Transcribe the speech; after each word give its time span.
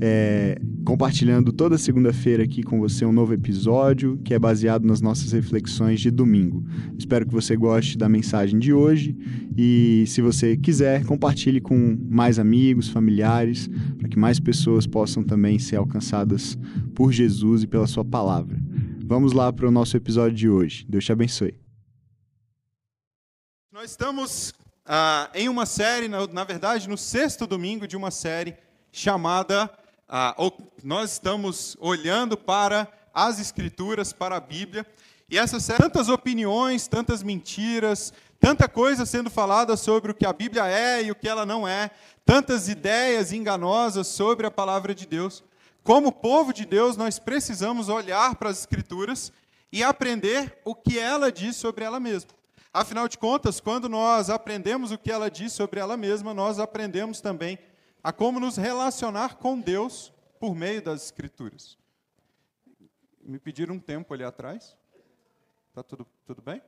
é, 0.00 0.58
compartilhando 0.84 1.52
toda 1.52 1.76
segunda-feira 1.76 2.42
aqui 2.42 2.62
com 2.62 2.80
você 2.80 3.04
um 3.04 3.12
novo 3.12 3.34
episódio 3.34 4.18
que 4.24 4.32
é 4.32 4.38
baseado 4.38 4.84
nas 4.84 5.00
nossas 5.00 5.32
reflexões 5.32 6.00
de 6.00 6.10
domingo. 6.10 6.64
Espero 6.98 7.26
que 7.26 7.32
você 7.32 7.54
goste 7.54 7.98
da 7.98 8.08
mensagem 8.08 8.58
de 8.58 8.72
hoje 8.72 9.16
e, 9.56 10.04
se 10.06 10.22
você 10.22 10.56
quiser, 10.56 11.04
compartilhe 11.04 11.60
com 11.60 11.98
mais 12.08 12.38
amigos, 12.38 12.88
familiares, 12.88 13.68
para 13.98 14.08
que 14.08 14.18
mais 14.18 14.40
pessoas 14.40 14.86
possam 14.86 15.22
também 15.22 15.58
ser 15.58 15.76
alcançadas 15.76 16.58
por 16.94 17.12
Jesus 17.12 17.62
e 17.62 17.66
pela 17.66 17.86
Sua 17.86 18.04
palavra. 18.04 18.58
Vamos 19.04 19.32
lá 19.32 19.52
para 19.52 19.68
o 19.68 19.70
nosso 19.70 19.96
episódio 19.96 20.36
de 20.36 20.48
hoje. 20.48 20.86
Deus 20.88 21.04
te 21.04 21.12
abençoe. 21.12 21.54
Nós 23.72 23.90
estamos 23.90 24.54
ah, 24.86 25.30
em 25.34 25.48
uma 25.48 25.66
série, 25.66 26.08
na, 26.08 26.26
na 26.26 26.44
verdade, 26.44 26.88
no 26.88 26.96
sexto 26.96 27.46
domingo 27.46 27.86
de 27.86 27.96
uma 27.96 28.10
série 28.10 28.54
chamada 28.92 29.70
ah, 30.12 30.34
nós 30.82 31.12
estamos 31.12 31.76
olhando 31.78 32.36
para 32.36 32.88
as 33.14 33.38
Escrituras, 33.38 34.12
para 34.12 34.36
a 34.36 34.40
Bíblia, 34.40 34.84
e 35.30 35.38
essas 35.38 35.64
tantas 35.68 36.08
opiniões, 36.08 36.88
tantas 36.88 37.22
mentiras, 37.22 38.12
tanta 38.40 38.68
coisa 38.68 39.06
sendo 39.06 39.30
falada 39.30 39.76
sobre 39.76 40.10
o 40.10 40.14
que 40.14 40.26
a 40.26 40.32
Bíblia 40.32 40.66
é 40.66 41.04
e 41.04 41.12
o 41.12 41.14
que 41.14 41.28
ela 41.28 41.46
não 41.46 41.66
é, 41.66 41.92
tantas 42.24 42.68
ideias 42.68 43.32
enganosas 43.32 44.08
sobre 44.08 44.44
a 44.44 44.50
palavra 44.50 44.92
de 44.92 45.06
Deus. 45.06 45.44
Como 45.84 46.10
povo 46.10 46.52
de 46.52 46.66
Deus, 46.66 46.96
nós 46.96 47.20
precisamos 47.20 47.88
olhar 47.88 48.34
para 48.34 48.50
as 48.50 48.58
Escrituras 48.58 49.32
e 49.70 49.84
aprender 49.84 50.58
o 50.64 50.74
que 50.74 50.98
ela 50.98 51.30
diz 51.30 51.54
sobre 51.54 51.84
ela 51.84 52.00
mesma. 52.00 52.30
Afinal 52.74 53.06
de 53.06 53.16
contas, 53.16 53.60
quando 53.60 53.88
nós 53.88 54.28
aprendemos 54.28 54.90
o 54.90 54.98
que 54.98 55.12
ela 55.12 55.30
diz 55.30 55.52
sobre 55.52 55.78
ela 55.78 55.96
mesma, 55.96 56.34
nós 56.34 56.58
aprendemos 56.58 57.20
também 57.20 57.58
a 58.02 58.12
como 58.12 58.40
nos 58.40 58.56
relacionar 58.56 59.36
com 59.36 59.60
Deus 59.60 60.12
por 60.38 60.54
meio 60.54 60.82
das 60.82 61.04
Escrituras. 61.04 61.78
Me 63.20 63.38
pediram 63.38 63.74
um 63.74 63.80
tempo 63.80 64.12
ali 64.14 64.24
atrás. 64.24 64.76
Tá 65.72 65.82
tudo, 65.82 66.06
tudo 66.26 66.42
bem? 66.42 66.62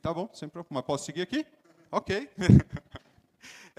Tá 0.00 0.12
bom, 0.14 0.28
sem 0.32 0.48
problema. 0.48 0.80
Mas 0.80 0.84
posso 0.84 1.04
seguir 1.04 1.22
aqui? 1.22 1.46
Ok. 1.90 2.30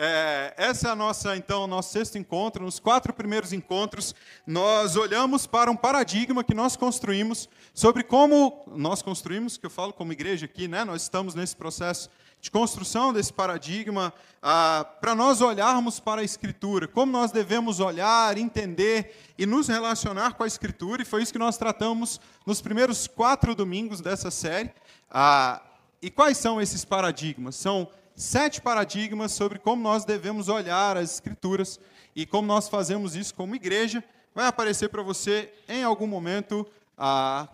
É, 0.01 0.53
essa 0.55 0.87
é 0.87 0.91
a 0.91 0.95
nossa, 0.95 1.35
então, 1.35 1.67
nosso 1.67 1.91
sexto 1.91 2.17
encontro. 2.17 2.63
Nos 2.63 2.79
quatro 2.79 3.11
primeiros 3.11 3.51
encontros, 3.51 4.15
nós 4.47 4.95
olhamos 4.95 5.45
para 5.45 5.69
um 5.69 5.75
paradigma 5.75 6.41
que 6.41 6.53
nós 6.53 6.77
construímos 6.77 7.49
sobre 7.73 8.01
como 8.01 8.63
nós 8.77 9.01
construímos, 9.01 9.57
que 9.57 9.65
eu 9.65 9.69
falo 9.69 9.91
como 9.91 10.13
igreja 10.13 10.45
aqui, 10.45 10.69
né? 10.69 10.85
Nós 10.85 11.01
estamos 11.01 11.35
nesse 11.35 11.53
processo 11.53 12.09
de 12.39 12.49
construção 12.49 13.11
desse 13.11 13.33
paradigma, 13.33 14.13
ah, 14.41 14.85
para 15.01 15.13
nós 15.13 15.41
olharmos 15.41 15.99
para 15.99 16.21
a 16.21 16.23
Escritura, 16.23 16.87
como 16.87 17.11
nós 17.11 17.33
devemos 17.33 17.81
olhar, 17.81 18.37
entender 18.37 19.13
e 19.37 19.45
nos 19.45 19.67
relacionar 19.67 20.35
com 20.35 20.43
a 20.43 20.47
Escritura, 20.47 21.01
e 21.01 21.05
foi 21.05 21.23
isso 21.23 21.33
que 21.33 21.37
nós 21.37 21.57
tratamos 21.57 22.21
nos 22.45 22.61
primeiros 22.61 23.05
quatro 23.05 23.53
domingos 23.53 23.99
dessa 23.99 24.31
série. 24.31 24.71
Ah, 25.11 25.61
e 26.01 26.09
quais 26.09 26.37
são 26.37 26.61
esses 26.61 26.85
paradigmas? 26.85 27.57
São 27.57 27.89
sete 28.19 28.61
paradigmas 28.61 29.31
sobre 29.31 29.57
como 29.57 29.81
nós 29.81 30.03
devemos 30.03 30.49
olhar 30.49 30.97
as 30.97 31.13
Escrituras 31.13 31.79
e 32.13 32.25
como 32.25 32.45
nós 32.45 32.67
fazemos 32.67 33.15
isso 33.15 33.33
como 33.33 33.55
igreja. 33.55 34.03
Vai 34.35 34.45
aparecer 34.45 34.89
para 34.89 35.01
você 35.01 35.53
em 35.69 35.83
algum 35.83 36.05
momento 36.05 36.67
ah, 36.97 37.47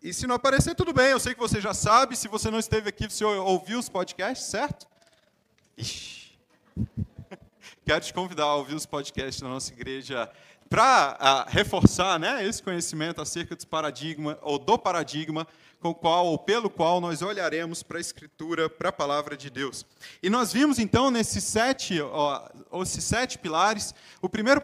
e 0.00 0.14
se 0.14 0.28
não 0.28 0.36
aparecer, 0.36 0.76
tudo 0.76 0.92
bem, 0.92 1.06
eu 1.06 1.18
sei 1.18 1.34
que 1.34 1.40
você 1.40 1.60
já 1.60 1.74
sabe. 1.74 2.16
Se 2.16 2.28
você 2.28 2.48
não 2.48 2.60
esteve 2.60 2.88
aqui, 2.88 3.10
você 3.10 3.24
ouviu 3.24 3.80
os 3.80 3.88
podcasts, 3.88 4.46
certo? 4.46 4.86
Ixi. 5.76 6.38
Quero 7.84 8.04
te 8.04 8.14
convidar 8.14 8.44
a 8.44 8.54
ouvir 8.54 8.76
os 8.76 8.86
podcasts 8.86 9.42
da 9.42 9.48
nossa 9.48 9.72
igreja 9.72 10.30
para 10.70 11.44
reforçar 11.48 12.20
né, 12.20 12.46
esse 12.46 12.62
conhecimento 12.62 13.20
acerca 13.20 13.56
do 13.56 13.66
paradigma, 13.66 14.38
ou 14.42 14.58
do 14.58 14.78
paradigma 14.78 15.46
com 15.80 15.90
o 15.90 15.94
qual 15.94 16.26
ou 16.26 16.38
pelo 16.38 16.68
qual 16.68 17.00
nós 17.00 17.22
olharemos 17.22 17.82
para 17.82 17.98
a 17.98 18.00
Escritura, 18.00 18.68
para 18.68 18.88
a 18.88 18.92
palavra 18.92 19.36
de 19.36 19.48
Deus. 19.48 19.86
E 20.22 20.28
nós 20.28 20.52
vimos 20.52 20.78
então 20.78 21.10
nesses 21.10 21.44
sete, 21.44 22.00
ó, 22.00 22.48
esses 22.82 23.04
sete 23.04 23.38
pilares. 23.38 23.94
O 24.20 24.28
primeiro 24.28 24.60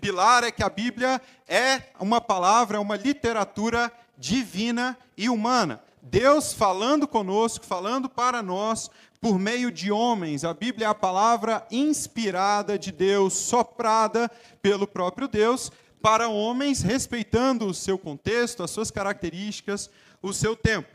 pilar 0.00 0.44
é 0.44 0.50
que 0.50 0.62
a 0.62 0.68
Bíblia 0.68 1.20
é 1.46 1.82
uma 2.00 2.20
palavra, 2.20 2.80
uma 2.80 2.96
literatura 2.96 3.92
divina 4.18 4.98
e 5.16 5.28
humana. 5.28 5.82
Deus 6.02 6.52
falando 6.52 7.06
conosco, 7.06 7.64
falando 7.64 8.08
para 8.08 8.42
nós 8.42 8.90
por 9.20 9.38
meio 9.38 9.70
de 9.70 9.90
homens. 9.90 10.44
A 10.44 10.54
Bíblia 10.54 10.86
é 10.86 10.90
a 10.90 10.94
palavra 10.94 11.66
inspirada 11.70 12.78
de 12.78 12.92
Deus, 12.92 13.34
soprada 13.34 14.30
pelo 14.62 14.86
próprio 14.86 15.26
Deus 15.26 15.70
para 16.00 16.28
homens, 16.28 16.82
respeitando 16.82 17.66
o 17.66 17.74
seu 17.74 17.98
contexto, 17.98 18.62
as 18.62 18.70
suas 18.70 18.92
características, 18.92 19.90
o 20.28 20.34
seu 20.34 20.56
tempo. 20.56 20.88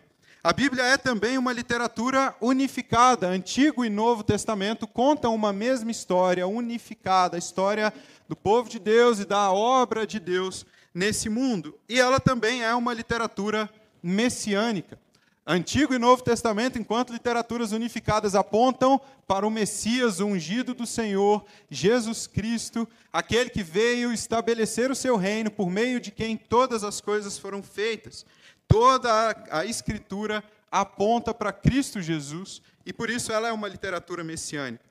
A 0.44 0.52
Bíblia 0.52 0.84
é 0.84 0.98
também 0.98 1.38
uma 1.38 1.54
literatura 1.54 2.36
unificada. 2.42 3.28
Antigo 3.28 3.86
e 3.86 3.90
Novo 3.90 4.24
Testamento 4.24 4.88
contam 4.88 5.36
uma 5.36 5.54
mesma 5.54 5.92
história, 5.92 6.48
unificada, 6.48 7.38
a 7.38 7.40
história 7.40 7.94
do 8.28 8.36
povo 8.36 8.68
de 8.68 8.80
Deus 8.80 9.20
e 9.20 9.26
da 9.26 9.52
obra 9.52 10.08
de 10.08 10.20
Deus 10.20 10.66
nesse 10.94 11.30
mundo. 11.30 11.78
E 11.88 12.00
ela 12.00 12.20
também 12.20 12.64
é 12.64 12.74
uma 12.74 12.94
literatura 12.94 13.70
messiânica. 14.02 15.00
Antigo 15.46 15.94
e 15.94 16.00
Novo 16.00 16.24
Testamento, 16.24 16.80
enquanto 16.80 17.14
literaturas 17.14 17.72
unificadas 17.72 18.36
apontam 18.36 19.02
para 19.28 19.46
o 19.46 19.50
Messias 19.50 20.20
ungido 20.20 20.74
do 20.74 20.86
Senhor, 20.86 21.44
Jesus 21.70 22.28
Cristo, 22.28 22.88
aquele 23.12 23.50
que 23.50 23.64
veio 23.64 24.14
estabelecer 24.14 24.90
o 24.92 24.96
seu 24.96 25.18
reino 25.18 25.52
por 25.52 25.70
meio 25.70 26.00
de 26.00 26.12
quem 26.12 26.38
todas 26.38 26.84
as 26.84 27.02
coisas 27.02 27.38
foram 27.38 27.62
feitas. 27.62 28.26
Toda 28.72 29.36
a 29.52 29.66
Escritura 29.66 30.42
aponta 30.72 31.34
para 31.34 31.52
Cristo 31.52 32.02
Jesus 32.02 32.62
e 32.86 32.94
por 32.94 33.10
isso 33.10 33.30
ela 33.30 33.50
é 33.50 33.52
uma 33.52 33.68
literatura 33.68 34.24
messiânica. 34.24 34.86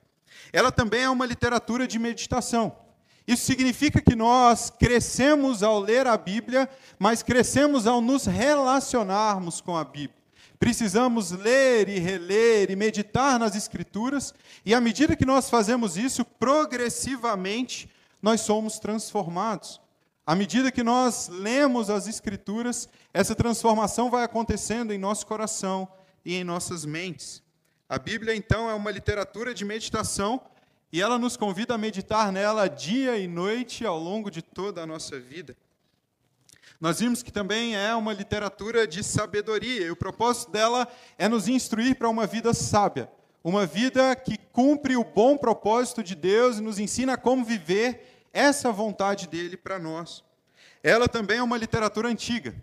Ela 0.53 0.71
também 0.71 1.05
é 1.05 1.09
uma 1.09 1.25
literatura 1.25 1.87
de 1.87 1.99
meditação. 1.99 2.77
Isso 3.27 3.47
significa 3.47 4.01
que 4.03 4.15
nós 4.15 4.69
crescemos 4.69 5.63
ao 5.63 5.79
ler 5.79 6.07
a 6.07 6.17
Bíblia, 6.19 6.69
mas 6.99 7.23
crescemos 7.23 7.87
ao 7.87 8.03
nos 8.03 8.27
relacionarmos 8.27 9.63
com 9.63 9.77
a 9.77 9.85
Bíblia. 9.85 10.21
Precisamos 10.59 11.31
ler 11.31 11.89
e 11.89 11.99
reler 11.99 12.71
e 12.71 12.77
meditar 12.77 13.39
nas 13.39 13.57
Escrituras, 13.57 14.35
e 14.63 14.75
à 14.75 14.81
medida 14.81 15.17
que 15.17 15.25
nós 15.25 15.49
fazemos 15.49 15.97
isso, 15.97 16.23
progressivamente 16.23 17.91
nós 18.21 18.43
somos 18.43 18.79
transformados. 18.79 19.81
À 20.31 20.37
medida 20.37 20.71
que 20.71 20.85
nós 20.85 21.27
lemos 21.27 21.91
as 21.91 22.07
Escrituras, 22.07 22.89
essa 23.13 23.35
transformação 23.35 24.09
vai 24.09 24.23
acontecendo 24.23 24.93
em 24.93 24.97
nosso 24.97 25.27
coração 25.27 25.89
e 26.25 26.37
em 26.37 26.45
nossas 26.45 26.85
mentes. 26.85 27.43
A 27.89 27.99
Bíblia, 27.99 28.37
então, 28.37 28.71
é 28.71 28.75
uma 28.75 28.93
literatura 28.93 29.53
de 29.53 29.65
meditação 29.65 30.41
e 30.93 31.03
ela 31.03 31.19
nos 31.19 31.37
convida 31.37 31.75
a 31.75 31.79
meditar 31.79 32.31
nela 32.31 32.69
dia 32.69 33.19
e 33.19 33.27
noite 33.27 33.85
ao 33.85 33.99
longo 33.99 34.31
de 34.31 34.41
toda 34.41 34.81
a 34.81 34.87
nossa 34.87 35.19
vida. 35.19 35.57
Nós 36.81 37.01
vimos 37.01 37.25
que 37.25 37.33
também 37.33 37.75
é 37.75 37.93
uma 37.97 38.13
literatura 38.13 38.87
de 38.87 39.03
sabedoria, 39.03 39.87
e 39.87 39.91
o 39.91 39.97
propósito 39.97 40.53
dela 40.53 40.87
é 41.19 41.29
nos 41.29 41.49
instruir 41.49 41.97
para 41.97 42.09
uma 42.09 42.25
vida 42.25 42.55
sábia, 42.55 43.11
uma 43.43 43.67
vida 43.67 44.15
que 44.15 44.39
cumpre 44.39 44.97
o 44.97 45.03
bom 45.03 45.37
propósito 45.37 46.05
de 46.05 46.15
Deus 46.15 46.59
e 46.59 46.63
nos 46.63 46.79
ensina 46.79 47.17
como 47.17 47.45
viver 47.45 48.29
essa 48.33 48.71
vontade 48.71 49.27
dele 49.27 49.57
para 49.57 49.79
nós. 49.79 50.25
Ela 50.83 51.09
também 51.09 51.39
é 51.39 51.43
uma 51.43 51.59
literatura 51.59 52.09
antiga, 52.09 52.55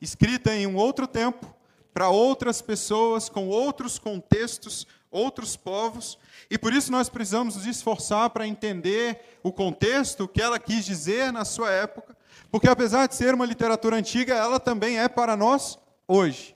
escrita 0.00 0.54
em 0.54 0.66
um 0.66 0.76
outro 0.76 1.06
tempo, 1.06 1.54
para 1.92 2.08
outras 2.08 2.60
pessoas, 2.60 3.28
com 3.28 3.48
outros 3.48 3.98
contextos, 3.98 4.86
outros 5.10 5.56
povos, 5.56 6.18
e 6.50 6.58
por 6.58 6.72
isso 6.72 6.90
nós 6.90 7.08
precisamos 7.08 7.56
nos 7.56 7.66
esforçar 7.66 8.30
para 8.30 8.46
entender 8.46 9.38
o 9.42 9.52
contexto, 9.52 10.26
que 10.26 10.42
ela 10.42 10.58
quis 10.58 10.84
dizer 10.84 11.32
na 11.32 11.44
sua 11.44 11.70
época, 11.70 12.16
porque 12.50 12.68
apesar 12.68 13.06
de 13.06 13.14
ser 13.14 13.32
uma 13.32 13.46
literatura 13.46 13.96
antiga, 13.96 14.34
ela 14.34 14.58
também 14.58 14.98
é 14.98 15.08
para 15.08 15.36
nós 15.36 15.78
hoje. 16.06 16.54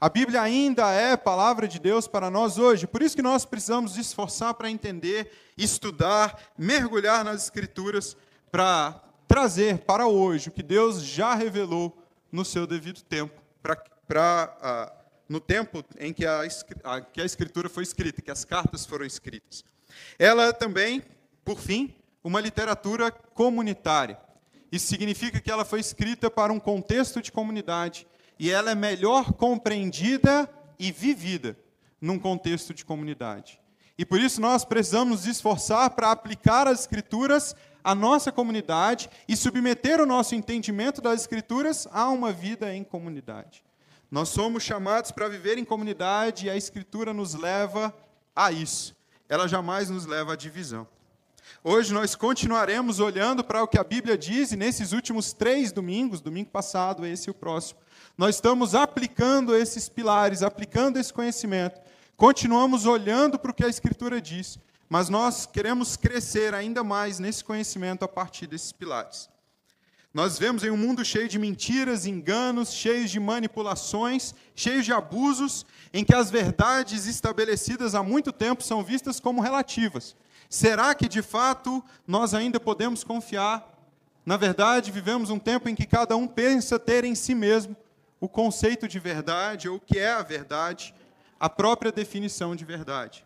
A 0.00 0.08
Bíblia 0.08 0.40
ainda 0.40 0.90
é 0.90 1.14
palavra 1.14 1.68
de 1.68 1.78
Deus 1.78 2.08
para 2.08 2.30
nós 2.30 2.56
hoje, 2.56 2.86
por 2.86 3.02
isso 3.02 3.16
que 3.16 3.22
nós 3.22 3.44
precisamos 3.44 3.96
nos 3.96 4.06
esforçar 4.06 4.54
para 4.54 4.70
entender, 4.70 5.30
estudar, 5.58 6.38
mergulhar 6.56 7.22
nas 7.22 7.44
Escrituras, 7.44 8.16
para 8.50 8.98
trazer 9.30 9.78
para 9.78 10.08
hoje 10.08 10.48
o 10.48 10.52
que 10.52 10.60
Deus 10.60 11.04
já 11.04 11.36
revelou 11.36 11.96
no 12.32 12.44
seu 12.44 12.66
devido 12.66 13.00
tempo, 13.00 13.40
para 14.08 14.92
no 15.28 15.38
tempo 15.38 15.84
em 16.00 16.12
que 16.12 16.26
a, 16.26 16.40
que 17.12 17.20
a 17.20 17.24
escritura 17.24 17.68
foi 17.68 17.84
escrita, 17.84 18.20
que 18.20 18.30
as 18.32 18.44
cartas 18.44 18.84
foram 18.84 19.06
escritas. 19.06 19.64
Ela 20.18 20.52
também, 20.52 21.04
por 21.44 21.60
fim, 21.60 21.94
uma 22.24 22.40
literatura 22.40 23.12
comunitária. 23.12 24.18
Isso 24.72 24.88
significa 24.88 25.40
que 25.40 25.48
ela 25.48 25.64
foi 25.64 25.78
escrita 25.78 26.28
para 26.28 26.52
um 26.52 26.58
contexto 26.58 27.22
de 27.22 27.30
comunidade 27.30 28.08
e 28.36 28.50
ela 28.50 28.72
é 28.72 28.74
melhor 28.74 29.32
compreendida 29.34 30.50
e 30.76 30.90
vivida 30.90 31.56
num 32.00 32.18
contexto 32.18 32.74
de 32.74 32.84
comunidade. 32.84 33.60
E 33.96 34.04
por 34.04 34.18
isso 34.18 34.40
nós 34.40 34.64
precisamos 34.64 35.20
nos 35.20 35.26
esforçar 35.28 35.90
para 35.90 36.10
aplicar 36.10 36.66
as 36.66 36.80
Escrituras 36.80 37.54
à 37.82 37.94
nossa 37.94 38.30
comunidade 38.30 39.10
e 39.28 39.36
submeter 39.36 40.00
o 40.00 40.06
nosso 40.06 40.34
entendimento 40.34 41.00
das 41.00 41.22
Escrituras 41.22 41.88
a 41.90 42.08
uma 42.08 42.32
vida 42.32 42.74
em 42.74 42.84
comunidade. 42.84 43.62
Nós 44.10 44.28
somos 44.28 44.62
chamados 44.62 45.10
para 45.10 45.28
viver 45.28 45.56
em 45.58 45.64
comunidade 45.64 46.46
e 46.46 46.50
a 46.50 46.56
Escritura 46.56 47.12
nos 47.12 47.34
leva 47.34 47.94
a 48.34 48.50
isso. 48.50 48.96
Ela 49.28 49.46
jamais 49.46 49.88
nos 49.88 50.06
leva 50.06 50.32
à 50.32 50.36
divisão. 50.36 50.86
Hoje 51.62 51.92
nós 51.92 52.14
continuaremos 52.14 53.00
olhando 53.00 53.44
para 53.44 53.62
o 53.62 53.68
que 53.68 53.78
a 53.78 53.84
Bíblia 53.84 54.16
diz, 54.16 54.52
e 54.52 54.56
nesses 54.56 54.92
últimos 54.92 55.32
três 55.32 55.72
domingos, 55.72 56.20
domingo 56.20 56.50
passado, 56.50 57.04
esse 57.04 57.28
e 57.28 57.30
o 57.30 57.34
próximo, 57.34 57.80
nós 58.16 58.36
estamos 58.36 58.74
aplicando 58.74 59.54
esses 59.54 59.88
pilares, 59.88 60.42
aplicando 60.42 60.98
esse 60.98 61.12
conhecimento. 61.12 61.80
Continuamos 62.16 62.86
olhando 62.86 63.38
para 63.38 63.50
o 63.50 63.54
que 63.54 63.64
a 63.64 63.68
Escritura 63.68 64.20
diz, 64.20 64.58
mas 64.90 65.08
nós 65.08 65.46
queremos 65.46 65.96
crescer 65.96 66.52
ainda 66.52 66.82
mais 66.82 67.20
nesse 67.20 67.44
conhecimento 67.44 68.04
a 68.04 68.08
partir 68.08 68.48
desses 68.48 68.72
pilares. 68.72 69.30
Nós 70.12 70.36
vemos 70.36 70.64
em 70.64 70.70
um 70.70 70.76
mundo 70.76 71.04
cheio 71.04 71.28
de 71.28 71.38
mentiras, 71.38 72.06
enganos, 72.06 72.74
cheio 72.74 73.06
de 73.06 73.20
manipulações, 73.20 74.34
cheio 74.56 74.82
de 74.82 74.92
abusos, 74.92 75.64
em 75.94 76.04
que 76.04 76.12
as 76.12 76.28
verdades 76.28 77.06
estabelecidas 77.06 77.94
há 77.94 78.02
muito 78.02 78.32
tempo 78.32 78.64
são 78.64 78.82
vistas 78.82 79.20
como 79.20 79.40
relativas. 79.40 80.16
Será 80.48 80.92
que 80.92 81.08
de 81.08 81.22
fato 81.22 81.80
nós 82.04 82.34
ainda 82.34 82.58
podemos 82.58 83.04
confiar? 83.04 83.64
Na 84.26 84.36
verdade, 84.36 84.90
vivemos 84.90 85.30
um 85.30 85.38
tempo 85.38 85.68
em 85.68 85.76
que 85.76 85.86
cada 85.86 86.16
um 86.16 86.26
pensa 86.26 86.80
ter 86.80 87.04
em 87.04 87.14
si 87.14 87.32
mesmo 87.32 87.76
o 88.18 88.28
conceito 88.28 88.88
de 88.88 88.98
verdade, 88.98 89.68
ou 89.68 89.76
o 89.76 89.80
que 89.80 90.00
é 90.00 90.10
a 90.10 90.22
verdade, 90.22 90.92
a 91.38 91.48
própria 91.48 91.92
definição 91.92 92.56
de 92.56 92.64
verdade. 92.64 93.24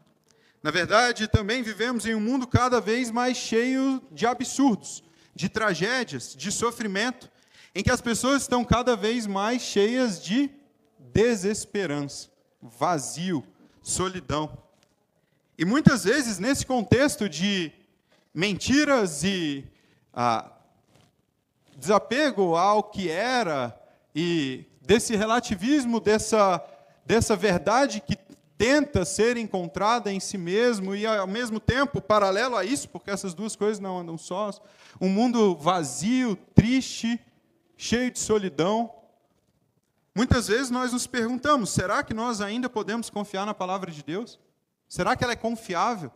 Na 0.64 0.70
verdade, 0.70 1.28
também 1.28 1.62
vivemos 1.62 2.06
em 2.06 2.14
um 2.14 2.20
mundo 2.20 2.46
cada 2.46 2.80
vez 2.80 3.10
mais 3.10 3.36
cheio 3.36 4.02
de 4.10 4.26
absurdos, 4.26 5.04
de 5.34 5.46
tragédias, 5.46 6.34
de 6.34 6.50
sofrimento, 6.50 7.30
em 7.74 7.82
que 7.82 7.90
as 7.90 8.00
pessoas 8.00 8.40
estão 8.40 8.64
cada 8.64 8.96
vez 8.96 9.26
mais 9.26 9.60
cheias 9.60 10.24
de 10.24 10.50
desesperança, 11.12 12.30
vazio, 12.62 13.44
solidão. 13.82 14.56
E 15.58 15.66
muitas 15.66 16.04
vezes, 16.04 16.38
nesse 16.38 16.64
contexto 16.64 17.28
de 17.28 17.70
mentiras 18.32 19.22
e 19.22 19.66
ah, 20.14 20.50
desapego 21.76 22.56
ao 22.56 22.84
que 22.84 23.10
era 23.10 23.78
e 24.14 24.64
desse 24.80 25.14
relativismo, 25.14 26.00
dessa, 26.00 26.64
dessa 27.04 27.36
verdade 27.36 28.00
que 28.00 28.16
tenta 28.56 29.04
ser 29.04 29.36
encontrada 29.36 30.12
em 30.12 30.20
si 30.20 30.38
mesmo 30.38 30.94
e, 30.94 31.06
ao 31.06 31.26
mesmo 31.26 31.58
tempo, 31.58 32.00
paralelo 32.00 32.56
a 32.56 32.64
isso, 32.64 32.88
porque 32.88 33.10
essas 33.10 33.34
duas 33.34 33.56
coisas 33.56 33.80
não 33.80 33.98
andam 33.98 34.16
sós, 34.16 34.60
um 35.00 35.08
mundo 35.08 35.56
vazio, 35.56 36.36
triste, 36.54 37.20
cheio 37.76 38.10
de 38.10 38.18
solidão. 38.18 38.92
Muitas 40.14 40.48
vezes 40.48 40.70
nós 40.70 40.92
nos 40.92 41.06
perguntamos: 41.06 41.70
será 41.70 42.02
que 42.02 42.14
nós 42.14 42.40
ainda 42.40 42.68
podemos 42.68 43.10
confiar 43.10 43.44
na 43.44 43.54
palavra 43.54 43.90
de 43.90 44.02
Deus? 44.02 44.38
Será 44.88 45.16
que 45.16 45.24
ela 45.24 45.32
é 45.32 45.36
confiável? 45.36 46.10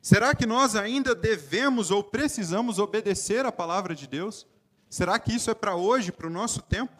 Será 0.00 0.34
que 0.34 0.46
nós 0.46 0.74
ainda 0.74 1.14
devemos 1.14 1.90
ou 1.90 2.02
precisamos 2.02 2.78
obedecer 2.78 3.46
à 3.46 3.52
palavra 3.52 3.94
de 3.94 4.08
Deus? 4.08 4.46
Será 4.88 5.18
que 5.18 5.32
isso 5.32 5.50
é 5.50 5.54
para 5.54 5.76
hoje, 5.76 6.10
para 6.10 6.26
o 6.26 6.30
nosso 6.30 6.60
tempo? 6.60 6.92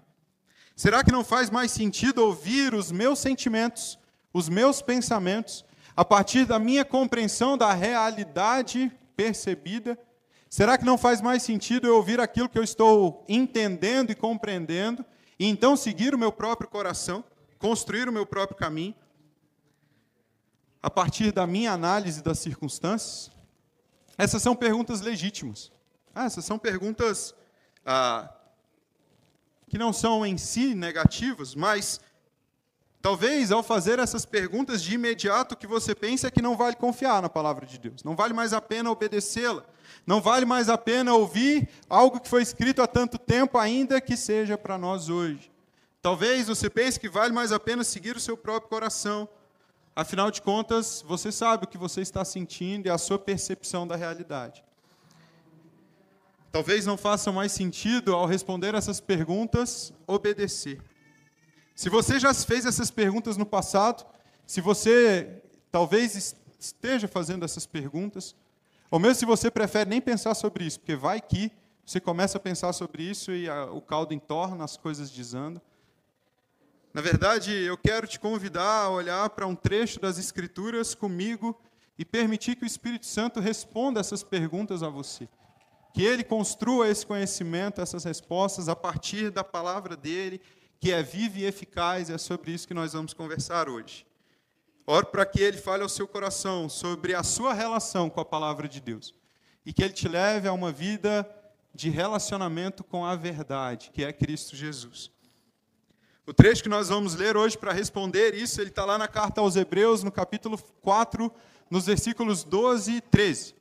Será 0.77 1.03
que 1.03 1.13
não 1.13 1.25
faz 1.25 1.51
mais 1.51 1.73
sentido 1.73 2.19
ouvir 2.19 2.75
os 2.75 2.93
meus 2.93 3.19
sentimentos, 3.19 3.99
os 4.32 4.49
meus 4.49 4.81
pensamentos, 4.81 5.64
a 5.96 6.05
partir 6.05 6.44
da 6.44 6.58
minha 6.58 6.84
compreensão 6.84 7.56
da 7.56 7.73
realidade 7.73 8.90
percebida? 9.17 9.99
Será 10.49 10.76
que 10.76 10.84
não 10.84 10.99
faz 10.99 11.20
mais 11.20 11.43
sentido 11.43 11.87
eu 11.87 11.96
ouvir 11.96 12.20
aquilo 12.20 12.49
que 12.49 12.58
eu 12.58 12.62
estou 12.62 13.25
entendendo 13.29 14.11
e 14.11 14.14
compreendendo, 14.14 15.05
e 15.38 15.46
então 15.46 15.76
seguir 15.76 16.14
o 16.14 16.19
meu 16.19 16.31
próprio 16.31 16.69
coração, 16.69 17.25
construir 17.58 18.08
o 18.08 18.12
meu 18.12 18.26
próprio 18.26 18.56
caminho, 18.56 18.94
a 20.82 20.90
partir 20.90 21.32
da 21.32 21.46
minha 21.46 21.73
análise 21.73 22.23
das 22.23 22.38
circunstâncias? 22.38 23.31
Essas 24.19 24.43
são 24.43 24.55
perguntas 24.55 25.00
legítimas. 25.00 25.73
Ah, 26.14 26.25
essas 26.25 26.44
são 26.44 26.58
perguntas 26.58 27.34
ah, 27.84 28.31
que 29.69 29.79
não 29.79 29.93
são 29.93 30.25
em 30.26 30.37
si 30.37 30.75
negativos, 30.75 31.55
mas 31.55 32.00
talvez 33.03 33.51
ao 33.51 33.65
fazer 33.65 33.99
essas 33.99 34.25
perguntas 34.25 34.81
de 34.81 34.95
imediato 34.95 35.55
o 35.55 35.59
que 35.59 35.67
você 35.67 35.93
pensa 35.93 36.29
é 36.29 36.31
que 36.31 36.41
não 36.41 36.57
vale 36.57 36.77
confiar 36.77 37.21
na 37.21 37.29
palavra 37.29 37.67
de 37.67 37.77
Deus, 37.79 38.05
não 38.05 38.15
vale 38.15 38.33
mais 38.33 38.53
a 38.53 38.61
pena 38.61 38.91
obedecê-la, 38.91 39.65
não 40.07 40.21
vale 40.21 40.47
mais 40.47 40.69
a 40.69 40.79
pena 40.79 41.13
ouvir 41.13 41.69
algo 41.91 42.21
que 42.21 42.29
foi 42.29 42.43
escrito 42.43 42.81
há 42.81 42.87
tanto 42.87 43.19
tempo, 43.19 43.59
ainda 43.59 44.01
que 44.01 44.17
seja 44.17 44.57
para 44.57 44.79
nós 44.79 45.09
hoje. 45.09 45.51
Talvez 46.01 46.47
você 46.47 46.71
pense 46.71 46.99
que 46.99 47.09
vale 47.09 47.33
mais 47.33 47.53
a 47.53 47.59
pena 47.59 47.85
seguir 47.85 48.17
o 48.17 48.21
seu 48.21 48.37
próprio 48.37 48.71
coração. 48.71 49.29
Afinal 49.95 50.31
de 50.31 50.41
contas, 50.41 51.05
você 51.07 51.31
sabe 51.31 51.65
o 51.65 51.69
que 51.69 51.77
você 51.77 52.01
está 52.01 52.25
sentindo 52.25 52.87
e 52.87 52.91
a 52.91 52.99
sua 52.99 53.19
percepção 53.19 53.87
da 53.87 53.95
realidade. 53.95 54.65
Talvez 56.51 56.87
não 56.87 56.97
faça 56.97 57.31
mais 57.33 57.53
sentido, 57.53 58.15
ao 58.15 58.27
responder 58.27 58.75
essas 58.75 59.01
perguntas, 59.01 59.93
obedecer. 60.07 60.81
Se 61.75 61.89
você 61.89 62.19
já 62.19 62.33
fez 62.35 62.67
essas 62.67 62.91
perguntas 62.91 63.37
no 63.37 63.47
passado, 63.47 64.07
se 64.47 64.61
você 64.61 65.43
talvez 65.71 66.37
esteja 66.59 67.09
fazendo 67.09 67.45
essas 67.45 67.67
perguntas, 67.67 68.35
ou 68.91 68.99
mesmo 68.99 69.15
se 69.15 69.25
você 69.25 69.51
prefere 69.51 69.89
nem 69.89 70.01
pensar 70.01 70.35
sobre 70.35 70.65
isso, 70.65 70.81
porque 70.81 70.95
vai 70.95 71.21
que 71.21 71.51
você 71.85 71.99
começa 72.01 72.39
a 72.39 72.41
pensar 72.41 72.73
sobre 72.73 73.03
isso 73.03 73.33
e 73.33 73.49
a, 73.49 73.65
o 73.67 73.81
caldo 73.81 74.15
entorna, 74.15 74.65
as 74.65 74.77
coisas 74.77 75.11
desandam. 75.11 75.63
Na 76.95 77.01
verdade, 77.01 77.53
eu 77.53 77.77
quero 77.77 78.07
te 78.07 78.21
convidar 78.21 78.83
a 78.83 78.91
olhar 78.91 79.31
para 79.31 79.47
um 79.47 79.55
trecho 79.55 79.99
das 79.99 80.19
Escrituras 80.19 80.95
comigo 80.95 81.59
e 81.99 82.05
permitir 82.05 82.56
que 82.56 82.65
o 82.65 82.67
Espírito 82.67 83.06
Santo 83.06 83.41
responda 83.41 83.99
essas 83.99 84.23
perguntas 84.23 84.82
a 84.82 84.89
você 84.89 85.29
que 85.93 86.03
ele 86.03 86.25
construa 86.25 86.89
esse 86.89 87.05
conhecimento, 87.05 87.81
essas 87.81 88.05
respostas 88.05 88.69
a 88.69 88.75
partir 88.75 89.31
da 89.31 89.44
palavra 89.44 89.96
dele, 89.96 90.41
que 90.82 90.91
é 90.91 91.01
viva 91.01 91.39
e 91.39 91.44
eficaz, 91.44 92.08
e 92.08 92.12
é 92.12 92.19
sobre 92.19 92.51
isso 92.51 92.67
que 92.67 92.74
nós 92.74 92.93
vamos 92.93 93.15
conversar 93.15 93.69
hoje. 93.69 94.05
Oro 94.84 95.06
para 95.06 95.24
que 95.24 95.41
ele 95.41 95.56
fale 95.56 95.84
ao 95.84 95.89
seu 95.89 96.08
coração 96.08 96.69
sobre 96.69 97.15
a 97.15 97.22
sua 97.22 97.55
relação 97.55 98.10
com 98.10 98.20
a 98.20 98.24
palavra 98.24 98.69
de 98.69 98.81
Deus 98.81 99.15
e 99.65 99.72
que 99.72 99.84
ele 99.84 99.93
te 99.93 100.08
leve 100.08 100.48
a 100.48 100.53
uma 100.53 100.72
vida 100.72 101.24
de 101.72 101.89
relacionamento 101.89 102.82
com 102.82 103.06
a 103.06 103.15
verdade, 103.15 103.93
que 103.94 104.03
é 104.03 104.12
Cristo 104.12 104.56
Jesus. 104.56 105.08
O 106.27 106.34
trecho 106.34 106.65
que 106.65 106.69
nós 106.69 106.89
vamos 106.89 107.15
ler 107.15 107.36
hoje 107.36 107.56
para 107.56 107.72
responder 107.72 108.34
isso, 108.34 108.60
ele 108.60 108.70
está 108.70 108.84
lá 108.84 108.98
na 108.98 109.06
carta 109.06 109.41
aos 109.41 109.55
Hebreus, 109.55 110.03
no 110.03 110.10
capítulo 110.10 110.58
4, 110.81 111.32
nos 111.70 111.86
versículos 111.86 112.43
12 112.43 112.94
e 112.94 113.01
13. 113.01 113.55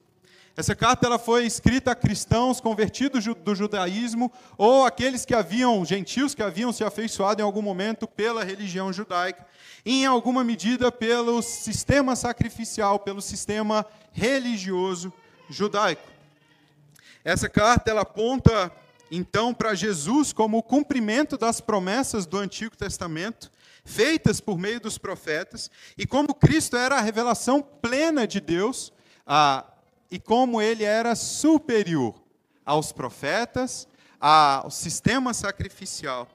Essa 0.56 0.76
carta 0.76 1.06
ela 1.06 1.18
foi 1.18 1.46
escrita 1.46 1.92
a 1.92 1.96
cristãos 1.96 2.60
convertidos 2.60 3.24
do 3.24 3.56
judaísmo 3.56 4.32
ou 4.58 4.86
aqueles 4.86 5.24
que 5.24 5.34
haviam, 5.34 5.86
gentios 5.86 6.36
que 6.36 6.44
haviam 6.44 6.74
se 6.74 6.84
afeiçoado 6.84 7.42
em 7.42 7.46
algum 7.46 7.62
momento 7.62 8.06
pela 8.06 8.44
religião 8.44 8.92
judaica, 8.92 9.46
e 9.86 10.04
em 10.04 10.06
alguma 10.06 10.44
medida 10.44 10.92
pelo 10.92 11.42
sistema 11.42 12.16
sacrificial, 12.16 13.00
pelo 13.00 13.22
sistema 13.22 13.86
religioso 14.12 15.12
judaico. 15.50 16.04
Essa 17.24 17.48
carta 17.48 17.90
ela 17.90 18.02
aponta 18.02 18.72
então 19.10 19.54
para 19.54 19.74
Jesus 19.74 20.34
como 20.34 20.58
o 20.58 20.64
cumprimento 20.64 21.38
das 21.38 21.62
promessas 21.62 22.26
do 22.26 22.38
Antigo 22.38 22.76
Testamento, 22.76 23.52
feitas 23.84 24.40
por 24.40 24.58
meio 24.58 24.80
dos 24.80 24.98
profetas, 24.98 25.72
e 25.98 26.06
como 26.06 26.36
Cristo 26.36 26.78
era 26.78 26.98
a 26.98 27.02
revelação 27.02 27.62
plena 27.62 28.28
de 28.28 28.40
Deus, 28.40 28.94
a 29.26 29.66
e 30.12 30.20
como 30.20 30.62
ele 30.62 30.84
era 30.84 31.16
superior 31.16 32.22
aos 32.66 32.92
profetas, 32.92 33.88
ao 34.20 34.70
sistema 34.70 35.34
sacrificial, 35.34 36.28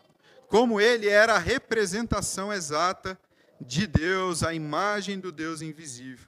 como 0.49 0.80
ele 0.80 1.09
era 1.09 1.35
a 1.35 1.38
representação 1.38 2.52
exata 2.52 3.18
de 3.61 3.87
Deus, 3.87 4.42
a 4.42 4.54
imagem 4.54 5.21
do 5.21 5.30
Deus 5.30 5.61
invisível. 5.61 6.26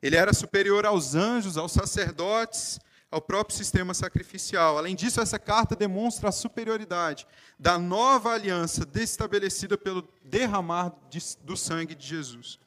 Ele 0.00 0.16
era 0.16 0.32
superior 0.32 0.86
aos 0.86 1.16
anjos, 1.16 1.58
aos 1.58 1.72
sacerdotes, 1.72 2.78
ao 3.10 3.20
próprio 3.20 3.56
sistema 3.56 3.94
sacrificial. 3.94 4.78
Além 4.78 4.94
disso, 4.94 5.20
essa 5.20 5.38
carta 5.38 5.74
demonstra 5.74 6.28
a 6.28 6.32
superioridade 6.32 7.26
da 7.58 7.78
nova 7.78 8.32
aliança 8.32 8.86
estabelecida 8.94 9.76
pelo 9.76 10.06
derramar 10.24 10.92
de, 11.10 11.18
do 11.42 11.56
sangue 11.56 11.94
de 11.94 12.06
Jesus. 12.06 12.58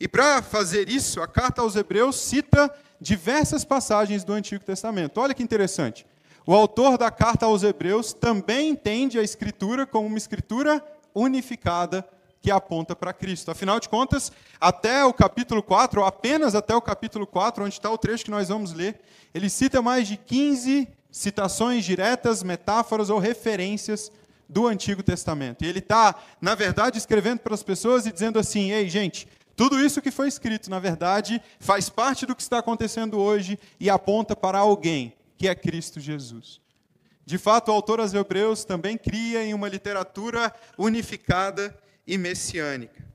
E 0.00 0.08
para 0.08 0.42
fazer 0.42 0.88
isso, 0.88 1.20
a 1.20 1.28
carta 1.28 1.62
aos 1.62 1.76
Hebreus 1.76 2.16
cita 2.16 2.74
diversas 3.02 3.64
passagens 3.64 4.22
do 4.22 4.32
Antigo 4.32 4.64
Testamento. 4.64 5.20
Olha 5.20 5.34
que 5.34 5.42
interessante. 5.42 6.06
O 6.46 6.54
autor 6.54 6.96
da 6.96 7.10
carta 7.10 7.46
aos 7.46 7.64
Hebreus 7.64 8.12
também 8.12 8.70
entende 8.70 9.18
a 9.18 9.22
Escritura 9.22 9.84
como 9.84 10.06
uma 10.06 10.16
escritura 10.16 10.82
unificada 11.12 12.08
que 12.40 12.50
aponta 12.50 12.94
para 12.94 13.12
Cristo. 13.12 13.50
Afinal 13.50 13.80
de 13.80 13.88
contas, 13.88 14.30
até 14.60 15.04
o 15.04 15.12
capítulo 15.12 15.62
4, 15.62 16.00
ou 16.00 16.06
apenas 16.06 16.54
até 16.54 16.74
o 16.74 16.80
capítulo 16.80 17.26
4, 17.26 17.64
onde 17.64 17.74
está 17.74 17.90
o 17.90 17.98
trecho 17.98 18.24
que 18.24 18.30
nós 18.30 18.48
vamos 18.48 18.72
ler, 18.72 19.00
ele 19.34 19.50
cita 19.50 19.82
mais 19.82 20.06
de 20.06 20.16
15 20.16 20.88
citações 21.10 21.84
diretas, 21.84 22.42
metáforas 22.42 23.10
ou 23.10 23.18
referências 23.18 24.10
do 24.48 24.66
Antigo 24.66 25.02
Testamento. 25.02 25.64
E 25.64 25.68
ele 25.68 25.78
está, 25.80 26.14
na 26.40 26.54
verdade, 26.54 26.98
escrevendo 26.98 27.40
para 27.40 27.54
as 27.54 27.62
pessoas 27.62 28.06
e 28.06 28.12
dizendo 28.12 28.38
assim: 28.38 28.70
ei, 28.70 28.88
gente, 28.88 29.28
tudo 29.56 29.78
isso 29.78 30.00
que 30.00 30.10
foi 30.10 30.28
escrito, 30.28 30.70
na 30.70 30.78
verdade, 30.78 31.42
faz 31.58 31.88
parte 31.88 32.24
do 32.26 32.34
que 32.34 32.42
está 32.42 32.58
acontecendo 32.58 33.18
hoje 33.18 33.58
e 33.78 33.90
aponta 33.90 34.34
para 34.34 34.58
alguém, 34.58 35.14
que 35.36 35.48
é 35.48 35.54
Cristo 35.54 36.00
Jesus. 36.00 36.60
De 37.24 37.38
fato, 37.38 37.68
o 37.68 37.74
autor 37.74 38.00
aos 38.00 38.12
Hebreus 38.12 38.64
também 38.64 38.96
cria 38.96 39.44
em 39.44 39.54
uma 39.54 39.68
literatura 39.68 40.52
unificada 40.76 41.76
e 42.06 42.18
messiânica. 42.18 43.12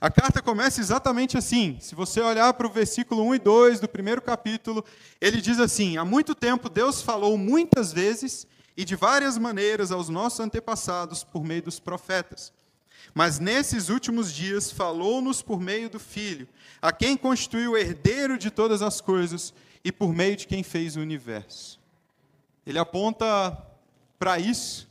A 0.00 0.10
carta 0.10 0.40
começa 0.40 0.80
exatamente 0.80 1.36
assim. 1.36 1.76
Se 1.80 1.94
você 1.94 2.20
olhar 2.20 2.52
para 2.54 2.66
o 2.66 2.70
versículo 2.70 3.22
1 3.24 3.34
e 3.34 3.38
2 3.38 3.80
do 3.80 3.88
primeiro 3.88 4.22
capítulo, 4.22 4.84
ele 5.20 5.40
diz 5.40 5.58
assim: 5.58 5.96
Há 5.96 6.04
muito 6.04 6.34
tempo 6.36 6.68
Deus 6.68 7.02
falou 7.02 7.36
muitas 7.36 7.92
vezes 7.92 8.46
e 8.76 8.84
de 8.84 8.94
várias 8.94 9.36
maneiras 9.36 9.90
aos 9.90 10.08
nossos 10.08 10.38
antepassados 10.38 11.24
por 11.24 11.44
meio 11.44 11.62
dos 11.62 11.80
profetas. 11.80 12.52
Mas 13.14 13.38
nesses 13.38 13.88
últimos 13.88 14.32
dias 14.32 14.70
falou-nos 14.70 15.42
por 15.42 15.60
meio 15.60 15.88
do 15.88 15.98
Filho, 15.98 16.48
a 16.80 16.92
quem 16.92 17.16
constituiu 17.16 17.72
o 17.72 17.76
herdeiro 17.76 18.38
de 18.38 18.50
todas 18.50 18.82
as 18.82 19.00
coisas 19.00 19.52
e 19.84 19.90
por 19.90 20.12
meio 20.12 20.36
de 20.36 20.46
quem 20.46 20.62
fez 20.62 20.96
o 20.96 21.00
universo. 21.00 21.80
Ele 22.66 22.78
aponta 22.78 23.56
para 24.18 24.38
isso 24.38 24.88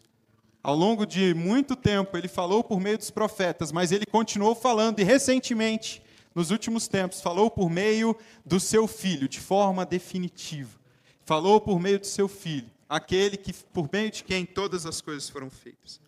ao 0.67 0.75
longo 0.75 1.05
de 1.05 1.33
muito 1.33 1.77
tempo, 1.77 2.17
ele 2.17 2.27
falou 2.27 2.61
por 2.61 2.81
meio 2.81 2.97
dos 2.97 3.09
profetas, 3.09 3.71
mas 3.71 3.93
ele 3.93 4.05
continuou 4.05 4.53
falando, 4.53 4.99
e 4.99 5.03
recentemente, 5.03 6.01
nos 6.35 6.51
últimos 6.51 6.89
tempos, 6.89 7.21
falou 7.21 7.49
por 7.49 7.69
meio 7.69 8.13
do 8.45 8.59
seu 8.59 8.85
filho, 8.85 9.29
de 9.29 9.39
forma 9.39 9.85
definitiva. 9.85 10.77
Falou 11.23 11.61
por 11.61 11.79
meio 11.79 11.99
do 11.99 12.05
seu 12.05 12.27
filho, 12.27 12.69
aquele 12.89 13.37
que, 13.37 13.53
por 13.53 13.89
meio 13.93 14.11
de 14.11 14.25
quem 14.25 14.45
todas 14.45 14.85
as 14.85 14.99
coisas 14.99 15.29
foram 15.29 15.49
feitas. 15.49 16.01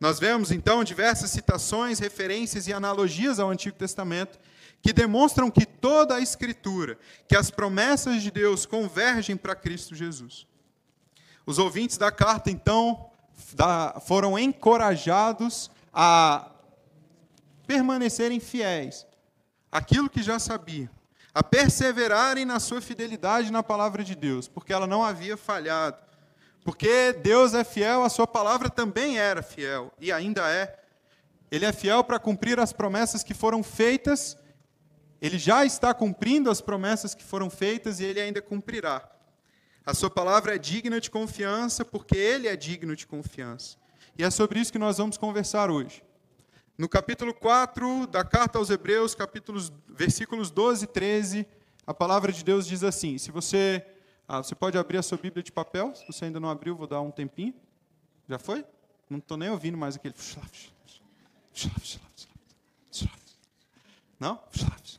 Nós 0.00 0.18
vemos, 0.18 0.50
então, 0.50 0.82
diversas 0.82 1.30
citações, 1.30 1.98
referências 1.98 2.66
e 2.66 2.72
analogias 2.72 3.38
ao 3.38 3.50
Antigo 3.50 3.76
Testamento 3.76 4.38
que 4.82 4.94
demonstram 4.94 5.50
que 5.50 5.66
toda 5.66 6.14
a 6.14 6.20
Escritura, 6.20 6.98
que 7.28 7.36
as 7.36 7.50
promessas 7.50 8.22
de 8.22 8.30
Deus 8.30 8.64
convergem 8.64 9.36
para 9.36 9.54
Cristo 9.54 9.94
Jesus. 9.94 10.46
Os 11.44 11.58
ouvintes 11.58 11.98
da 11.98 12.10
carta, 12.10 12.50
então, 12.50 13.10
foram 14.06 14.38
encorajados 14.38 15.70
a 15.92 16.50
permanecerem 17.66 18.40
fiéis 18.40 19.06
aquilo 19.70 20.10
que 20.10 20.22
já 20.22 20.38
sabiam, 20.38 20.88
a 21.34 21.42
perseverarem 21.42 22.44
na 22.44 22.58
sua 22.58 22.80
fidelidade 22.80 23.52
na 23.52 23.62
palavra 23.62 24.02
de 24.02 24.14
Deus, 24.14 24.48
porque 24.48 24.72
ela 24.72 24.86
não 24.86 25.04
havia 25.04 25.36
falhado. 25.36 26.09
Porque 26.70 27.12
Deus 27.14 27.52
é 27.52 27.64
fiel, 27.64 28.04
a 28.04 28.08
sua 28.08 28.28
palavra 28.28 28.70
também 28.70 29.18
era 29.18 29.42
fiel 29.42 29.92
e 30.00 30.12
ainda 30.12 30.48
é. 30.48 30.78
Ele 31.50 31.64
é 31.64 31.72
fiel 31.72 32.04
para 32.04 32.16
cumprir 32.16 32.60
as 32.60 32.72
promessas 32.72 33.24
que 33.24 33.34
foram 33.34 33.60
feitas, 33.60 34.36
ele 35.20 35.36
já 35.36 35.64
está 35.64 35.92
cumprindo 35.92 36.48
as 36.48 36.60
promessas 36.60 37.12
que 37.12 37.24
foram 37.24 37.50
feitas 37.50 37.98
e 37.98 38.04
ele 38.04 38.20
ainda 38.20 38.40
cumprirá. 38.40 39.02
A 39.84 39.92
sua 39.94 40.08
palavra 40.08 40.54
é 40.54 40.58
digna 40.58 41.00
de 41.00 41.10
confiança, 41.10 41.84
porque 41.84 42.16
ele 42.16 42.46
é 42.46 42.54
digno 42.54 42.94
de 42.94 43.04
confiança. 43.04 43.76
E 44.16 44.22
é 44.22 44.30
sobre 44.30 44.60
isso 44.60 44.70
que 44.70 44.78
nós 44.78 44.98
vamos 44.98 45.18
conversar 45.18 45.72
hoje. 45.72 46.04
No 46.78 46.88
capítulo 46.88 47.34
4 47.34 48.06
da 48.06 48.22
carta 48.22 48.58
aos 48.58 48.70
Hebreus, 48.70 49.12
capítulos, 49.12 49.72
versículos 49.88 50.52
12 50.52 50.84
e 50.84 50.86
13, 50.86 51.48
a 51.84 51.92
palavra 51.92 52.30
de 52.30 52.44
Deus 52.44 52.64
diz 52.64 52.84
assim: 52.84 53.18
se 53.18 53.32
você, 53.32 53.84
ah, 54.32 54.44
você 54.44 54.54
pode 54.54 54.78
abrir 54.78 54.96
a 54.96 55.02
sua 55.02 55.18
Bíblia 55.18 55.42
de 55.42 55.50
papel, 55.50 55.92
se 55.92 56.06
você 56.06 56.26
ainda 56.26 56.38
não 56.38 56.48
abriu, 56.48 56.76
vou 56.76 56.86
dar 56.86 57.00
um 57.00 57.10
tempinho. 57.10 57.52
Já 58.28 58.38
foi? 58.38 58.64
Não 59.08 59.18
estou 59.18 59.36
nem 59.36 59.50
ouvindo 59.50 59.76
mais 59.76 59.96
aquele. 59.96 60.14
Não? 64.20 64.40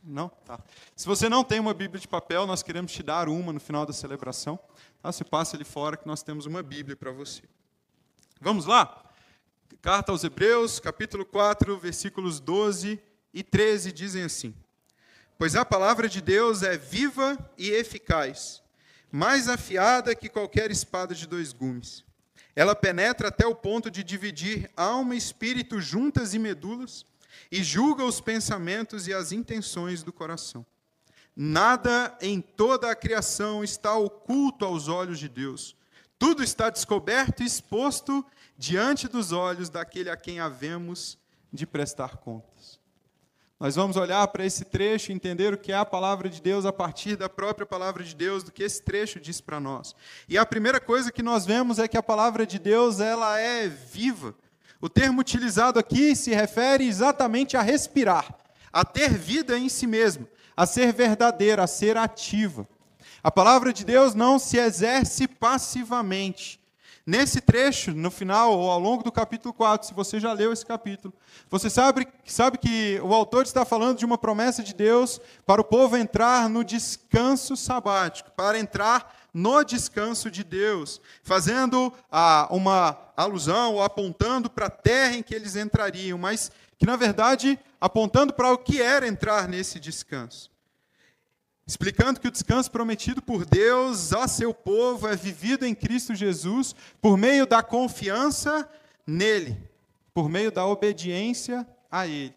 Não? 0.04 0.28
Tá. 0.28 0.60
Se 0.94 1.06
você 1.06 1.30
não 1.30 1.42
tem 1.42 1.58
uma 1.60 1.72
Bíblia 1.72 1.98
de 1.98 2.06
papel, 2.06 2.46
nós 2.46 2.62
queremos 2.62 2.92
te 2.92 3.02
dar 3.02 3.26
uma 3.26 3.54
no 3.54 3.58
final 3.58 3.86
da 3.86 3.94
celebração. 3.94 4.58
Tá? 5.00 5.10
Você 5.10 5.24
passa 5.24 5.56
ali 5.56 5.64
fora 5.64 5.96
que 5.96 6.06
nós 6.06 6.22
temos 6.22 6.44
uma 6.44 6.62
Bíblia 6.62 6.94
para 6.94 7.10
você. 7.10 7.42
Vamos 8.38 8.66
lá? 8.66 9.02
Carta 9.80 10.12
aos 10.12 10.24
Hebreus, 10.24 10.78
capítulo 10.78 11.24
4, 11.24 11.78
versículos 11.78 12.38
12 12.38 13.02
e 13.32 13.42
13 13.42 13.92
dizem 13.92 14.24
assim: 14.24 14.54
Pois 15.38 15.56
a 15.56 15.64
palavra 15.64 16.06
de 16.06 16.20
Deus 16.20 16.62
é 16.62 16.76
viva 16.76 17.38
e 17.56 17.70
eficaz, 17.70 18.61
mais 19.12 19.46
afiada 19.46 20.14
que 20.14 20.30
qualquer 20.30 20.70
espada 20.70 21.14
de 21.14 21.28
dois 21.28 21.52
gumes. 21.52 22.02
Ela 22.56 22.74
penetra 22.74 23.28
até 23.28 23.46
o 23.46 23.54
ponto 23.54 23.90
de 23.90 24.02
dividir 24.02 24.70
alma 24.74 25.14
e 25.14 25.18
espírito 25.18 25.80
juntas 25.80 26.32
e 26.32 26.38
medulas 26.38 27.04
e 27.50 27.62
julga 27.62 28.04
os 28.04 28.20
pensamentos 28.20 29.06
e 29.06 29.12
as 29.12 29.30
intenções 29.30 30.02
do 30.02 30.12
coração. 30.12 30.64
Nada 31.36 32.16
em 32.20 32.40
toda 32.40 32.90
a 32.90 32.96
criação 32.96 33.62
está 33.62 33.94
oculto 33.94 34.64
aos 34.64 34.88
olhos 34.88 35.18
de 35.18 35.28
Deus. 35.28 35.76
Tudo 36.18 36.42
está 36.42 36.70
descoberto 36.70 37.42
e 37.42 37.46
exposto 37.46 38.24
diante 38.56 39.08
dos 39.08 39.32
olhos 39.32 39.68
daquele 39.68 40.08
a 40.08 40.16
quem 40.16 40.40
havemos 40.40 41.18
de 41.52 41.66
prestar 41.66 42.16
contas. 42.18 42.81
Nós 43.62 43.76
vamos 43.76 43.96
olhar 43.96 44.26
para 44.26 44.44
esse 44.44 44.64
trecho 44.64 45.12
e 45.12 45.14
entender 45.14 45.54
o 45.54 45.56
que 45.56 45.70
é 45.70 45.76
a 45.76 45.84
palavra 45.84 46.28
de 46.28 46.42
Deus 46.42 46.66
a 46.66 46.72
partir 46.72 47.14
da 47.14 47.28
própria 47.28 47.64
palavra 47.64 48.02
de 48.02 48.12
Deus, 48.12 48.42
do 48.42 48.50
que 48.50 48.64
esse 48.64 48.82
trecho 48.82 49.20
diz 49.20 49.40
para 49.40 49.60
nós. 49.60 49.94
E 50.28 50.36
a 50.36 50.44
primeira 50.44 50.80
coisa 50.80 51.12
que 51.12 51.22
nós 51.22 51.46
vemos 51.46 51.78
é 51.78 51.86
que 51.86 51.96
a 51.96 52.02
palavra 52.02 52.44
de 52.44 52.58
Deus, 52.58 52.98
ela 52.98 53.38
é 53.38 53.68
viva. 53.68 54.34
O 54.80 54.88
termo 54.88 55.20
utilizado 55.20 55.78
aqui 55.78 56.16
se 56.16 56.34
refere 56.34 56.88
exatamente 56.88 57.56
a 57.56 57.62
respirar, 57.62 58.36
a 58.72 58.84
ter 58.84 59.10
vida 59.10 59.56
em 59.56 59.68
si 59.68 59.86
mesmo, 59.86 60.26
a 60.56 60.66
ser 60.66 60.92
verdadeira, 60.92 61.62
a 61.62 61.68
ser 61.68 61.96
ativa. 61.96 62.66
A 63.22 63.30
palavra 63.30 63.72
de 63.72 63.84
Deus 63.84 64.12
não 64.12 64.40
se 64.40 64.58
exerce 64.58 65.28
passivamente. 65.28 66.60
Nesse 67.04 67.40
trecho, 67.40 67.90
no 67.92 68.12
final, 68.12 68.56
ou 68.56 68.70
ao 68.70 68.78
longo 68.78 69.02
do 69.02 69.10
capítulo 69.10 69.52
4, 69.52 69.88
se 69.88 69.94
você 69.94 70.20
já 70.20 70.32
leu 70.32 70.52
esse 70.52 70.64
capítulo, 70.64 71.12
você 71.50 71.68
sabe, 71.68 72.06
sabe 72.24 72.58
que 72.58 73.00
o 73.02 73.12
autor 73.12 73.42
está 73.42 73.64
falando 73.64 73.98
de 73.98 74.04
uma 74.04 74.16
promessa 74.16 74.62
de 74.62 74.72
Deus 74.72 75.20
para 75.44 75.60
o 75.60 75.64
povo 75.64 75.96
entrar 75.96 76.48
no 76.48 76.62
descanso 76.62 77.56
sabático, 77.56 78.30
para 78.36 78.56
entrar 78.56 79.16
no 79.34 79.64
descanso 79.64 80.30
de 80.30 80.44
Deus, 80.44 81.00
fazendo 81.24 81.92
ah, 82.08 82.46
uma 82.50 82.96
alusão 83.16 83.74
ou 83.74 83.82
apontando 83.82 84.48
para 84.48 84.66
a 84.66 84.70
terra 84.70 85.16
em 85.16 85.24
que 85.24 85.34
eles 85.34 85.56
entrariam, 85.56 86.16
mas 86.16 86.52
que, 86.78 86.86
na 86.86 86.94
verdade, 86.94 87.58
apontando 87.80 88.32
para 88.32 88.52
o 88.52 88.58
que 88.58 88.80
era 88.80 89.08
entrar 89.08 89.48
nesse 89.48 89.80
descanso. 89.80 90.51
Explicando 91.66 92.20
que 92.20 92.26
o 92.26 92.30
descanso 92.30 92.70
prometido 92.70 93.22
por 93.22 93.44
Deus 93.44 94.12
a 94.12 94.26
seu 94.26 94.52
povo 94.52 95.06
é 95.06 95.14
vivido 95.14 95.64
em 95.64 95.74
Cristo 95.74 96.14
Jesus 96.14 96.74
por 97.00 97.16
meio 97.16 97.46
da 97.46 97.62
confiança 97.62 98.68
nele, 99.06 99.56
por 100.12 100.28
meio 100.28 100.50
da 100.50 100.66
obediência 100.66 101.66
a 101.90 102.06
ele. 102.06 102.34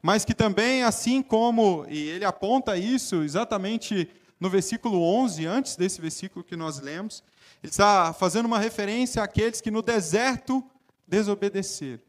Mas 0.00 0.24
que 0.24 0.32
também, 0.32 0.84
assim 0.84 1.22
como, 1.22 1.84
e 1.88 2.08
ele 2.08 2.24
aponta 2.24 2.76
isso 2.76 3.22
exatamente 3.22 4.08
no 4.38 4.48
versículo 4.48 5.02
11, 5.02 5.44
antes 5.46 5.76
desse 5.76 6.00
versículo 6.00 6.44
que 6.44 6.54
nós 6.54 6.78
lemos, 6.78 7.24
ele 7.62 7.70
está 7.70 8.12
fazendo 8.12 8.46
uma 8.46 8.58
referência 8.58 9.22
àqueles 9.22 9.60
que 9.60 9.70
no 9.70 9.82
deserto 9.82 10.64
desobedeceram. 11.06 12.00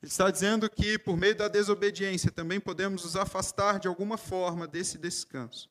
Ele 0.00 0.10
está 0.12 0.30
dizendo 0.30 0.70
que 0.70 0.98
por 0.98 1.16
meio 1.16 1.34
da 1.34 1.48
desobediência 1.48 2.30
também 2.30 2.60
podemos 2.60 3.02
nos 3.02 3.16
afastar 3.16 3.80
de 3.80 3.88
alguma 3.88 4.16
forma 4.16 4.66
desse 4.66 4.96
descanso. 4.96 5.68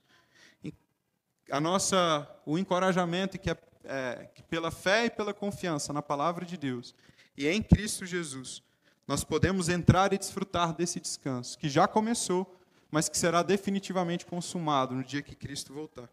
A 1.49 1.59
nossa, 1.59 2.27
o 2.45 2.57
encorajamento 2.57 3.37
que 3.37 3.49
é, 3.49 3.57
é 3.83 4.29
que 4.33 4.41
pela 4.43 4.71
fé 4.71 5.05
e 5.05 5.09
pela 5.09 5.33
confiança 5.33 5.93
na 5.93 6.01
palavra 6.01 6.45
de 6.45 6.57
Deus 6.57 6.95
e 7.37 7.47
em 7.47 7.61
Cristo 7.61 8.05
Jesus, 8.05 8.63
nós 9.07 9.23
podemos 9.23 9.69
entrar 9.69 10.13
e 10.13 10.17
desfrutar 10.17 10.73
desse 10.73 10.99
descanso 10.99 11.57
que 11.57 11.69
já 11.69 11.87
começou, 11.87 12.59
mas 12.89 13.07
que 13.09 13.17
será 13.17 13.43
definitivamente 13.43 14.25
consumado 14.25 14.95
no 14.95 15.03
dia 15.03 15.21
que 15.21 15.35
Cristo 15.35 15.73
voltar. 15.73 16.09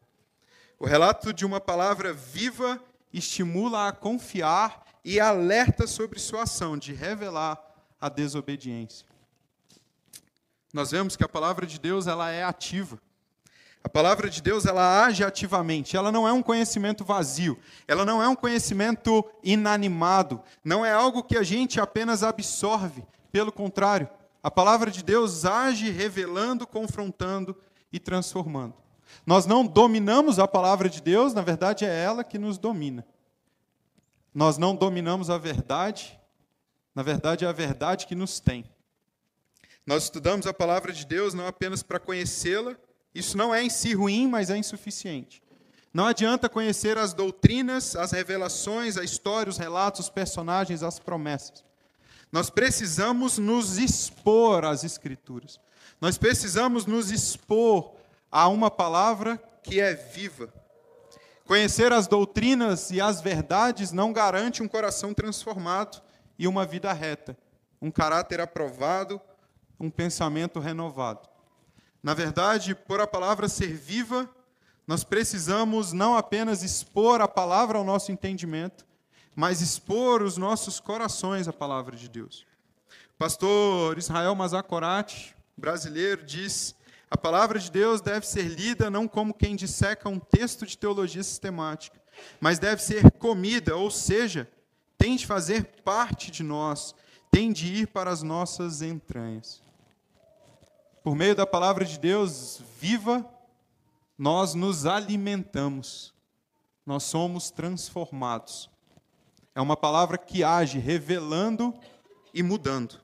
O 0.79 0.87
relato 0.87 1.33
de 1.33 1.47
uma 1.47 1.61
palavra 1.61 2.13
viva 2.13 2.83
estimula 3.13 3.89
a 3.89 3.93
confiar 3.93 4.85
e 5.05 5.21
alerta 5.21 5.87
sobre 5.87 6.19
sua 6.19 6.43
ação 6.43 6.77
de 6.77 6.93
revelar 6.93 7.61
a 8.01 8.09
desobediência. 8.09 9.07
Nós 10.73 10.91
vemos 10.91 11.17
que 11.17 11.25
a 11.25 11.29
palavra 11.29 11.67
de 11.67 11.79
Deus 11.79 12.07
ela 12.07 12.31
é 12.31 12.43
ativa. 12.43 13.01
A 13.85 13.89
palavra 13.89 14.31
de 14.31 14.41
Deus 14.41 14.65
ela 14.65 15.05
age 15.05 15.25
ativamente. 15.25 15.97
Ela 15.97 16.13
não 16.13 16.27
é 16.27 16.33
um 16.33 16.43
conhecimento 16.43 17.05
vazio. 17.05 17.59
Ela 17.89 18.05
não 18.05 18.23
é 18.23 18.29
um 18.29 18.37
conhecimento 18.37 19.25
inanimado. 19.43 20.41
Não 20.65 20.87
é 20.87 20.93
algo 20.93 21.25
que 21.25 21.37
a 21.37 21.43
gente 21.43 21.81
apenas 21.81 22.23
absorve. 22.23 23.05
Pelo 23.33 23.51
contrário, 23.51 24.09
a 24.43 24.51
palavra 24.51 24.91
de 24.91 25.03
Deus 25.03 25.45
age 25.45 25.91
revelando, 25.91 26.67
confrontando 26.67 27.57
e 27.93 27.99
transformando. 27.99 28.75
Nós 29.27 29.47
não 29.47 29.67
dominamos 29.67 30.39
a 30.39 30.49
palavra 30.49 30.89
de 30.89 31.01
Deus, 31.01 31.35
na 31.35 31.43
verdade 31.43 31.85
é 31.85 32.03
ela 32.03 32.25
que 32.25 32.39
nos 32.39 32.59
domina. 32.59 33.07
Nós 34.35 34.57
não 34.57 34.75
dominamos 34.75 35.29
a 35.29 35.37
verdade, 35.37 36.19
na 36.95 37.03
verdade 37.03 37.45
é 37.45 37.49
a 37.49 37.53
verdade 37.53 38.07
que 38.07 38.15
nos 38.15 38.41
tem. 38.41 38.65
Nós 39.87 40.05
estudamos 40.05 40.47
a 40.47 40.55
palavra 40.55 40.93
de 40.93 41.05
Deus 41.05 41.35
não 41.35 41.47
apenas 41.47 41.83
para 41.83 42.01
conhecê-la, 42.01 42.77
isso 43.15 43.37
não 43.37 43.55
é 43.55 43.63
em 43.63 43.71
si 43.71 43.95
ruim, 43.95 44.27
mas 44.27 44.51
é 44.51 44.57
insuficiente. 44.57 45.43
Não 45.93 46.07
adianta 46.07 46.49
conhecer 46.49 46.97
as 46.97 47.13
doutrinas, 47.13 47.95
as 47.95 48.13
revelações, 48.13 48.97
a 48.97 49.05
história, 49.05 49.51
os 49.51 49.59
relatos, 49.59 50.01
os 50.01 50.11
personagens, 50.11 50.83
as 50.83 50.99
promessas. 50.99 51.63
Nós 52.31 52.49
precisamos 52.49 53.37
nos 53.37 53.77
expor 53.77 54.65
às 54.65 54.85
Escrituras. 54.85 55.61
Nós 56.01 56.17
precisamos 56.17 56.87
nos 56.87 57.11
expor 57.11 57.95
a 58.31 58.49
uma 58.49 58.71
palavra 58.71 59.37
que 59.63 59.79
é 59.79 59.95
viva. 59.95 60.53
Conhecer 61.45 61.93
as 61.93 62.07
doutrinas 62.07 62.91
e 62.91 62.99
as 62.99 63.21
verdades 63.21 63.93
não 63.93 64.13
garante 64.13 64.63
um 64.63 64.69
coração 64.69 65.13
transformado 65.13 66.03
e 66.39 66.49
uma 66.49 66.65
vida 66.65 66.91
reta, 66.95 67.37
um 67.81 67.91
caráter 67.91 68.41
aprovado, 68.41 69.21
um 69.79 69.91
pensamento 69.91 70.59
renovado. 70.59 71.29
Na 72.03 72.15
verdade, 72.15 72.75
por 72.75 73.01
a 73.01 73.07
palavra 73.07 73.49
ser 73.49 73.75
viva, 73.75 74.29
nós 74.87 75.05
precisamos 75.05 75.93
não 75.93 76.17
apenas 76.17 76.63
expor 76.63 77.21
a 77.21 77.29
palavra 77.29 77.79
ao 77.79 77.85
nosso 77.85 78.11
entendimento, 78.11 78.85
mas 79.37 79.61
expor 79.61 80.23
os 80.23 80.37
nossos 80.37 80.81
corações 80.81 81.47
à 81.47 81.53
palavra 81.53 81.97
de 81.97 82.09
Deus. 82.09 82.45
Pastor 83.17 83.97
Israel 83.97 84.35
Mazakorati, 84.35 85.35
brasileiro, 85.57 86.25
diz: 86.25 86.75
a 87.09 87.17
palavra 87.17 87.59
de 87.59 87.71
Deus 87.71 88.01
deve 88.01 88.27
ser 88.27 88.49
lida 88.49 88.91
não 88.91 89.07
como 89.07 89.33
quem 89.33 89.55
disseca 89.55 90.09
um 90.09 90.19
texto 90.19 90.67
de 90.67 90.77
teologia 90.77 91.23
sistemática, 91.23 92.01
mas 92.41 92.59
deve 92.59 92.83
ser 92.83 93.11
comida, 93.13 93.77
ou 93.77 93.91
seja, 93.91 94.51
tem 94.99 95.15
de 95.15 95.27
fazer 95.27 95.65
parte 95.85 96.31
de 96.31 96.43
nós, 96.43 96.95
tem 97.31 97.53
de 97.53 97.73
ir 97.73 97.87
para 97.87 98.11
as 98.11 98.23
nossas 98.23 98.83
entranhas. 98.83 99.62
Por 101.03 101.17
meio 101.17 101.35
da 101.35 101.45
palavra 101.45 101.85
de 101.85 101.99
Deus 101.99 102.63
viva, 102.79 103.29
nós 104.17 104.55
nos 104.55 104.87
alimentamos, 104.87 106.15
nós 106.87 107.03
somos 107.03 107.51
transformados. 107.51 108.71
É 109.53 109.61
uma 109.61 109.77
palavra 109.77 110.17
que 110.17 110.45
age 110.45 110.79
revelando 110.79 111.75
e 112.33 112.41
mudando. 112.41 113.01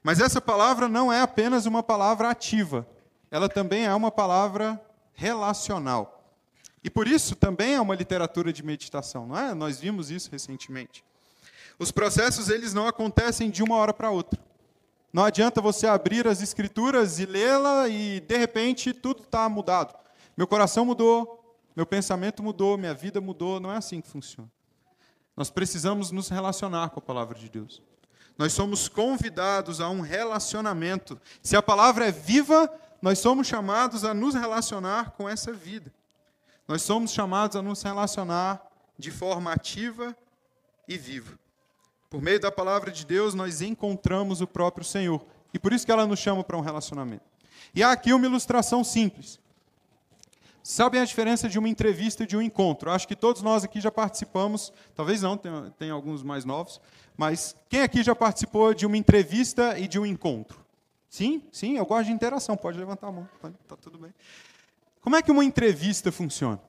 Mas 0.00 0.20
essa 0.20 0.40
palavra 0.40 0.88
não 0.88 1.12
é 1.12 1.20
apenas 1.20 1.66
uma 1.66 1.82
palavra 1.82 2.30
ativa, 2.30 2.86
ela 3.32 3.48
também 3.48 3.84
é 3.84 3.94
uma 3.94 4.12
palavra 4.12 4.80
relacional. 5.12 6.32
E 6.84 6.88
por 6.88 7.08
isso 7.08 7.34
também 7.34 7.74
é 7.74 7.80
uma 7.80 7.96
literatura 7.96 8.52
de 8.52 8.62
meditação, 8.62 9.26
não 9.26 9.36
é? 9.36 9.54
Nós 9.54 9.80
vimos 9.80 10.08
isso 10.12 10.30
recentemente. 10.30 11.04
Os 11.80 11.90
processos 11.90 12.48
eles 12.48 12.72
não 12.72 12.86
acontecem 12.86 13.50
de 13.50 13.62
uma 13.62 13.74
hora 13.74 13.92
para 13.92 14.08
outra. 14.08 14.47
Não 15.12 15.24
adianta 15.24 15.60
você 15.60 15.86
abrir 15.86 16.26
as 16.26 16.42
escrituras 16.42 17.18
e 17.18 17.26
lê-la 17.26 17.88
e 17.88 18.20
de 18.20 18.36
repente 18.36 18.92
tudo 18.92 19.22
está 19.22 19.48
mudado. 19.48 19.94
Meu 20.36 20.46
coração 20.46 20.84
mudou, 20.84 21.58
meu 21.74 21.86
pensamento 21.86 22.42
mudou, 22.42 22.76
minha 22.76 22.94
vida 22.94 23.20
mudou. 23.20 23.58
Não 23.58 23.72
é 23.72 23.76
assim 23.76 24.00
que 24.00 24.08
funciona. 24.08 24.50
Nós 25.36 25.50
precisamos 25.50 26.10
nos 26.10 26.28
relacionar 26.28 26.90
com 26.90 26.98
a 26.98 27.02
palavra 27.02 27.38
de 27.38 27.48
Deus. 27.48 27.82
Nós 28.36 28.52
somos 28.52 28.88
convidados 28.88 29.80
a 29.80 29.88
um 29.88 30.00
relacionamento. 30.00 31.20
Se 31.42 31.56
a 31.56 31.62
palavra 31.62 32.06
é 32.06 32.12
viva, 32.12 32.72
nós 33.00 33.18
somos 33.18 33.46
chamados 33.46 34.04
a 34.04 34.12
nos 34.12 34.34
relacionar 34.34 35.12
com 35.12 35.28
essa 35.28 35.52
vida. 35.52 35.92
Nós 36.66 36.82
somos 36.82 37.12
chamados 37.12 37.56
a 37.56 37.62
nos 37.62 37.82
relacionar 37.82 38.62
de 38.98 39.10
forma 39.10 39.52
ativa 39.52 40.16
e 40.86 40.98
viva. 40.98 41.38
Por 42.10 42.22
meio 42.22 42.40
da 42.40 42.50
palavra 42.50 42.90
de 42.90 43.04
Deus, 43.04 43.34
nós 43.34 43.60
encontramos 43.60 44.40
o 44.40 44.46
próprio 44.46 44.84
Senhor. 44.84 45.24
E 45.52 45.58
por 45.58 45.72
isso 45.72 45.84
que 45.84 45.92
ela 45.92 46.06
nos 46.06 46.18
chama 46.18 46.42
para 46.42 46.56
um 46.56 46.60
relacionamento. 46.60 47.24
E 47.74 47.82
há 47.82 47.92
aqui 47.92 48.12
uma 48.12 48.26
ilustração 48.26 48.82
simples. 48.82 49.38
Sabem 50.62 51.00
a 51.00 51.04
diferença 51.04 51.48
de 51.48 51.58
uma 51.58 51.68
entrevista 51.68 52.24
e 52.24 52.26
de 52.26 52.36
um 52.36 52.42
encontro? 52.42 52.90
Acho 52.90 53.08
que 53.08 53.16
todos 53.16 53.40
nós 53.40 53.64
aqui 53.64 53.80
já 53.80 53.90
participamos, 53.90 54.72
talvez 54.94 55.22
não, 55.22 55.36
tem, 55.36 55.50
tem 55.78 55.90
alguns 55.90 56.22
mais 56.22 56.44
novos, 56.44 56.80
mas 57.16 57.56
quem 57.70 57.80
aqui 57.80 58.02
já 58.02 58.14
participou 58.14 58.74
de 58.74 58.84
uma 58.84 58.96
entrevista 58.96 59.78
e 59.78 59.88
de 59.88 59.98
um 59.98 60.04
encontro? 60.04 60.62
Sim, 61.08 61.42
sim, 61.50 61.78
eu 61.78 61.86
gosto 61.86 62.06
de 62.06 62.12
interação, 62.12 62.54
pode 62.54 62.78
levantar 62.78 63.08
a 63.08 63.12
mão, 63.12 63.28
está 63.62 63.76
tudo 63.76 63.98
bem. 63.98 64.12
Como 65.00 65.16
é 65.16 65.22
que 65.22 65.30
uma 65.30 65.42
entrevista 65.42 66.12
funciona? 66.12 66.60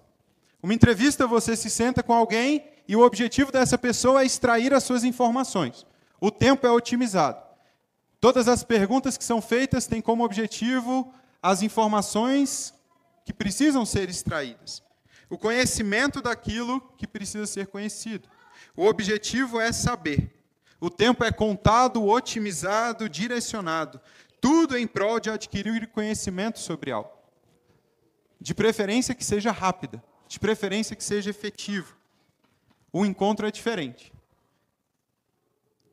Uma 0.62 0.74
entrevista 0.74 1.26
você 1.26 1.56
se 1.56 1.70
senta 1.70 2.04
com 2.04 2.14
alguém 2.14 2.66
e 2.88 2.96
o 2.96 3.02
objetivo 3.02 3.52
dessa 3.52 3.78
pessoa 3.78 4.22
é 4.22 4.26
extrair 4.26 4.74
as 4.74 4.84
suas 4.84 5.04
informações. 5.04 5.86
O 6.20 6.30
tempo 6.30 6.68
é 6.68 6.72
otimizado. 6.72 7.42
Todas 8.20 8.50
as 8.50 8.64
perguntas 8.64 9.18
que 9.18 9.24
são 9.24 9.42
feitas 9.42 9.88
têm 9.88 10.02
como 10.02 10.26
objetivo 10.26 11.14
as 11.42 11.62
informações 11.62 12.74
que 13.26 13.32
precisam 13.32 13.86
ser 13.86 14.10
extraídas. 14.10 14.84
O 15.30 15.38
conhecimento 15.38 16.22
daquilo 16.22 16.82
que 16.98 17.08
precisa 17.08 17.46
ser 17.46 17.68
conhecido. 17.68 18.28
O 18.76 18.86
objetivo 18.86 19.62
é 19.62 19.72
saber. 19.72 20.36
O 20.82 20.90
tempo 20.90 21.24
é 21.24 21.32
contado, 21.32 22.06
otimizado, 22.06 23.08
direcionado. 23.08 24.02
Tudo 24.42 24.78
em 24.78 24.88
prol 24.88 25.20
de 25.20 25.30
adquirir 25.30 25.88
conhecimento 25.88 26.60
sobre 26.60 26.92
algo. 26.92 27.12
De 28.42 28.54
preferência 28.54 29.14
que 29.14 29.24
seja 29.24 29.52
rápida, 29.52 30.04
de 30.30 30.40
preferência 30.40 30.96
que 30.96 31.04
seja 31.04 31.32
efetivo. 31.32 31.98
O 32.94 33.04
encontro 33.04 33.48
é 33.48 33.52
diferente. 33.52 34.14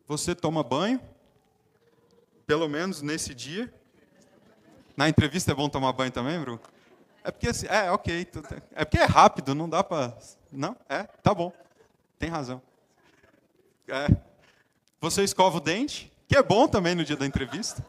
Você 0.07 0.35
toma 0.35 0.63
banho, 0.63 1.01
pelo 2.47 2.69
menos 2.69 3.01
nesse 3.01 3.35
dia. 3.35 3.73
Na 4.95 5.09
entrevista 5.09 5.53
é 5.53 5.55
bom 5.55 5.71
tomar 5.71 5.93
banho 5.93 6.13
também, 6.13 6.39
Bruno? 6.39 6.61
É 7.25 7.31
porque 7.31 7.49
assim, 7.49 7.67
é, 7.67 7.91
ok. 7.91 8.29
É 8.73 8.85
porque 8.85 8.99
é 8.99 9.05
rápido, 9.05 9.55
não 9.55 9.69
dá 9.69 9.83
para. 9.83 10.17
Não? 10.53 10.77
É, 10.87 11.05
tá 11.05 11.35
bom. 11.35 11.51
Tem 12.19 12.29
razão. 12.29 12.63
É. 13.89 14.07
Você 15.01 15.25
escova 15.25 15.57
o 15.57 15.61
dente, 15.61 16.13
que 16.29 16.37
é 16.37 16.43
bom 16.43 16.69
também 16.69 16.95
no 16.95 17.05
dia 17.05 17.17
da 17.17 17.27
entrevista. 17.27 17.85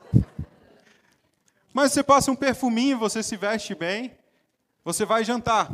Mas 1.73 1.91
você 1.91 2.01
passa 2.01 2.31
um 2.31 2.35
perfuminho, 2.35 2.97
você 2.97 3.21
se 3.21 3.35
veste 3.35 3.75
bem, 3.75 4.17
você 4.83 5.05
vai 5.05 5.25
jantar. 5.25 5.69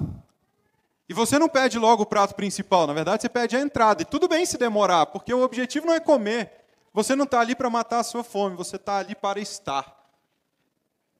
E 1.08 1.14
você 1.14 1.38
não 1.38 1.50
pede 1.50 1.78
logo 1.78 2.04
o 2.04 2.06
prato 2.06 2.34
principal, 2.34 2.88
na 2.88 2.94
verdade 2.94 3.22
você 3.22 3.30
pede 3.30 3.56
a 3.56 3.60
entrada. 3.60 4.02
E 4.02 4.06
tudo 4.06 4.28
bem 4.28 4.46
se 4.46 4.58
demorar, 4.58 5.08
porque 5.08 5.34
o 5.34 5.42
objetivo 5.42 5.86
não 5.86 5.94
é 5.94 6.00
comer. 6.00 6.52
Você 6.94 7.16
não 7.16 7.26
está 7.26 7.40
ali 7.40 7.56
para 7.56 7.70
matar 7.70 8.00
a 8.00 8.04
sua 8.04 8.24
fome, 8.24 8.56
você 8.56 8.76
está 8.76 8.98
ali 8.98 9.16
para 9.16 9.40
estar. 9.40 10.02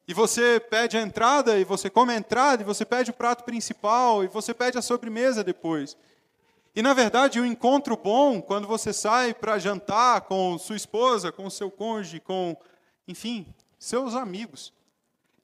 E 0.08 0.14
você 0.14 0.60
pede 0.60 0.98
a 0.98 1.02
entrada, 1.02 1.58
e 1.58 1.64
você 1.64 1.90
come 1.90 2.14
a 2.14 2.18
entrada, 2.18 2.62
e 2.62 2.66
você 2.66 2.86
pede 2.86 3.12
o 3.12 3.14
prato 3.14 3.44
principal, 3.44 4.24
e 4.24 4.28
você 4.28 4.54
pede 4.54 4.78
a 4.78 4.82
sobremesa 4.82 5.44
depois. 5.44 5.98
E 6.76 6.82
na 6.82 6.94
verdade, 6.94 7.40
o 7.40 7.44
um 7.44 7.46
encontro 7.46 7.96
bom, 7.96 8.42
quando 8.42 8.68
você 8.68 8.92
sai 8.92 9.34
para 9.34 9.60
jantar 9.60 10.22
com 10.22 10.58
sua 10.58 10.76
esposa, 10.76 11.32
com 11.32 11.50
seu 11.50 11.72
cônjuge, 11.72 12.20
com, 12.20 12.58
enfim, 13.08 13.54
seus 13.80 14.16
amigos, 14.16 14.74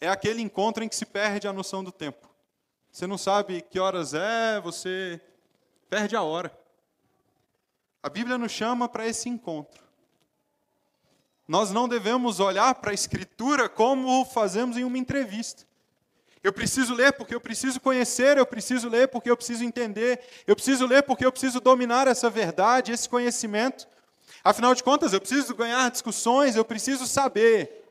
é 0.02 0.10
aquele 0.10 0.42
encontro 0.42 0.84
em 0.84 0.90
que 0.90 0.96
se 0.96 1.06
perde 1.06 1.48
a 1.48 1.54
noção 1.54 1.84
do 1.84 1.92
tempo. 1.92 2.29
Você 2.92 3.06
não 3.06 3.18
sabe 3.18 3.62
que 3.62 3.80
horas 3.80 4.14
é, 4.14 4.60
você 4.60 5.22
perde 5.90 6.16
a 6.16 6.24
hora. 6.24 6.52
A 8.02 8.10
Bíblia 8.10 8.38
nos 8.38 8.52
chama 8.52 8.90
para 8.90 9.08
esse 9.08 9.30
encontro. 9.30 9.84
Nós 11.48 11.72
não 11.72 11.88
devemos 11.88 12.40
olhar 12.40 12.76
para 12.76 12.92
a 12.92 12.94
Escritura 12.94 13.68
como 13.68 14.24
fazemos 14.26 14.78
em 14.78 14.84
uma 14.84 14.98
entrevista. 14.98 15.68
Eu 16.42 16.54
preciso 16.54 16.94
ler 16.94 17.14
porque 17.14 17.36
eu 17.36 17.42
preciso 17.42 17.82
conhecer, 17.82 18.38
eu 18.38 18.46
preciso 18.46 18.88
ler 18.88 19.10
porque 19.10 19.30
eu 19.30 19.36
preciso 19.36 19.64
entender, 19.64 20.22
eu 20.48 20.56
preciso 20.56 20.86
ler 20.86 21.04
porque 21.04 21.26
eu 21.26 21.32
preciso 21.32 21.60
dominar 21.60 22.08
essa 22.08 22.30
verdade, 22.30 22.92
esse 22.92 23.10
conhecimento. 23.10 23.88
Afinal 24.44 24.74
de 24.74 24.84
contas, 24.84 25.12
eu 25.12 25.20
preciso 25.20 25.54
ganhar 25.54 25.92
discussões, 25.92 26.56
eu 26.56 26.64
preciso 26.64 27.06
saber. 27.06 27.84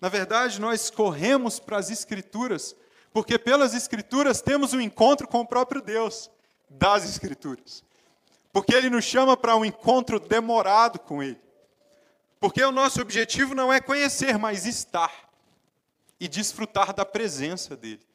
Na 0.00 0.08
verdade, 0.08 0.60
nós 0.60 0.90
corremos 0.90 1.60
para 1.60 1.78
as 1.78 1.90
Escrituras 1.90 2.74
Porque 3.12 3.38
pelas 3.38 3.74
Escrituras 3.74 4.40
temos 4.40 4.72
um 4.72 4.80
encontro 4.80 5.26
com 5.26 5.40
o 5.40 5.46
próprio 5.46 5.82
Deus 5.82 6.30
das 6.68 7.04
Escrituras. 7.04 7.84
Porque 8.52 8.74
Ele 8.74 8.90
nos 8.90 9.04
chama 9.04 9.36
para 9.36 9.56
um 9.56 9.64
encontro 9.64 10.20
demorado 10.20 10.98
com 10.98 11.22
Ele. 11.22 11.40
Porque 12.38 12.62
o 12.62 12.72
nosso 12.72 13.00
objetivo 13.00 13.54
não 13.54 13.72
é 13.72 13.80
conhecer, 13.80 14.38
mas 14.38 14.64
estar 14.64 15.30
e 16.18 16.28
desfrutar 16.28 16.94
da 16.94 17.04
presença 17.04 17.76
dEle. 17.76 18.06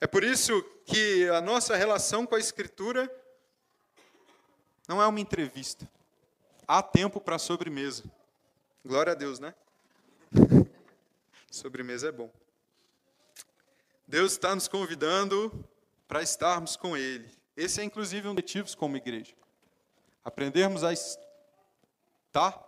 É 0.00 0.06
por 0.06 0.24
isso 0.24 0.62
que 0.86 1.28
a 1.28 1.40
nossa 1.40 1.76
relação 1.76 2.26
com 2.26 2.34
a 2.34 2.38
Escritura 2.38 3.10
não 4.88 5.00
é 5.00 5.06
uma 5.06 5.20
entrevista. 5.20 5.88
Há 6.66 6.82
tempo 6.82 7.20
para 7.20 7.38
sobremesa. 7.38 8.04
Glória 8.84 9.12
a 9.12 9.14
Deus, 9.14 9.38
né? 9.38 9.54
sobremesa 11.50 12.08
é 12.08 12.12
bom. 12.12 12.30
Deus 14.10 14.32
está 14.32 14.52
nos 14.56 14.66
convidando 14.66 15.64
para 16.08 16.20
estarmos 16.20 16.74
com 16.74 16.96
Ele. 16.96 17.30
Esse 17.56 17.80
é 17.80 17.84
inclusive 17.84 18.26
um 18.26 18.34
dos 18.34 18.42
objetivos 18.42 18.74
como 18.74 18.96
igreja. 18.96 19.32
Aprendermos 20.24 20.82
a 20.82 20.92
estar 20.92 22.60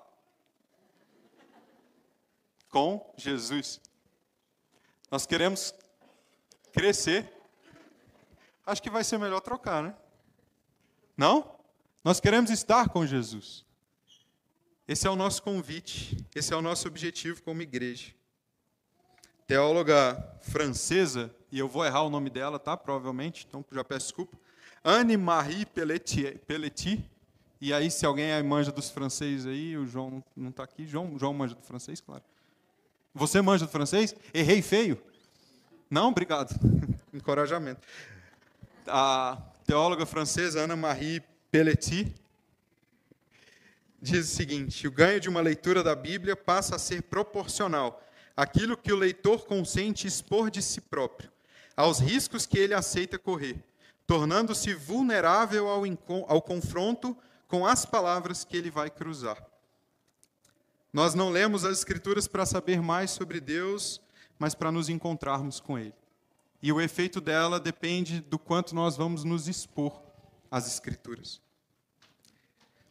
com 2.69 3.13
Jesus. 3.17 3.81
Nós 5.11 5.27
queremos 5.27 5.75
crescer. 6.73 7.29
Acho 8.65 8.81
que 8.81 8.89
vai 8.89 9.03
ser 9.03 9.19
melhor 9.19 9.41
trocar, 9.41 9.83
né? 9.83 9.97
Não? 11.17 11.59
Nós 12.05 12.21
queremos 12.21 12.53
estar 12.53 12.89
com 12.89 13.05
Jesus. 13.05 13.67
Esse 14.87 15.09
é 15.09 15.11
o 15.11 15.17
nosso 15.17 15.43
convite, 15.43 16.25
esse 16.37 16.55
é 16.55 16.57
o 16.57 16.63
nosso 16.63 16.87
objetivo 16.87 17.43
como 17.43 17.63
igreja. 17.63 18.15
Teóloga 19.47 20.23
francesa, 20.41 21.35
e 21.51 21.59
eu 21.59 21.69
vou 21.69 21.85
errar 21.85 22.03
o 22.03 22.11
nome 22.11 22.31
dela, 22.31 22.59
tá? 22.59 22.77
Provavelmente, 22.77 23.47
então 23.49 23.65
já 23.73 23.85
peço 23.85 24.07
desculpa. 24.07 24.37
Anne-Marie 24.85 25.67
Pelletier, 25.67 26.41
E 27.61 27.73
aí, 27.73 27.91
se 27.91 28.05
alguém 28.05 28.31
é 28.31 28.43
manja 28.43 28.73
dos 28.73 28.91
franceses 28.91 29.47
aí, 29.47 29.77
o 29.77 29.87
João 29.87 30.23
não 30.37 30.51
está 30.51 30.65
aqui. 30.65 30.87
João, 30.87 31.19
João 31.19 31.33
manja 31.33 31.55
do 31.55 31.63
francês, 31.63 32.01
claro. 32.01 32.23
Você 33.15 33.41
manja 33.41 33.67
do 33.67 33.71
francês? 33.71 34.15
Errei 34.33 34.63
feio? 34.63 35.01
Não, 35.91 36.09
obrigado. 36.09 36.55
Encorajamento. 37.13 37.81
A 38.87 39.41
teóloga 39.67 40.07
francesa 40.07 40.63
Anne-Marie 40.63 41.23
Pelletier 41.51 42.13
diz 44.01 44.33
o 44.33 44.35
seguinte: 44.35 44.89
o 44.89 44.91
ganho 44.91 45.21
de 45.21 45.29
uma 45.29 45.41
leitura 45.41 45.83
da 45.83 45.95
Bíblia 45.95 46.35
passa 46.35 46.77
a 46.77 46.79
ser 46.79 47.03
proporcional 47.03 48.03
àquilo 48.37 48.77
que 48.77 48.93
o 48.93 48.97
leitor 48.97 49.45
consente 49.47 50.07
expor 50.07 50.51
de 50.51 50.63
si 50.63 50.81
próprio, 50.81 51.31
aos 51.77 51.99
riscos 51.99 52.47
que 52.47 52.59
ele 52.59 52.75
aceita 52.75 53.19
correr, 53.19 53.63
tornando-se 54.07 54.75
vulnerável 54.75 55.69
ao, 55.69 55.83
ao 56.29 56.43
confronto 56.43 57.17
com 57.49 57.67
as 57.67 57.85
palavras 57.85 58.45
que 58.45 58.57
ele 58.57 58.71
vai 58.71 58.91
cruzar. 58.91 59.43
Nós 60.93 61.15
não 61.15 61.31
lemos 61.31 61.65
as 61.65 61.79
Escrituras 61.79 62.29
para 62.29 62.45
saber 62.45 62.83
mais 62.83 63.11
sobre 63.11 63.41
Deus, 63.41 64.01
mas 64.39 64.55
para 64.55 64.71
nos 64.71 64.91
encontrarmos 64.91 65.59
com 65.59 65.79
Ele. 65.79 65.95
E 66.63 66.71
o 66.71 66.81
efeito 66.81 67.21
dela 67.21 67.59
depende 67.59 68.21
do 68.21 68.39
quanto 68.39 68.75
nós 68.75 68.97
vamos 68.97 69.25
nos 69.25 69.49
expor 69.49 70.03
às 70.51 70.67
Escrituras. 70.67 71.41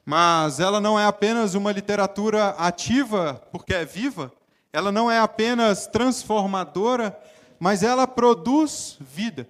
Mas 0.04 0.60
ela 0.60 0.82
não 0.82 1.00
é 1.00 1.06
apenas 1.06 1.54
uma 1.54 1.72
literatura 1.72 2.50
ativa, 2.50 3.36
porque 3.52 3.74
é 3.74 3.86
viva, 3.86 4.34
ela 4.74 4.92
não 4.92 5.12
é 5.12 5.20
apenas 5.20 5.88
transformadora, 5.88 7.18
mas 7.60 7.84
ela 7.84 8.08
produz 8.08 8.98
vida. 9.00 9.50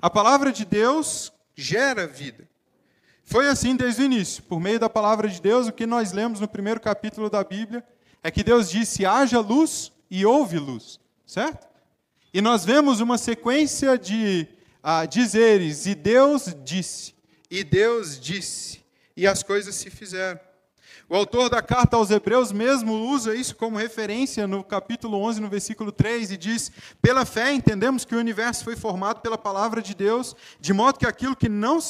A 0.00 0.08
palavra 0.08 0.52
de 0.52 0.64
Deus 0.64 1.32
gera 1.54 2.06
vida. 2.06 2.48
Foi 3.24 3.48
assim 3.48 3.76
desde 3.76 4.02
o 4.02 4.04
início. 4.04 4.42
Por 4.42 4.60
meio 4.60 4.78
da 4.78 4.88
palavra 4.88 5.28
de 5.28 5.40
Deus, 5.40 5.68
o 5.68 5.72
que 5.72 5.86
nós 5.86 6.12
lemos 6.12 6.40
no 6.40 6.48
primeiro 6.48 6.80
capítulo 6.80 7.30
da 7.30 7.44
Bíblia 7.44 7.84
é 8.22 8.30
que 8.30 8.42
Deus 8.42 8.70
disse: 8.70 9.06
haja 9.06 9.40
luz 9.40 9.92
e 10.10 10.26
houve 10.26 10.58
luz, 10.58 10.98
certo? 11.26 11.68
E 12.32 12.40
nós 12.40 12.64
vemos 12.64 13.00
uma 13.00 13.16
sequência 13.16 13.96
de 13.96 14.46
ah, 14.82 15.06
dizeres: 15.06 15.86
e 15.86 15.94
Deus 15.94 16.54
disse, 16.64 17.14
e 17.50 17.62
Deus 17.62 18.18
disse, 18.18 18.80
e 19.16 19.26
as 19.26 19.42
coisas 19.42 19.74
se 19.74 19.90
fizeram. 19.90 20.40
O 21.10 21.16
autor 21.16 21.50
da 21.50 21.60
carta 21.60 21.96
aos 21.96 22.08
Hebreus 22.12 22.52
mesmo 22.52 22.92
usa 22.92 23.34
isso 23.34 23.56
como 23.56 23.76
referência 23.76 24.46
no 24.46 24.62
capítulo 24.62 25.18
11, 25.18 25.40
no 25.40 25.48
versículo 25.48 25.90
3, 25.90 26.30
e 26.30 26.36
diz: 26.36 26.70
Pela 27.02 27.26
fé 27.26 27.52
entendemos 27.52 28.04
que 28.04 28.14
o 28.14 28.18
universo 28.18 28.62
foi 28.62 28.76
formado 28.76 29.20
pela 29.20 29.36
palavra 29.36 29.82
de 29.82 29.92
Deus, 29.92 30.36
de 30.60 30.72
modo 30.72 31.00
que 31.00 31.06
aquilo 31.06 31.34
que, 31.34 31.48
não, 31.48 31.80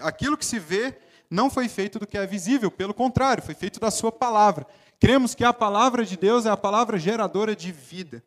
aquilo 0.00 0.34
que 0.34 0.46
se 0.46 0.58
vê 0.58 0.96
não 1.28 1.50
foi 1.50 1.68
feito 1.68 1.98
do 1.98 2.06
que 2.06 2.16
é 2.16 2.26
visível, 2.26 2.70
pelo 2.70 2.94
contrário, 2.94 3.42
foi 3.42 3.54
feito 3.54 3.78
da 3.78 3.90
Sua 3.90 4.10
palavra. 4.10 4.66
Cremos 4.98 5.34
que 5.34 5.44
a 5.44 5.52
palavra 5.52 6.02
de 6.02 6.16
Deus 6.16 6.46
é 6.46 6.48
a 6.48 6.56
palavra 6.56 6.98
geradora 6.98 7.54
de 7.54 7.70
vida. 7.70 8.24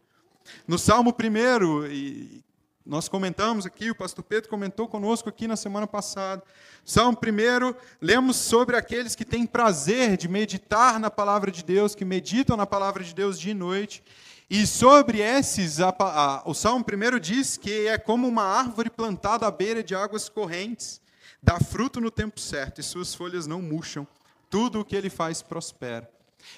No 0.68 0.78
Salmo 0.78 1.10
1, 1.10 2.44
nós 2.86 3.08
comentamos 3.08 3.66
aqui, 3.66 3.90
o 3.90 3.96
pastor 3.96 4.26
Pedro 4.26 4.50
comentou 4.50 4.90
conosco 4.90 5.30
aqui 5.30 5.48
na 5.48 5.56
semana 5.56 5.88
passada. 5.88 6.44
Salmo 6.84 7.18
1, 7.18 7.74
lemos 8.02 8.36
sobre 8.36 8.76
aqueles 8.76 9.16
que 9.16 9.24
têm 9.24 9.46
prazer 9.46 10.18
de 10.18 10.28
meditar 10.28 11.00
na 11.00 11.10
palavra 11.10 11.50
de 11.50 11.64
Deus, 11.64 11.96
que 11.96 12.04
meditam 12.04 12.58
na 12.58 12.66
palavra 12.68 13.02
de 13.02 13.16
Deus 13.16 13.40
dia 13.40 13.52
e 13.52 13.56
noite. 13.56 14.04
E 14.50 14.68
sobre 14.68 15.20
esses, 15.20 15.80
a, 15.80 15.96
a, 15.98 16.44
o 16.46 16.54
Salmo 16.54 16.84
1 16.86 17.20
diz 17.20 17.56
que 17.56 17.88
é 17.88 17.98
como 17.98 18.28
uma 18.28 18.44
árvore 18.44 18.90
plantada 18.90 19.48
à 19.48 19.52
beira 19.52 19.82
de 19.82 19.96
águas 19.96 20.28
correntes, 20.28 21.00
dá 21.42 21.62
fruto 21.62 22.02
no 22.02 22.12
tempo 22.12 22.38
certo 22.38 22.82
e 22.82 22.84
suas 22.84 23.16
folhas 23.16 23.48
não 23.48 23.62
murcham, 23.62 24.06
tudo 24.50 24.82
o 24.82 24.86
que 24.86 24.96
ele 24.96 25.10
faz 25.10 25.42
prospera. 25.42 26.12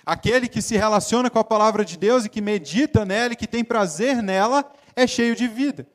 Aquele 0.04 0.50
que 0.50 0.64
se 0.64 0.76
relaciona 0.76 1.30
com 1.30 1.38
a 1.38 1.44
palavra 1.44 1.86
de 1.86 1.96
Deus 1.96 2.26
e 2.26 2.30
que 2.30 2.42
medita 2.42 3.06
nela 3.06 3.34
e 3.34 3.36
que 3.36 3.46
tem 3.46 3.64
prazer 3.64 4.24
nela 4.24 4.66
é 4.96 5.06
cheio 5.06 5.36
de 5.36 5.48
vida 5.48 5.88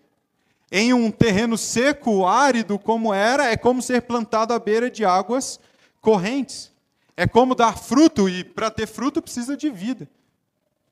em 0.70 0.92
um 0.92 1.11
terreno 1.11 1.59
seco, 1.59 2.26
árido 2.26 2.78
como 2.78 3.12
era, 3.12 3.50
é 3.50 3.56
como 3.56 3.83
ser 3.83 4.02
plantado 4.02 4.54
à 4.54 4.59
beira 4.59 4.90
de 4.90 5.04
águas 5.04 5.59
correntes. 6.00 6.70
É 7.16 7.26
como 7.26 7.54
dar 7.54 7.76
fruto, 7.76 8.28
e 8.28 8.44
para 8.44 8.70
ter 8.70 8.87
fruto 8.87 9.20
precisa 9.20 9.56
de 9.56 9.68
vida. 9.68 10.09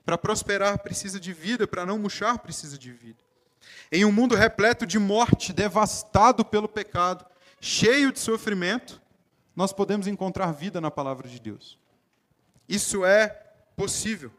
Para 0.05 0.19
prosperar 0.19 0.79
precisa 0.81 1.21
de 1.21 1.33
vida, 1.33 1.67
para 1.67 1.87
não 1.87 1.99
murchar 1.99 2.38
precisa 2.38 2.77
de 2.77 2.93
vida. 2.93 3.19
Em 3.91 4.05
um 4.05 4.12
mundo 4.12 4.35
repleto 4.35 4.85
de 4.87 4.99
morte, 4.99 5.53
devastado 5.53 6.45
pelo 6.45 6.69
pecado, 6.69 7.25
cheio 7.61 8.12
de 8.12 8.19
sofrimento, 8.19 9.01
nós 9.55 9.73
podemos 9.73 10.07
encontrar 10.07 10.53
vida 10.53 10.81
na 10.81 10.91
palavra 10.91 11.29
de 11.29 11.41
Deus. 11.41 11.79
Isso 12.69 13.05
é 13.05 13.29
possível. 13.77 14.31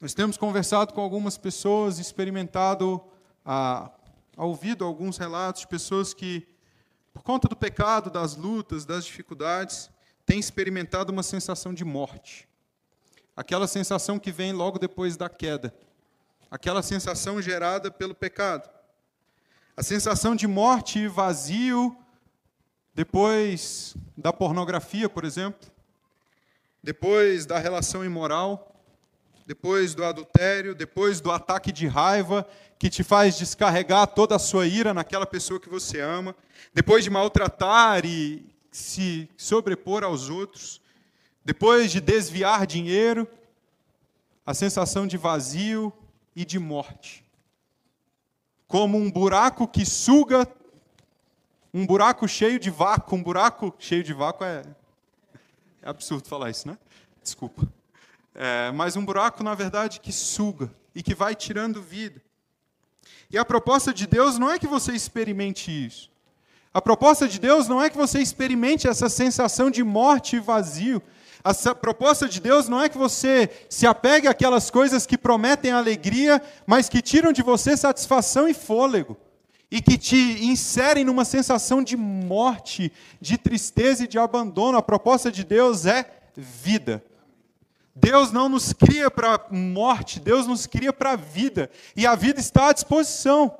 Nós 0.00 0.14
temos 0.14 0.36
conversado 0.36 0.94
com 0.94 1.00
algumas 1.00 1.36
pessoas, 1.36 1.98
experimentado 1.98 3.02
a, 3.46 3.90
ouvido 4.36 4.84
alguns 4.84 5.16
relatos 5.16 5.60
de 5.60 5.68
pessoas 5.68 6.12
que, 6.12 6.46
por 7.14 7.22
conta 7.22 7.46
do 7.46 7.54
pecado, 7.54 8.10
das 8.10 8.34
lutas, 8.34 8.84
das 8.84 9.04
dificuldades, 9.04 9.88
têm 10.26 10.40
experimentado 10.40 11.12
uma 11.12 11.22
sensação 11.22 11.72
de 11.72 11.84
morte. 11.84 12.48
Aquela 13.36 13.68
sensação 13.68 14.18
que 14.18 14.32
vem 14.32 14.52
logo 14.52 14.78
depois 14.78 15.16
da 15.16 15.28
queda. 15.28 15.72
Aquela 16.50 16.82
sensação 16.82 17.40
gerada 17.40 17.90
pelo 17.90 18.14
pecado. 18.14 18.68
A 19.76 19.82
sensação 19.82 20.34
de 20.34 20.46
morte 20.46 20.98
e 20.98 21.08
vazio 21.08 21.96
depois 22.94 23.94
da 24.16 24.32
pornografia, 24.32 25.08
por 25.08 25.24
exemplo, 25.24 25.70
depois 26.82 27.44
da 27.44 27.58
relação 27.58 28.04
imoral, 28.04 28.75
depois 29.46 29.94
do 29.94 30.04
adultério, 30.04 30.74
depois 30.74 31.20
do 31.20 31.30
ataque 31.30 31.70
de 31.70 31.86
raiva 31.86 32.46
que 32.78 32.90
te 32.90 33.04
faz 33.04 33.38
descarregar 33.38 34.08
toda 34.08 34.34
a 34.34 34.40
sua 34.40 34.66
ira 34.66 34.92
naquela 34.92 35.24
pessoa 35.24 35.60
que 35.60 35.68
você 35.68 36.00
ama, 36.00 36.34
depois 36.74 37.04
de 37.04 37.10
maltratar 37.10 38.04
e 38.04 38.44
se 38.72 39.30
sobrepor 39.36 40.02
aos 40.02 40.28
outros, 40.28 40.82
depois 41.44 41.92
de 41.92 42.00
desviar 42.00 42.66
dinheiro, 42.66 43.26
a 44.44 44.52
sensação 44.52 45.06
de 45.06 45.16
vazio 45.16 45.92
e 46.34 46.44
de 46.44 46.58
morte. 46.58 47.24
Como 48.66 48.98
um 48.98 49.10
buraco 49.10 49.68
que 49.68 49.86
suga, 49.86 50.46
um 51.72 51.86
buraco 51.86 52.26
cheio 52.26 52.58
de 52.58 52.68
vácuo, 52.68 53.16
um 53.16 53.22
buraco 53.22 53.72
cheio 53.78 54.02
de 54.02 54.12
vácuo 54.12 54.44
é, 54.44 54.62
é 55.82 55.88
absurdo 55.88 56.28
falar 56.28 56.50
isso, 56.50 56.66
né? 56.66 56.76
Desculpa. 57.22 57.75
É, 58.38 58.70
mas 58.70 58.96
um 58.96 59.04
buraco, 59.04 59.42
na 59.42 59.54
verdade, 59.54 59.98
que 59.98 60.12
suga 60.12 60.70
e 60.94 61.02
que 61.02 61.14
vai 61.14 61.34
tirando 61.34 61.80
vida. 61.80 62.20
E 63.30 63.38
a 63.38 63.44
proposta 63.46 63.94
de 63.94 64.06
Deus 64.06 64.38
não 64.38 64.52
é 64.52 64.58
que 64.58 64.66
você 64.66 64.92
experimente 64.92 65.70
isso. 65.70 66.10
A 66.72 66.82
proposta 66.82 67.26
de 67.26 67.40
Deus 67.40 67.66
não 67.66 67.82
é 67.82 67.88
que 67.88 67.96
você 67.96 68.20
experimente 68.20 68.86
essa 68.86 69.08
sensação 69.08 69.70
de 69.70 69.82
morte 69.82 70.36
e 70.36 70.40
vazio. 70.40 71.02
A 71.42 71.74
proposta 71.74 72.28
de 72.28 72.38
Deus 72.38 72.68
não 72.68 72.82
é 72.82 72.90
que 72.90 72.98
você 72.98 73.48
se 73.70 73.86
apegue 73.86 74.28
àquelas 74.28 74.70
coisas 74.70 75.06
que 75.06 75.16
prometem 75.16 75.72
alegria, 75.72 76.42
mas 76.66 76.90
que 76.90 77.00
tiram 77.00 77.32
de 77.32 77.42
você 77.42 77.74
satisfação 77.74 78.46
e 78.46 78.52
fôlego. 78.52 79.16
E 79.70 79.80
que 79.80 79.96
te 79.96 80.44
inserem 80.44 81.04
numa 81.04 81.24
sensação 81.24 81.82
de 81.82 81.96
morte, 81.96 82.92
de 83.18 83.38
tristeza 83.38 84.04
e 84.04 84.08
de 84.08 84.18
abandono. 84.18 84.76
A 84.76 84.82
proposta 84.82 85.32
de 85.32 85.42
Deus 85.42 85.86
é 85.86 86.04
vida. 86.36 87.02
Deus 87.98 88.30
não 88.30 88.46
nos 88.46 88.74
cria 88.74 89.10
para 89.10 89.46
morte, 89.50 90.20
Deus 90.20 90.46
nos 90.46 90.66
cria 90.66 90.92
para 90.92 91.12
a 91.12 91.16
vida. 91.16 91.70
E 91.96 92.06
a 92.06 92.14
vida 92.14 92.38
está 92.38 92.68
à 92.68 92.72
disposição. 92.74 93.58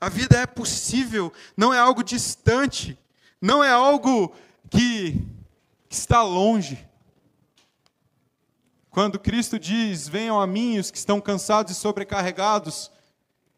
A 0.00 0.08
vida 0.08 0.36
é 0.36 0.46
possível, 0.46 1.32
não 1.56 1.72
é 1.72 1.78
algo 1.78 2.02
distante, 2.02 2.98
não 3.40 3.62
é 3.62 3.70
algo 3.70 4.34
que, 4.68 5.24
está 5.90 6.22
longe. 6.22 6.86
Quando 8.90 9.18
Cristo 9.18 9.58
diz: 9.58 10.08
Venham 10.08 10.40
a 10.40 10.46
mim 10.46 10.78
os 10.78 10.90
que 10.90 10.98
estão 10.98 11.20
cansados 11.20 11.72
e 11.72 11.78
sobrecarregados, 11.78 12.90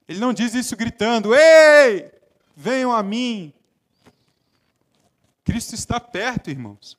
Ele 0.09 0.19
não 0.19 0.33
diz 0.33 0.55
isso 0.55 0.77
gritando: 0.77 1.35
Ei, 1.35 2.11
venham 2.57 2.93
a 2.93 3.03
mim. 3.03 3.53
Cristo 5.45 5.75
está 5.75 6.01
perto, 6.01 6.51
irmãos. 6.51 6.99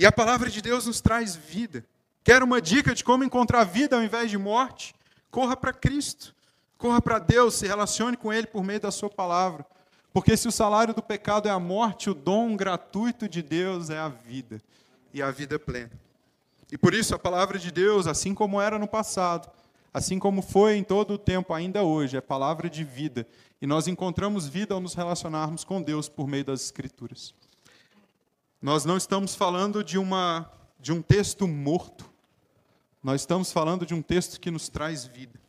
E 0.00 0.06
a 0.06 0.10
palavra 0.10 0.48
de 0.48 0.62
Deus 0.62 0.86
nos 0.86 0.98
traz 1.02 1.36
vida. 1.36 1.84
Quer 2.24 2.42
uma 2.42 2.58
dica 2.58 2.94
de 2.94 3.04
como 3.04 3.22
encontrar 3.22 3.64
vida 3.64 3.96
ao 3.96 4.02
invés 4.02 4.30
de 4.30 4.38
morte? 4.38 4.94
Corra 5.30 5.54
para 5.54 5.74
Cristo. 5.74 6.34
Corra 6.78 7.02
para 7.02 7.18
Deus, 7.18 7.56
se 7.56 7.66
relacione 7.66 8.16
com 8.16 8.32
Ele 8.32 8.46
por 8.46 8.64
meio 8.64 8.80
da 8.80 8.90
Sua 8.90 9.10
palavra. 9.10 9.62
Porque 10.10 10.38
se 10.38 10.48
o 10.48 10.50
salário 10.50 10.94
do 10.94 11.02
pecado 11.02 11.48
é 11.48 11.50
a 11.50 11.58
morte, 11.58 12.08
o 12.08 12.14
dom 12.14 12.56
gratuito 12.56 13.28
de 13.28 13.42
Deus 13.42 13.90
é 13.90 13.98
a 13.98 14.08
vida 14.08 14.62
e 15.12 15.20
a 15.20 15.30
vida 15.30 15.58
plena. 15.58 15.92
E 16.72 16.78
por 16.78 16.94
isso 16.94 17.14
a 17.14 17.18
palavra 17.18 17.58
de 17.58 17.70
Deus, 17.70 18.06
assim 18.06 18.32
como 18.32 18.58
era 18.58 18.78
no 18.78 18.88
passado, 18.88 19.50
assim 19.92 20.18
como 20.18 20.40
foi 20.40 20.78
em 20.78 20.82
todo 20.82 21.12
o 21.12 21.18
tempo, 21.18 21.52
ainda 21.52 21.82
hoje, 21.82 22.16
é 22.16 22.22
palavra 22.22 22.70
de 22.70 22.84
vida. 22.84 23.26
E 23.60 23.66
nós 23.66 23.86
encontramos 23.86 24.48
vida 24.48 24.72
ao 24.72 24.80
nos 24.80 24.94
relacionarmos 24.94 25.62
com 25.62 25.82
Deus 25.82 26.08
por 26.08 26.26
meio 26.26 26.46
das 26.46 26.62
Escrituras. 26.62 27.34
Nós 28.60 28.84
não 28.84 28.98
estamos 28.98 29.34
falando 29.34 29.82
de, 29.82 29.96
uma, 29.96 30.50
de 30.78 30.92
um 30.92 31.00
texto 31.00 31.48
morto, 31.48 32.04
nós 33.02 33.22
estamos 33.22 33.50
falando 33.50 33.86
de 33.86 33.94
um 33.94 34.02
texto 34.02 34.38
que 34.38 34.50
nos 34.50 34.68
traz 34.68 35.06
vida. 35.06 35.40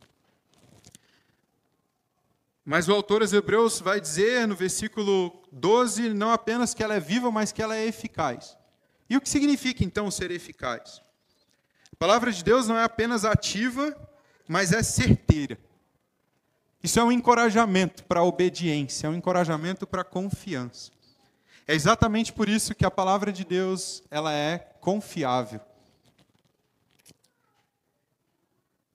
Mas 2.63 2.87
o 2.87 2.93
autor 2.93 3.21
aos 3.21 3.33
Hebreus 3.33 3.81
vai 3.81 3.99
dizer 3.99 4.47
no 4.47 4.55
versículo 4.55 5.43
12 5.51 6.13
não 6.13 6.31
apenas 6.31 6.73
que 6.73 6.81
ela 6.81 6.95
é 6.95 7.01
viva, 7.01 7.29
mas 7.29 7.51
que 7.51 7.61
ela 7.61 7.75
é 7.75 7.85
eficaz. 7.85 8.57
E 9.09 9.17
o 9.17 9.21
que 9.21 9.27
significa 9.27 9.83
então 9.83 10.09
ser 10.09 10.31
eficaz? 10.31 11.01
A 11.91 11.95
palavra 11.97 12.31
de 12.31 12.41
Deus 12.41 12.69
não 12.69 12.77
é 12.77 12.83
apenas 12.85 13.25
ativa, 13.25 13.93
mas 14.47 14.71
é 14.71 14.81
certeira. 14.81 15.59
Isso 16.81 16.97
é 16.97 17.03
um 17.03 17.11
encorajamento 17.11 18.05
para 18.05 18.21
a 18.21 18.23
obediência, 18.23 19.07
é 19.07 19.09
um 19.09 19.15
encorajamento 19.15 19.85
para 19.85 20.01
a 20.01 20.05
confiança. 20.05 20.91
É 21.71 21.73
exatamente 21.73 22.33
por 22.33 22.49
isso 22.49 22.75
que 22.75 22.85
a 22.85 22.91
palavra 22.91 23.31
de 23.31 23.45
Deus 23.45 24.03
ela 24.11 24.33
é 24.33 24.57
confiável. 24.81 25.61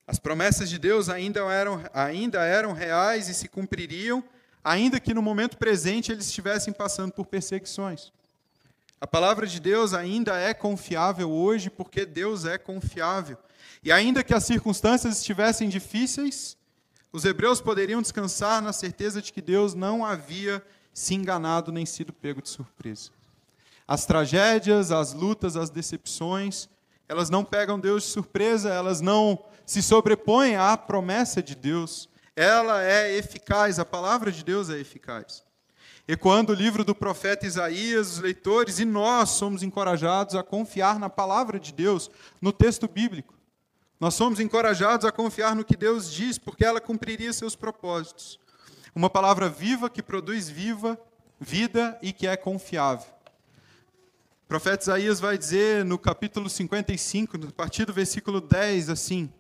As 0.07 0.19
promessas 0.19 0.69
de 0.69 0.79
Deus 0.79 1.09
ainda 1.09 1.41
eram, 1.51 1.83
ainda 1.95 2.45
eram 2.45 2.75
reais 2.75 3.31
e 3.31 3.35
se 3.35 3.49
cumpririam, 3.49 4.23
ainda 4.63 5.01
que 5.01 5.15
no 5.15 5.23
momento 5.23 5.57
presente 5.57 6.13
eles 6.13 6.27
estivessem 6.27 6.71
passando 6.71 7.13
por 7.13 7.25
perseguições. 7.25 8.13
A 9.01 9.07
palavra 9.07 9.47
de 9.47 9.59
Deus 9.59 9.95
ainda 9.95 10.39
é 10.39 10.53
confiável 10.53 11.31
hoje, 11.31 11.71
porque 11.71 12.05
Deus 12.05 12.45
é 12.45 12.59
confiável. 12.59 13.39
E 13.83 13.91
ainda 13.91 14.23
que 14.23 14.35
as 14.35 14.45
circunstâncias 14.45 15.17
estivessem 15.17 15.71
difíceis, 15.71 16.59
os 17.11 17.25
hebreus 17.25 17.59
poderiam 17.59 18.03
descansar 18.03 18.61
na 18.61 18.75
certeza 18.75 19.23
de 19.23 19.33
que 19.33 19.41
Deus 19.41 19.73
não 19.73 20.05
havia 20.05 20.63
se 20.97 21.15
enganado 21.15 21.71
nem 21.71 21.85
sido 21.85 22.11
pego 22.11 22.41
de 22.41 22.49
surpresa. 22.49 23.11
As 23.87 24.07
tragédias, 24.07 24.91
as 24.91 25.13
lutas, 25.13 25.55
as 25.55 25.69
decepções, 25.69 26.71
elas 27.07 27.29
não 27.29 27.45
pegam 27.45 27.79
Deus 27.79 28.05
de 28.05 28.09
surpresa, 28.09 28.71
elas 28.71 29.03
não 29.03 29.45
se 29.67 29.83
sobrepõem 29.83 30.57
à 30.57 30.75
promessa 30.75 31.43
de 31.43 31.55
Deus. 31.55 32.09
Ela 32.35 32.83
é 32.83 33.15
eficaz, 33.15 33.79
a 33.79 33.85
palavra 33.85 34.33
de 34.33 34.43
Deus 34.43 34.71
é 34.71 34.79
eficaz. 34.79 35.45
E 36.09 36.17
quando 36.17 36.51
o 36.51 36.55
livro 36.55 36.83
do 36.83 36.95
profeta 36.95 37.47
Isaías, 37.47 38.13
os 38.13 38.19
leitores 38.21 38.79
e 38.79 38.87
nós 38.87 39.29
somos 39.29 39.63
encorajados 39.63 40.35
a 40.35 40.43
confiar 40.43 40.99
na 40.99 41.11
palavra 41.11 41.61
de 41.61 41.75
Deus, 41.75 42.11
no 42.41 42.55
texto 42.55 42.89
bíblico. 42.89 43.35
Nós 44.01 44.15
somos 44.15 44.41
encorajados 44.41 45.05
a 45.05 45.13
confiar 45.13 45.55
no 45.55 45.65
que 45.65 45.77
Deus 45.77 46.11
diz, 46.11 46.39
porque 46.39 46.65
ela 46.65 46.81
cumpriria 46.81 47.35
seus 47.35 47.55
propósitos. 47.55 48.41
Uma 48.97 49.11
palavra 49.11 49.47
viva 49.51 49.91
que 49.91 50.03
produz 50.03 50.49
viva 50.49 50.99
vida 51.39 51.99
e 52.01 52.15
que 52.15 52.27
é 52.27 52.35
confiável. 52.35 53.07
O 54.43 54.49
profeta 54.49 54.85
Isaías 54.85 55.21
vai 55.21 55.37
dizer 55.37 55.85
no 55.85 55.99
capítulo 55.99 56.49
55, 56.49 57.37
a 57.47 57.53
partir 57.53 57.85
do 57.85 57.93
versículo 57.93 58.41
10, 58.41 58.89
assim: 58.89 59.31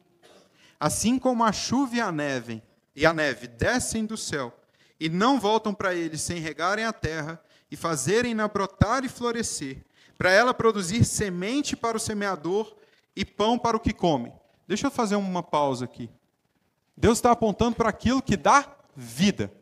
Assim 0.79 1.19
como 1.19 1.43
a 1.43 1.53
chuva 1.53 1.97
e 1.97 2.01
a 2.03 2.13
neve, 2.13 2.63
e 2.95 3.07
a 3.07 3.15
neve 3.15 3.47
descem 3.47 4.05
do 4.05 4.15
céu, 4.15 4.53
e 5.01 5.09
não 5.09 5.41
voltam 5.41 5.73
para 5.73 5.95
ele 5.95 6.19
sem 6.19 6.39
regarem 6.39 6.85
a 6.85 6.93
terra 6.93 7.41
e 7.71 7.77
fazerem-na 7.77 8.47
brotar 8.47 9.07
e 9.07 9.09
florescer, 9.09 9.87
para 10.19 10.31
ela 10.31 10.53
produzir 10.53 11.03
semente 11.03 11.75
para 11.75 11.97
o 11.97 12.01
semeador 12.01 12.77
e 13.17 13.25
pão 13.25 13.59
para 13.59 13.75
o 13.75 13.81
que 13.81 13.95
come. 13.95 14.35
Deixa 14.69 14.89
eu 14.89 14.91
fazer 14.91 15.17
uma 15.17 15.43
pausa 15.43 15.87
aqui. 15.87 16.11
Deus 16.95 17.17
está 17.17 17.31
apontando 17.31 17.75
para 17.75 17.89
aquilo 17.89 18.21
que 18.21 18.37
dá 18.37 18.77
vida. 18.97 19.53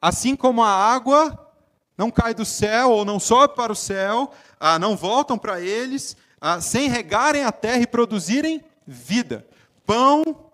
Assim 0.00 0.36
como 0.36 0.62
a 0.62 0.70
água 0.70 1.52
não 1.96 2.10
cai 2.10 2.34
do 2.34 2.44
céu 2.44 2.90
ou 2.90 3.04
não 3.04 3.18
sobe 3.18 3.54
para 3.54 3.72
o 3.72 3.76
céu, 3.76 4.30
ah, 4.60 4.78
não 4.78 4.96
voltam 4.96 5.38
para 5.38 5.60
eles, 5.60 6.16
ah, 6.40 6.60
sem 6.60 6.88
regarem 6.88 7.44
a 7.44 7.52
terra 7.52 7.82
e 7.82 7.86
produzirem 7.86 8.62
vida. 8.86 9.46
Pão 9.86 10.50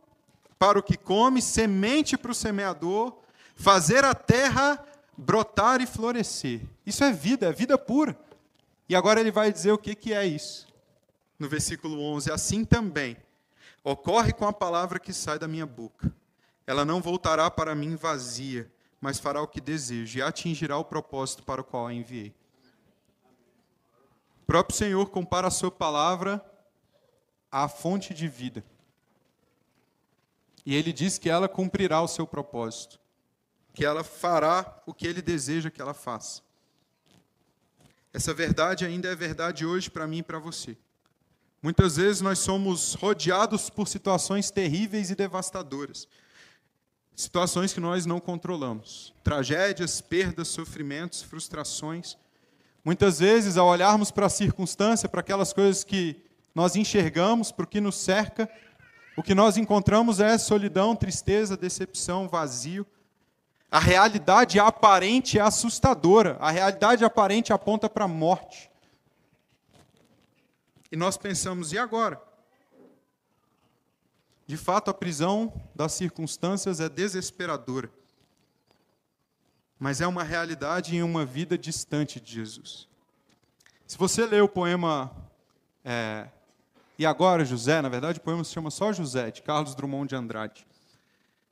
para 0.59 0.79
o 0.79 0.83
que 0.83 0.97
come, 0.97 1.41
semente 1.41 2.17
para 2.17 2.31
o 2.31 2.35
semeador, 2.35 3.17
fazer 3.57 4.05
a 4.05 4.15
terra 4.15 4.85
brotar 5.17 5.81
e 5.81 5.87
florescer. 5.87 6.63
Isso 6.85 7.03
é 7.05 7.13
vida, 7.13 7.49
é 7.49 7.53
vida 7.53 7.77
pura. 7.79 8.19
E 8.89 8.97
agora 8.97 9.21
ele 9.21 9.31
vai 9.31 9.53
dizer 9.53 9.73
o 9.73 9.79
que, 9.79 9.95
que 9.95 10.13
é 10.13 10.27
isso. 10.27 10.67
No 11.39 11.49
versículo 11.49 12.01
11: 12.03 12.31
Assim 12.31 12.65
também 12.65 13.17
ocorre 13.83 14.33
com 14.33 14.47
a 14.47 14.53
palavra 14.53 14.99
que 14.99 15.13
sai 15.13 15.39
da 15.39 15.49
minha 15.49 15.67
boca. 15.67 16.13
Ela 16.71 16.85
não 16.85 17.01
voltará 17.01 17.51
para 17.51 17.75
mim 17.75 17.97
vazia 17.97 18.71
mas 19.01 19.19
fará 19.19 19.41
o 19.41 19.49
que 19.49 19.61
deseja 19.61 20.19
e 20.19 20.23
atingirá 20.23 20.77
o 20.77 20.85
propósito 20.85 21.43
para 21.43 21.63
o 21.63 21.65
qual 21.65 21.87
a 21.87 21.95
enviei. 21.95 22.35
O 24.43 24.47
próprio 24.47 24.77
Senhor 24.77 25.09
compara 25.09 25.49
a 25.49 25.51
sua 25.51 25.71
palavra 25.71 26.45
à 27.51 27.67
fonte 27.67 28.13
de 28.13 28.29
vida. 28.29 28.63
E 30.67 30.75
ele 30.75 30.93
diz 30.93 31.17
que 31.17 31.31
ela 31.31 31.49
cumprirá 31.49 32.03
o 32.03 32.09
seu 32.09 32.27
propósito, 32.27 33.01
que 33.73 33.85
ela 33.85 34.05
fará 34.05 34.83
o 34.85 34.93
que 34.93 35.07
ele 35.07 35.23
deseja 35.23 35.71
que 35.71 35.81
ela 35.81 35.95
faça. 35.95 36.43
Essa 38.13 38.35
verdade 38.35 38.85
ainda 38.85 39.09
é 39.09 39.15
verdade 39.15 39.65
hoje 39.65 39.89
para 39.89 40.07
mim 40.07 40.19
e 40.19 40.23
para 40.23 40.39
você. 40.39 40.77
Muitas 41.63 41.97
vezes 41.97 42.21
nós 42.21 42.41
somos 42.41 42.95
rodeados 42.95 43.71
por 43.71 43.89
situações 43.89 44.51
terríveis 44.51 45.11
e 45.11 45.15
devastadoras 45.15 46.07
situações 47.21 47.73
que 47.73 47.81
nós 47.81 48.07
não 48.07 48.19
controlamos. 48.19 49.13
Tragédias, 49.23 50.01
perdas, 50.01 50.49
sofrimentos, 50.49 51.23
frustrações. 51.23 52.17
Muitas 52.83 53.19
vezes, 53.19 53.59
ao 53.59 53.69
olharmos 53.69 54.11
para 54.11 54.27
a 54.27 54.31
circunstância, 54.31 55.09
para 55.09 55.21
aquelas 55.21 55.53
coisas 55.53 55.85
que 55.85 56.17
nós 56.55 56.77
enxergamos, 56.77 57.53
para 57.53 57.65
o 57.65 57.69
que 57.69 57.81
nos 57.81 57.97
cerca, 57.97 58.49
o 59.17 59.23
que 59.23 59.35
nós 59.35 59.59
encontramos 59.59 60.19
é 60.19 60.39
solidão, 60.39 60.97
tristeza, 60.97 61.57
decepção, 61.57 62.27
vazio. 62.27 62.87
A 63.71 63.79
realidade 63.79 64.59
aparente 64.59 65.39
é 65.39 65.43
assustadora. 65.43 66.39
A 66.41 66.51
realidade 66.51 67.05
aparente 67.05 67.53
aponta 67.53 67.89
para 67.89 68.07
a 68.07 68.09
morte. 68.09 68.71
E 70.91 70.97
nós 70.97 71.19
pensamos, 71.19 71.73
e 71.73 71.79
agora? 71.79 72.30
De 74.51 74.57
fato, 74.57 74.91
a 74.91 74.95
prisão 74.95 75.53
das 75.77 75.93
circunstâncias 75.93 76.81
é 76.81 76.89
desesperadora. 76.89 77.89
Mas 79.79 80.01
é 80.01 80.09
uma 80.09 80.25
realidade 80.25 80.97
em 80.97 81.05
uma 81.05 81.25
vida 81.25 81.57
distante 81.57 82.19
de 82.19 82.33
Jesus. 82.33 82.89
Se 83.87 83.97
você 83.97 84.27
lê 84.27 84.41
o 84.41 84.49
poema 84.49 85.09
é, 85.85 86.27
E 86.99 87.07
Agora 87.07 87.45
José, 87.45 87.81
na 87.81 87.89
verdade 87.89 88.19
o 88.19 88.23
poema 88.23 88.43
se 88.43 88.51
chama 88.51 88.73
só 88.73 88.93
José, 88.93 89.31
de 89.31 89.41
Carlos 89.41 89.73
Drummond 89.77 90.09
de 90.09 90.17
Andrade. 90.17 90.67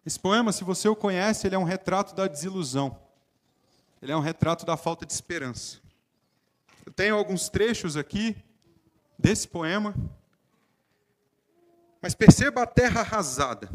Esse 0.04 0.18
poema, 0.18 0.50
se 0.50 0.64
você 0.64 0.88
o 0.88 0.96
conhece, 0.96 1.46
ele 1.46 1.54
é 1.54 1.58
um 1.58 1.62
retrato 1.62 2.16
da 2.16 2.26
desilusão. 2.26 2.98
Ele 4.02 4.11
é 4.11 4.16
um 4.16 4.20
retrato 4.20 4.66
da 4.66 4.76
falta 4.76 5.06
de 5.06 5.12
esperança. 5.12 5.78
Eu 6.84 6.92
tenho 6.92 7.14
alguns 7.14 7.48
trechos 7.48 7.96
aqui 7.96 8.37
desse 9.16 9.46
poema. 9.46 9.94
Mas 12.00 12.14
perceba 12.14 12.62
a 12.62 12.66
terra 12.66 13.00
arrasada. 13.00 13.68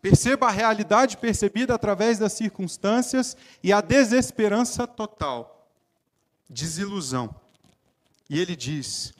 Perceba 0.00 0.46
a 0.46 0.50
realidade 0.50 1.18
percebida 1.18 1.74
através 1.74 2.18
das 2.18 2.32
circunstâncias 2.32 3.36
e 3.62 3.72
a 3.72 3.80
desesperança 3.80 4.86
total. 4.86 5.68
Desilusão. 6.48 7.34
E 8.28 8.38
ele 8.38 8.56
diz: 8.56 9.12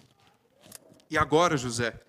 E 1.10 1.18
agora, 1.18 1.56
José? 1.56 2.00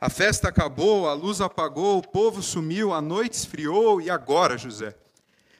A 0.00 0.10
festa 0.10 0.48
acabou, 0.48 1.08
a 1.08 1.12
luz 1.12 1.40
apagou, 1.40 1.98
o 1.98 2.08
povo 2.08 2.42
sumiu, 2.42 2.92
a 2.92 3.00
noite 3.00 3.34
esfriou, 3.34 4.00
e 4.00 4.10
agora, 4.10 4.58
José? 4.58 4.96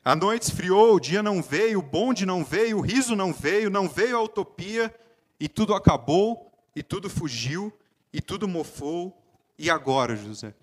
A 0.05 0.17
noite 0.17 0.43
esfriou, 0.43 0.97
o 0.97 1.01
dia 1.01 1.23
não 1.23 1.41
veio, 1.41 1.79
o 1.79 1.83
bonde 1.83 2.27
não 2.27 2.45
veio, 2.45 2.79
o 2.79 2.81
riso 2.81 3.15
não 3.15 3.33
veio, 3.33 3.71
não 3.71 3.89
veio 3.89 4.17
a 4.17 4.21
utopia, 4.21 4.93
e 5.39 5.49
tudo 5.49 5.75
acabou, 5.75 6.51
e 6.75 6.83
tudo 6.83 7.09
fugiu, 7.09 7.73
e 8.13 8.21
tudo 8.21 8.49
mofou, 8.49 9.22
e 9.59 9.71
agora, 9.71 10.17
José? 10.17 10.55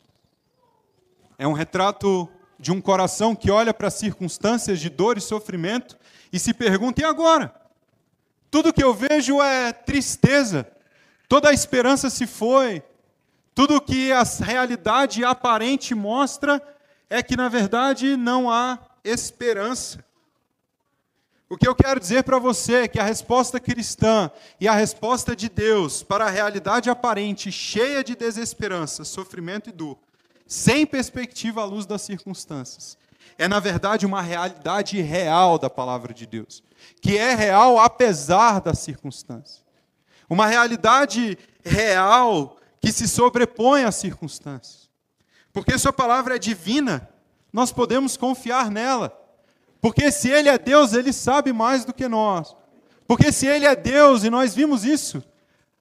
É 1.37 1.47
um 1.47 1.53
retrato 1.53 2.29
de 2.59 2.71
um 2.71 2.81
coração 2.81 3.35
que 3.35 3.49
olha 3.49 3.73
para 3.73 3.87
as 3.87 3.93
circunstâncias 3.93 4.79
de 4.79 4.89
dor 4.89 5.17
e 5.17 5.21
sofrimento 5.21 5.97
e 6.31 6.37
se 6.37 6.53
pergunta: 6.53 7.01
e 7.01 7.05
agora? 7.05 7.53
Tudo 8.51 8.73
que 8.73 8.83
eu 8.83 8.93
vejo 8.93 9.41
é 9.41 9.71
tristeza, 9.71 10.67
toda 11.27 11.49
a 11.49 11.53
esperança 11.53 12.09
se 12.09 12.25
foi, 12.25 12.83
tudo 13.53 13.79
que 13.81 14.11
a 14.11 14.23
realidade 14.23 15.23
aparente 15.23 15.93
mostra 15.93 16.61
é 17.09 17.21
que, 17.21 17.35
na 17.35 17.47
verdade, 17.47 18.17
não 18.17 18.49
há 18.49 18.79
esperança. 19.03 20.03
O 21.49 21.57
que 21.57 21.67
eu 21.67 21.73
quero 21.73 21.99
dizer 21.99 22.23
para 22.23 22.37
você 22.37 22.83
é 22.83 22.87
que 22.87 22.99
a 22.99 23.03
resposta 23.03 23.59
cristã 23.59 24.29
e 24.59 24.67
a 24.67 24.73
resposta 24.73 25.35
de 25.35 25.49
Deus 25.49 26.03
para 26.03 26.25
a 26.25 26.29
realidade 26.29 26.91
aparente, 26.91 27.51
cheia 27.51 28.03
de 28.03 28.15
desesperança, 28.15 29.03
sofrimento 29.03 29.67
e 29.67 29.71
dor, 29.71 29.97
sem 30.45 30.85
perspectiva 30.85 31.61
à 31.61 31.65
luz 31.65 31.87
das 31.87 32.03
circunstâncias. 32.03 32.99
É, 33.35 33.47
na 33.47 33.59
verdade, 33.59 34.05
uma 34.05 34.21
realidade 34.21 35.01
real 35.01 35.57
da 35.57 35.71
palavra 35.71 36.13
de 36.13 36.27
Deus, 36.27 36.61
que 37.01 37.17
é 37.17 37.33
real 37.33 37.79
apesar 37.79 38.61
das 38.61 38.77
circunstâncias. 38.77 39.65
Uma 40.29 40.45
realidade 40.45 41.35
real 41.65 42.57
que 42.79 42.91
se 42.91 43.07
sobrepõe 43.07 43.85
às 43.85 43.95
circunstâncias. 43.95 44.87
Porque 45.51 45.79
Sua 45.79 45.91
palavra 45.91 46.35
é 46.35 46.39
divina, 46.39 47.09
nós 47.51 47.71
podemos 47.71 48.15
confiar 48.15 48.69
nela. 48.69 49.18
Porque 49.81 50.11
se 50.11 50.29
Ele 50.29 50.49
é 50.49 50.57
Deus, 50.57 50.93
Ele 50.93 51.13
sabe 51.13 51.53
mais 51.53 51.85
do 51.85 51.93
que 51.93 52.07
nós. 52.07 52.55
Porque 53.07 53.31
se 53.31 53.47
Ele 53.47 53.65
é 53.65 53.75
Deus, 53.75 54.23
e 54.23 54.29
nós 54.29 54.53
vimos 54.53 54.83
isso 54.83 55.23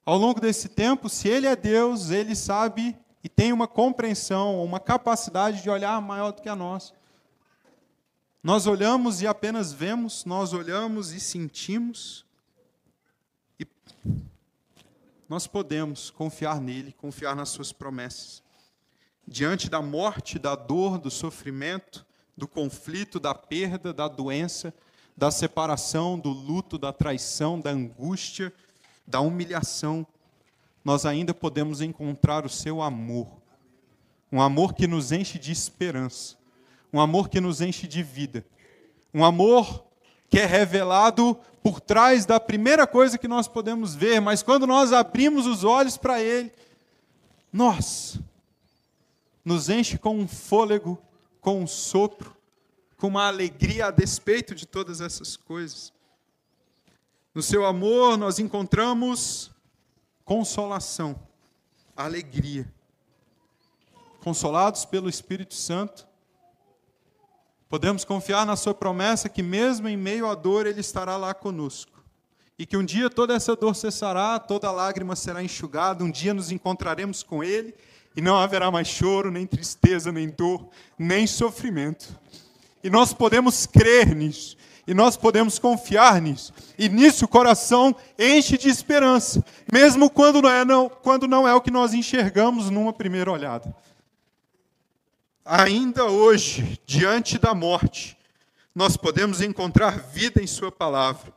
ao 0.05 0.17
longo 0.17 0.41
desse 0.41 0.67
tempo, 0.69 1.07
se 1.07 1.27
Ele 1.27 1.45
é 1.45 1.55
Deus, 1.55 2.09
Ele 2.09 2.35
sabe 2.35 2.97
e 3.23 3.29
tem 3.29 3.53
uma 3.53 3.67
compreensão, 3.67 4.63
uma 4.63 4.79
capacidade 4.79 5.61
de 5.61 5.69
olhar 5.69 6.01
maior 6.01 6.31
do 6.31 6.41
que 6.41 6.49
a 6.49 6.55
nossa. 6.55 6.93
Nós 8.41 8.65
olhamos 8.65 9.21
e 9.21 9.27
apenas 9.27 9.73
vemos, 9.73 10.23
nós 10.23 10.53
olhamos 10.53 11.11
e 11.11 11.19
sentimos, 11.19 12.25
e 13.59 13.67
nós 15.27 15.45
podemos 15.45 16.09
confiar 16.09 16.61
nele, 16.61 16.93
confiar 16.93 17.35
nas 17.35 17.49
suas 17.49 17.73
promessas. 17.73 18.41
Diante 19.27 19.69
da 19.69 19.81
morte, 19.81 20.39
da 20.39 20.55
dor, 20.55 20.97
do 20.97 21.11
sofrimento, 21.11 22.03
do 22.39 22.47
conflito, 22.47 23.19
da 23.19 23.35
perda, 23.35 23.93
da 23.93 24.07
doença, 24.07 24.73
da 25.15 25.29
separação, 25.29 26.17
do 26.17 26.29
luto, 26.29 26.77
da 26.77 26.93
traição, 26.93 27.59
da 27.59 27.69
angústia, 27.69 28.51
da 29.05 29.19
humilhação, 29.19 30.07
nós 30.83 31.05
ainda 31.05 31.33
podemos 31.33 31.81
encontrar 31.81 32.45
o 32.45 32.49
seu 32.49 32.81
amor. 32.81 33.27
Um 34.31 34.41
amor 34.41 34.73
que 34.73 34.87
nos 34.87 35.11
enche 35.11 35.37
de 35.37 35.51
esperança, 35.51 36.37
um 36.93 37.01
amor 37.01 37.27
que 37.29 37.41
nos 37.41 37.61
enche 37.61 37.87
de 37.87 38.01
vida, 38.01 38.45
um 39.13 39.25
amor 39.25 39.85
que 40.29 40.39
é 40.39 40.45
revelado 40.45 41.37
por 41.61 41.81
trás 41.81 42.25
da 42.25 42.39
primeira 42.39 42.87
coisa 42.87 43.17
que 43.17 43.27
nós 43.27 43.47
podemos 43.47 43.93
ver, 43.93 44.21
mas 44.21 44.41
quando 44.41 44.65
nós 44.65 44.93
abrimos 44.93 45.45
os 45.45 45.63
olhos 45.63 45.97
para 45.97 46.21
Ele, 46.21 46.51
nós 47.51 48.19
nos 49.43 49.67
enche 49.67 49.97
com 49.97 50.15
um 50.17 50.27
fôlego, 50.27 50.97
com 51.41 51.61
um 51.61 51.67
sopro, 51.67 52.35
com 52.97 53.07
uma 53.07 53.27
alegria 53.27 53.87
a 53.87 53.91
despeito 53.91 54.53
de 54.53 54.65
todas 54.65 55.01
essas 55.01 55.37
coisas. 55.37 55.93
No 57.33 57.41
seu 57.41 57.65
amor 57.65 58.17
nós 58.17 58.39
encontramos 58.39 59.51
consolação, 60.25 61.19
alegria. 61.95 62.71
Consolados 64.21 64.83
pelo 64.83 65.07
Espírito 65.07 65.53
Santo, 65.55 66.07
podemos 67.69 68.03
confiar 68.03 68.45
na 68.45 68.57
Sua 68.57 68.73
promessa 68.73 69.29
que, 69.29 69.41
mesmo 69.41 69.87
em 69.87 69.95
meio 69.95 70.27
à 70.27 70.35
dor, 70.35 70.67
Ele 70.67 70.81
estará 70.81 71.15
lá 71.15 71.33
conosco. 71.33 72.03
E 72.57 72.65
que 72.65 72.75
um 72.75 72.83
dia 72.83 73.09
toda 73.09 73.33
essa 73.33 73.55
dor 73.55 73.73
cessará, 73.73 74.37
toda 74.37 74.69
lágrima 74.69 75.15
será 75.15 75.41
enxugada, 75.41 76.03
um 76.03 76.11
dia 76.11 76.33
nos 76.33 76.51
encontraremos 76.51 77.23
com 77.23 77.41
Ele 77.41 77.73
e 78.19 78.21
não 78.21 78.35
haverá 78.35 78.69
mais 78.69 78.89
choro, 78.89 79.31
nem 79.31 79.47
tristeza, 79.47 80.11
nem 80.11 80.27
dor, 80.27 80.67
nem 80.97 81.25
sofrimento. 81.25 82.19
E 82.83 82.89
nós 82.89 83.13
podemos 83.13 83.65
crer 83.65 84.13
nisso, 84.13 84.57
e 84.85 84.93
nós 84.93 85.15
podemos 85.15 85.57
confiar 85.57 86.19
nisso. 86.19 86.53
E 86.77 86.89
nisso 86.89 87.23
o 87.23 87.29
coração 87.29 87.95
enche 88.17 88.57
de 88.57 88.67
esperança, 88.67 89.41
mesmo 89.71 90.09
quando 90.09 90.41
não 90.41 90.49
é, 90.49 90.65
não, 90.65 90.89
quando 90.89 91.29
não 91.29 91.47
é 91.47 91.55
o 91.55 91.61
que 91.61 91.71
nós 91.71 91.93
enxergamos 91.93 92.69
numa 92.69 92.91
primeira 92.91 93.31
olhada. 93.31 93.73
Ainda 95.45 96.03
hoje, 96.03 96.77
diante 96.85 97.37
da 97.37 97.55
morte, 97.55 98.17
nós 98.75 98.97
podemos 98.97 99.41
encontrar 99.41 99.97
vida 99.97 100.43
em 100.43 100.47
Sua 100.47 100.69
palavra. 100.69 101.31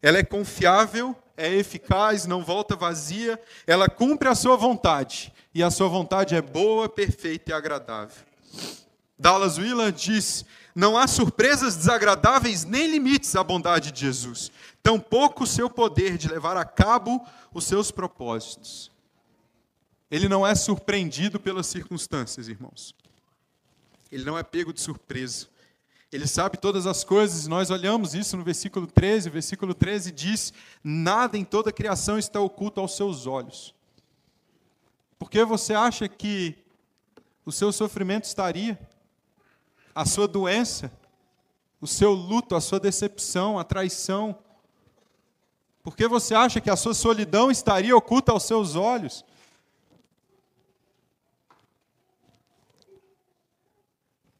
Ela 0.00 0.18
é 0.18 0.22
confiável, 0.22 1.16
é 1.38 1.54
eficaz, 1.54 2.26
não 2.26 2.44
volta 2.44 2.76
vazia, 2.76 3.40
ela 3.66 3.88
cumpre 3.88 4.28
a 4.28 4.34
Sua 4.34 4.56
vontade. 4.56 5.32
E 5.54 5.62
a 5.62 5.70
Sua 5.70 5.88
vontade 5.88 6.34
é 6.34 6.42
boa, 6.42 6.88
perfeita 6.88 7.52
e 7.52 7.54
agradável. 7.54 8.22
Dallas 9.18 9.56
Willard 9.56 9.98
diz 9.98 10.44
não 10.74 10.96
há 10.96 11.08
surpresas 11.08 11.74
desagradáveis 11.74 12.64
nem 12.64 12.88
limites 12.88 13.34
à 13.34 13.42
bondade 13.42 13.90
de 13.90 14.00
Jesus, 14.02 14.52
tampouco 14.80 15.42
o 15.42 15.46
seu 15.46 15.68
poder 15.68 16.16
de 16.16 16.28
levar 16.28 16.56
a 16.56 16.64
cabo 16.64 17.26
os 17.52 17.64
seus 17.64 17.90
propósitos. 17.90 18.88
Ele 20.08 20.28
não 20.28 20.46
é 20.46 20.54
surpreendido 20.54 21.40
pelas 21.40 21.66
circunstâncias, 21.66 22.46
irmãos. 22.46 22.94
Ele 24.10 24.24
não 24.24 24.38
é 24.38 24.44
pego 24.44 24.72
de 24.72 24.80
surpresa. 24.80 25.48
Ele 26.10 26.26
sabe 26.26 26.56
todas 26.56 26.86
as 26.86 27.04
coisas, 27.04 27.46
nós 27.46 27.70
olhamos 27.70 28.14
isso 28.14 28.36
no 28.36 28.42
versículo 28.42 28.86
13. 28.86 29.28
O 29.28 29.32
versículo 29.32 29.74
13 29.74 30.10
diz: 30.10 30.52
Nada 30.82 31.36
em 31.36 31.44
toda 31.44 31.70
a 31.70 31.72
criação 31.72 32.18
está 32.18 32.40
oculto 32.40 32.80
aos 32.80 32.96
seus 32.96 33.26
olhos. 33.26 33.74
Por 35.18 35.30
que 35.30 35.44
você 35.44 35.74
acha 35.74 36.08
que 36.08 36.56
o 37.44 37.52
seu 37.52 37.72
sofrimento 37.72 38.24
estaria? 38.24 38.78
a 39.98 40.04
sua 40.04 40.28
doença, 40.28 40.92
o 41.80 41.86
seu 41.88 42.12
luto, 42.12 42.54
a 42.54 42.60
sua 42.60 42.78
decepção, 42.78 43.58
a 43.58 43.64
traição? 43.64 44.38
Por 45.82 45.96
que 45.96 46.06
você 46.06 46.36
acha 46.36 46.60
que 46.60 46.70
a 46.70 46.76
sua 46.76 46.94
solidão 46.94 47.50
estaria 47.50 47.96
oculta 47.96 48.30
aos 48.30 48.44
seus 48.44 48.76
olhos? 48.76 49.24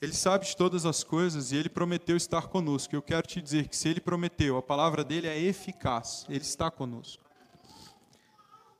Ele 0.00 0.12
sabe 0.12 0.46
de 0.46 0.56
todas 0.56 0.86
as 0.86 1.02
coisas 1.02 1.50
e 1.50 1.56
ele 1.56 1.68
prometeu 1.68 2.16
estar 2.16 2.46
conosco. 2.46 2.94
Eu 2.94 3.02
quero 3.02 3.26
te 3.26 3.42
dizer 3.42 3.66
que 3.66 3.76
se 3.76 3.88
ele 3.88 4.00
prometeu, 4.00 4.56
a 4.56 4.62
palavra 4.62 5.02
dele 5.02 5.26
é 5.26 5.38
eficaz, 5.38 6.24
ele 6.28 6.42
está 6.42 6.70
conosco. 6.70 7.24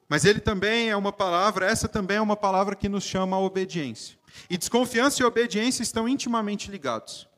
Mas 0.09 0.25
ele 0.25 0.41
também 0.41 0.89
é 0.89 0.97
uma 0.97 1.13
palavra, 1.13 1.67
essa 1.67 1.89
também 1.89 2.17
é 2.17 2.21
uma 2.21 2.37
palavra 2.37 2.77
que 2.77 2.89
nos 2.89 3.05
chama 3.05 3.37
a 3.37 3.41
obediência. 3.41 4.17
E 4.49 4.57
desconfiança 4.57 5.23
e 5.23 5.27
obediência 5.27 5.83
estão 5.83 6.09
intimamente 6.09 6.71
ligados. 6.71 7.29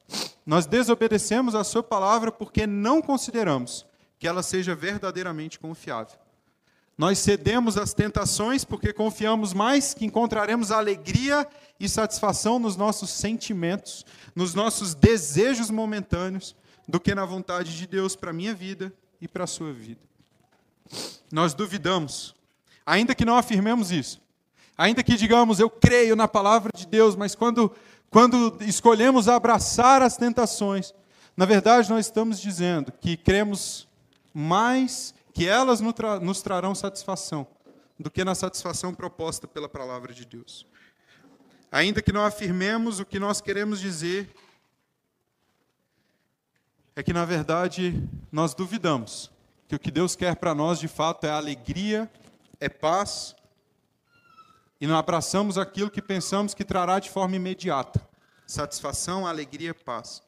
Nós 0.44 0.66
desobedecemos 0.66 1.54
a 1.54 1.64
Sua 1.64 1.82
palavra 1.82 2.30
porque 2.30 2.66
não 2.66 3.00
consideramos 3.00 3.86
que 4.18 4.28
ela 4.28 4.42
seja 4.42 4.74
verdadeiramente 4.74 5.58
confiável. 5.58 6.18
Nós 7.00 7.18
cedemos 7.18 7.78
às 7.78 7.94
tentações 7.94 8.62
porque 8.62 8.92
confiamos 8.92 9.54
mais 9.54 9.94
que 9.94 10.04
encontraremos 10.04 10.70
alegria 10.70 11.48
e 11.80 11.88
satisfação 11.88 12.58
nos 12.58 12.76
nossos 12.76 13.08
sentimentos, 13.08 14.04
nos 14.36 14.52
nossos 14.52 14.94
desejos 14.94 15.70
momentâneos, 15.70 16.54
do 16.86 17.00
que 17.00 17.14
na 17.14 17.24
vontade 17.24 17.74
de 17.74 17.86
Deus 17.86 18.14
para 18.14 18.28
a 18.28 18.34
minha 18.34 18.52
vida 18.52 18.92
e 19.18 19.26
para 19.26 19.44
a 19.44 19.46
sua 19.46 19.72
vida. 19.72 20.02
Nós 21.32 21.54
duvidamos, 21.54 22.34
ainda 22.84 23.14
que 23.14 23.24
não 23.24 23.36
afirmemos 23.38 23.90
isso, 23.90 24.20
Ainda 24.76 25.02
que 25.02 25.16
digamos, 25.16 25.58
eu 25.58 25.68
creio 25.70 26.14
na 26.14 26.28
palavra 26.28 26.70
de 26.74 26.86
Deus, 26.86 27.16
mas 27.16 27.34
quando, 27.34 27.70
quando 28.10 28.58
escolhemos 28.60 29.26
abraçar 29.26 30.02
as 30.02 30.18
tentações, 30.18 30.94
na 31.34 31.46
verdade 31.46 31.88
nós 31.88 32.06
estamos 32.06 32.40
dizendo 32.40 32.92
que 32.92 33.14
cremos 33.14 33.86
mais 34.32 35.14
que 35.40 35.48
elas 35.48 35.80
nos 35.80 36.42
trarão 36.42 36.74
satisfação 36.74 37.46
do 37.98 38.10
que 38.10 38.22
na 38.22 38.34
satisfação 38.34 38.92
proposta 38.92 39.48
pela 39.48 39.70
palavra 39.70 40.12
de 40.12 40.26
Deus. 40.26 40.66
Ainda 41.72 42.02
que 42.02 42.12
não 42.12 42.26
afirmemos 42.26 43.00
o 43.00 43.06
que 43.06 43.18
nós 43.18 43.40
queremos 43.40 43.80
dizer, 43.80 44.28
é 46.94 47.02
que, 47.02 47.14
na 47.14 47.24
verdade, 47.24 48.06
nós 48.30 48.52
duvidamos 48.52 49.30
que 49.66 49.74
o 49.74 49.78
que 49.78 49.90
Deus 49.90 50.14
quer 50.14 50.36
para 50.36 50.54
nós, 50.54 50.78
de 50.78 50.88
fato, 50.88 51.24
é 51.24 51.30
alegria, 51.30 52.10
é 52.60 52.68
paz, 52.68 53.34
e 54.78 54.86
não 54.86 54.94
abraçamos 54.94 55.56
aquilo 55.56 55.90
que 55.90 56.02
pensamos 56.02 56.52
que 56.52 56.66
trará 56.66 56.98
de 56.98 57.08
forma 57.08 57.36
imediata 57.36 58.06
satisfação, 58.46 59.26
alegria, 59.26 59.72
paz. 59.72 60.22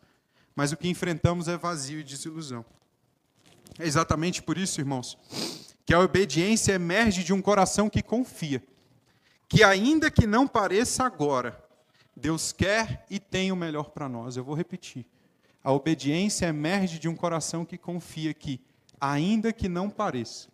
Mas 0.57 0.73
o 0.73 0.77
que 0.79 0.89
enfrentamos 0.89 1.49
é 1.49 1.57
vazio 1.59 2.01
e 2.01 2.03
desilusão. 2.03 2.65
É 3.79 3.87
exatamente 3.87 4.43
por 4.43 4.59
isso, 4.59 4.81
irmãos, 4.81 5.19
que 5.85 5.95
a 5.95 6.01
obediência 6.01 6.73
emerge 6.73 7.25
de 7.25 7.33
um 7.33 7.43
coração 7.43 7.89
que 7.89 8.03
confia, 8.03 8.63
que 9.49 9.63
ainda 9.63 10.11
que 10.11 10.27
não 10.27 10.47
pareça 10.47 11.05
agora, 11.05 11.63
Deus 12.17 12.53
quer 12.53 13.05
e 13.11 13.19
tem 13.19 13.51
o 13.51 13.57
melhor 13.57 13.91
para 13.91 14.09
nós. 14.09 14.37
Eu 14.37 14.45
vou 14.45 14.55
repetir. 14.55 15.07
A 15.65 15.73
obediência 15.73 16.47
emerge 16.47 16.99
de 16.99 17.09
um 17.09 17.15
coração 17.15 17.65
que 17.65 17.79
confia 17.79 18.35
que, 18.35 18.61
ainda 19.01 19.53
que 19.53 19.69
não 19.69 19.89
pareça, 19.89 20.49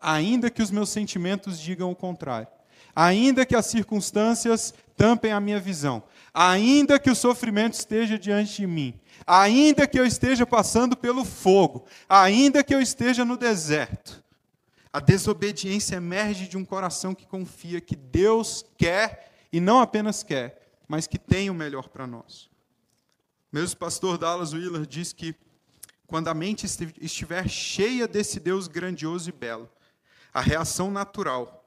ainda 0.00 0.50
que 0.50 0.62
os 0.62 0.70
meus 0.70 0.88
sentimentos 0.88 1.60
digam 1.60 1.90
o 1.90 1.96
contrário, 1.96 2.48
ainda 2.94 3.44
que 3.44 3.54
as 3.54 3.66
circunstâncias 3.66 4.74
tampem 4.98 5.30
a 5.30 5.40
minha 5.40 5.60
visão, 5.60 6.02
ainda 6.34 6.98
que 6.98 7.08
o 7.08 7.14
sofrimento 7.14 7.74
esteja 7.74 8.18
diante 8.18 8.56
de 8.56 8.66
mim, 8.66 9.00
ainda 9.24 9.86
que 9.86 9.98
eu 9.98 10.04
esteja 10.04 10.44
passando 10.44 10.96
pelo 10.96 11.24
fogo, 11.24 11.86
ainda 12.08 12.64
que 12.64 12.74
eu 12.74 12.80
esteja 12.80 13.24
no 13.24 13.36
deserto, 13.36 14.22
a 14.92 14.98
desobediência 14.98 15.94
emerge 15.94 16.48
de 16.48 16.56
um 16.56 16.64
coração 16.64 17.14
que 17.14 17.26
confia 17.26 17.80
que 17.80 17.94
Deus 17.94 18.66
quer 18.76 19.32
e 19.52 19.60
não 19.60 19.80
apenas 19.80 20.24
quer, 20.24 20.80
mas 20.88 21.06
que 21.06 21.18
tem 21.18 21.48
o 21.48 21.54
melhor 21.54 21.88
para 21.88 22.06
nós. 22.06 22.50
Mesmo 23.52 23.78
pastor 23.78 24.18
Dallas 24.18 24.52
Wheeler 24.52 24.84
diz 24.84 25.12
que 25.12 25.34
quando 26.06 26.28
a 26.28 26.34
mente 26.34 26.66
estiver 27.00 27.48
cheia 27.48 28.08
desse 28.08 28.40
Deus 28.40 28.66
grandioso 28.66 29.28
e 29.28 29.32
belo, 29.32 29.70
a 30.34 30.40
reação 30.40 30.90
natural. 30.90 31.64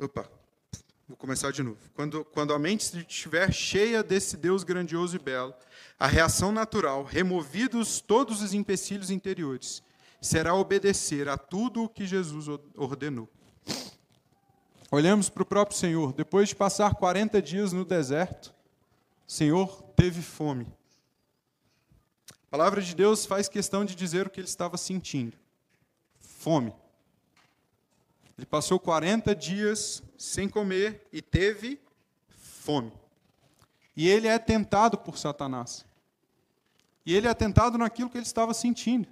Opa, 0.00 0.28
vou 1.12 1.16
começar 1.18 1.52
de 1.52 1.62
novo. 1.62 1.78
Quando, 1.94 2.24
quando 2.24 2.54
a 2.54 2.58
mente 2.58 2.98
estiver 2.98 3.52
cheia 3.52 4.02
desse 4.02 4.34
Deus 4.34 4.64
grandioso 4.64 5.14
e 5.14 5.18
belo, 5.18 5.52
a 5.98 6.06
reação 6.06 6.50
natural, 6.50 7.04
removidos 7.04 8.00
todos 8.00 8.40
os 8.40 8.54
empecilhos 8.54 9.10
interiores, 9.10 9.82
será 10.22 10.54
obedecer 10.54 11.28
a 11.28 11.36
tudo 11.36 11.84
o 11.84 11.88
que 11.88 12.06
Jesus 12.06 12.46
ordenou. 12.74 13.28
Olhamos 14.90 15.28
para 15.28 15.42
o 15.42 15.46
próprio 15.46 15.76
Senhor. 15.76 16.14
Depois 16.14 16.48
de 16.48 16.56
passar 16.56 16.94
40 16.94 17.42
dias 17.42 17.74
no 17.74 17.84
deserto, 17.84 18.54
o 19.28 19.32
Senhor 19.32 19.82
teve 19.94 20.22
fome. 20.22 20.66
A 22.30 22.50
palavra 22.50 22.80
de 22.80 22.94
Deus 22.94 23.26
faz 23.26 23.50
questão 23.50 23.84
de 23.84 23.94
dizer 23.94 24.26
o 24.26 24.30
que 24.30 24.40
ele 24.40 24.48
estava 24.48 24.78
sentindo: 24.78 25.36
fome. 26.20 26.72
Ele 28.38 28.46
passou 28.46 28.80
40 28.80 29.34
dias 29.34 30.02
sem 30.22 30.48
comer 30.48 31.08
e 31.12 31.20
teve 31.20 31.80
fome. 32.28 32.92
E 33.96 34.08
ele 34.08 34.28
é 34.28 34.38
tentado 34.38 34.96
por 34.96 35.18
Satanás. 35.18 35.84
E 37.04 37.12
ele 37.12 37.26
é 37.26 37.34
tentado 37.34 37.76
naquilo 37.76 38.08
que 38.08 38.18
ele 38.18 38.24
estava 38.24 38.54
sentindo. 38.54 39.08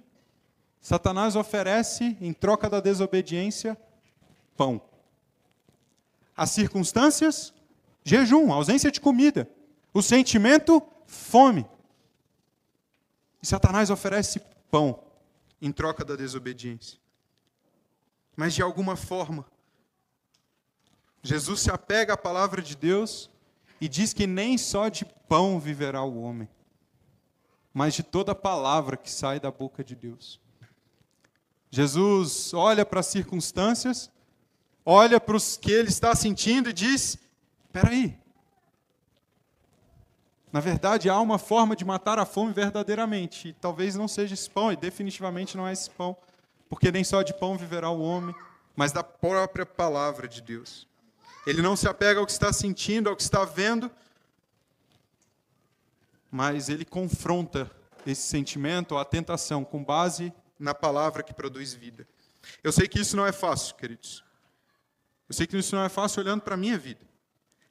Satanás 0.79 1.35
oferece, 1.35 2.17
em 2.21 2.31
troca 2.31 2.69
da 2.69 2.79
desobediência, 2.79 3.77
pão. 4.55 4.81
As 6.35 6.51
circunstâncias, 6.51 7.53
jejum, 8.05 8.53
ausência 8.53 8.89
de 8.89 9.01
comida. 9.01 9.49
O 9.93 10.01
sentimento, 10.01 10.81
fome. 11.05 11.65
E 13.43 13.45
Satanás 13.45 13.89
oferece 13.89 14.41
pão 14.71 15.03
em 15.61 15.73
troca 15.73 16.05
da 16.05 16.15
desobediência. 16.15 16.97
Mas 18.33 18.53
de 18.53 18.61
alguma 18.61 18.95
forma, 18.95 19.45
Jesus 21.23 21.61
se 21.61 21.71
apega 21.71 22.13
à 22.13 22.17
palavra 22.17 22.61
de 22.61 22.75
Deus 22.75 23.29
e 23.79 23.87
diz 23.87 24.13
que 24.13 24.25
nem 24.25 24.57
só 24.57 24.89
de 24.89 25.05
pão 25.27 25.59
viverá 25.59 26.03
o 26.03 26.21
homem, 26.21 26.49
mas 27.73 27.93
de 27.93 28.03
toda 28.03 28.35
palavra 28.35 28.97
que 28.97 29.09
sai 29.09 29.39
da 29.39 29.51
boca 29.51 29.83
de 29.83 29.95
Deus. 29.95 30.39
Jesus 31.69 32.53
olha 32.53 32.85
para 32.85 32.99
as 32.99 33.07
circunstâncias, 33.07 34.11
olha 34.85 35.19
para 35.19 35.35
os 35.35 35.55
que 35.55 35.71
ele 35.71 35.89
está 35.89 36.13
sentindo 36.13 36.69
e 36.69 36.73
diz: 36.73 37.17
Espera 37.65 37.89
aí. 37.89 38.19
Na 40.51 40.59
verdade, 40.59 41.09
há 41.09 41.17
uma 41.19 41.39
forma 41.39 41.75
de 41.75 41.85
matar 41.85 42.19
a 42.19 42.25
fome 42.25 42.51
verdadeiramente. 42.51 43.49
E 43.49 43.53
talvez 43.53 43.95
não 43.95 44.07
seja 44.07 44.33
esse 44.33 44.49
pão, 44.49 44.71
e 44.71 44.75
definitivamente 44.75 45.55
não 45.55 45.65
é 45.65 45.71
esse 45.71 45.89
pão. 45.89 46.17
Porque 46.67 46.91
nem 46.91 47.05
só 47.05 47.21
de 47.21 47.33
pão 47.33 47.57
viverá 47.57 47.89
o 47.89 48.01
homem, 48.01 48.35
mas 48.75 48.91
da 48.91 49.01
própria 49.01 49.65
palavra 49.65 50.27
de 50.27 50.41
Deus. 50.41 50.90
Ele 51.45 51.61
não 51.61 51.75
se 51.75 51.87
apega 51.87 52.19
ao 52.19 52.25
que 52.25 52.31
está 52.31 52.53
sentindo, 52.53 53.09
ao 53.09 53.15
que 53.15 53.23
está 53.23 53.43
vendo, 53.43 53.89
mas 56.29 56.69
ele 56.69 56.85
confronta 56.85 57.69
esse 58.05 58.21
sentimento, 58.21 58.97
a 58.97 59.05
tentação, 59.05 59.63
com 59.63 59.83
base 59.83 60.33
na 60.57 60.73
palavra 60.73 61.23
que 61.23 61.33
produz 61.33 61.73
vida. 61.73 62.07
Eu 62.63 62.71
sei 62.71 62.87
que 62.87 62.99
isso 62.99 63.17
não 63.17 63.25
é 63.25 63.31
fácil, 63.31 63.75
queridos. 63.75 64.23
Eu 65.27 65.33
sei 65.33 65.47
que 65.47 65.57
isso 65.57 65.75
não 65.75 65.83
é 65.83 65.89
fácil 65.89 66.21
olhando 66.21 66.41
para 66.41 66.55
a 66.55 66.57
minha 66.57 66.77
vida. 66.77 67.05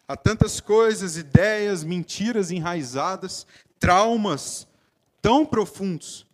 Há 0.07 0.17
tantas 0.17 0.61
coisas, 0.61 1.17
ideias, 1.17 1.85
mentiras 1.85 2.51
enraizadas, 2.51 3.47
traumas 3.79 4.67
tão 5.23 5.47
profundos 5.47 6.27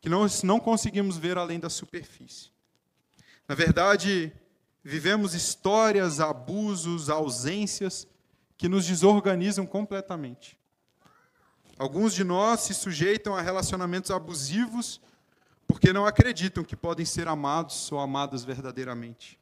que 0.00 0.08
nós 0.08 0.42
não 0.42 0.60
conseguimos 0.60 1.16
ver 1.16 1.38
além 1.38 1.58
da 1.58 1.70
superfície. 1.70 2.50
Na 3.48 3.54
verdade, 3.54 4.32
vivemos 4.82 5.34
histórias, 5.34 6.20
abusos, 6.20 7.08
ausências 7.08 8.06
que 8.56 8.68
nos 8.68 8.86
desorganizam 8.86 9.66
completamente. 9.66 10.58
Alguns 11.78 12.14
de 12.14 12.22
nós 12.22 12.60
se 12.60 12.74
sujeitam 12.74 13.34
a 13.34 13.40
relacionamentos 13.40 14.10
abusivos 14.10 15.00
porque 15.66 15.92
não 15.92 16.06
acreditam 16.06 16.62
que 16.62 16.76
podem 16.76 17.06
ser 17.06 17.26
amados 17.28 17.90
ou 17.90 17.98
amadas 17.98 18.44
verdadeiramente. 18.44 19.38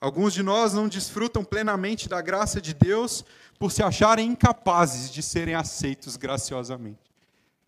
Alguns 0.00 0.34
de 0.34 0.42
nós 0.42 0.72
não 0.72 0.88
desfrutam 0.88 1.44
plenamente 1.44 2.08
da 2.08 2.20
graça 2.20 2.60
de 2.60 2.74
Deus 2.74 3.24
por 3.58 3.72
se 3.72 3.82
acharem 3.82 4.28
incapazes 4.28 5.10
de 5.10 5.22
serem 5.22 5.54
aceitos 5.54 6.16
graciosamente. 6.16 6.98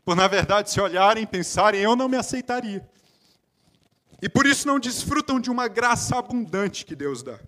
Por, 0.04 0.14
na 0.14 0.28
verdade, 0.28 0.70
se 0.70 0.80
olharem 0.80 1.24
e 1.24 1.26
pensarem, 1.26 1.80
eu 1.80 1.96
não 1.96 2.08
me 2.08 2.16
aceitaria. 2.16 2.88
E 4.20 4.28
por 4.28 4.46
isso 4.46 4.66
não 4.66 4.78
desfrutam 4.78 5.38
de 5.38 5.50
uma 5.50 5.68
graça 5.68 6.18
abundante 6.18 6.84
que 6.84 6.96
Deus 6.96 7.22
dá. 7.22 7.38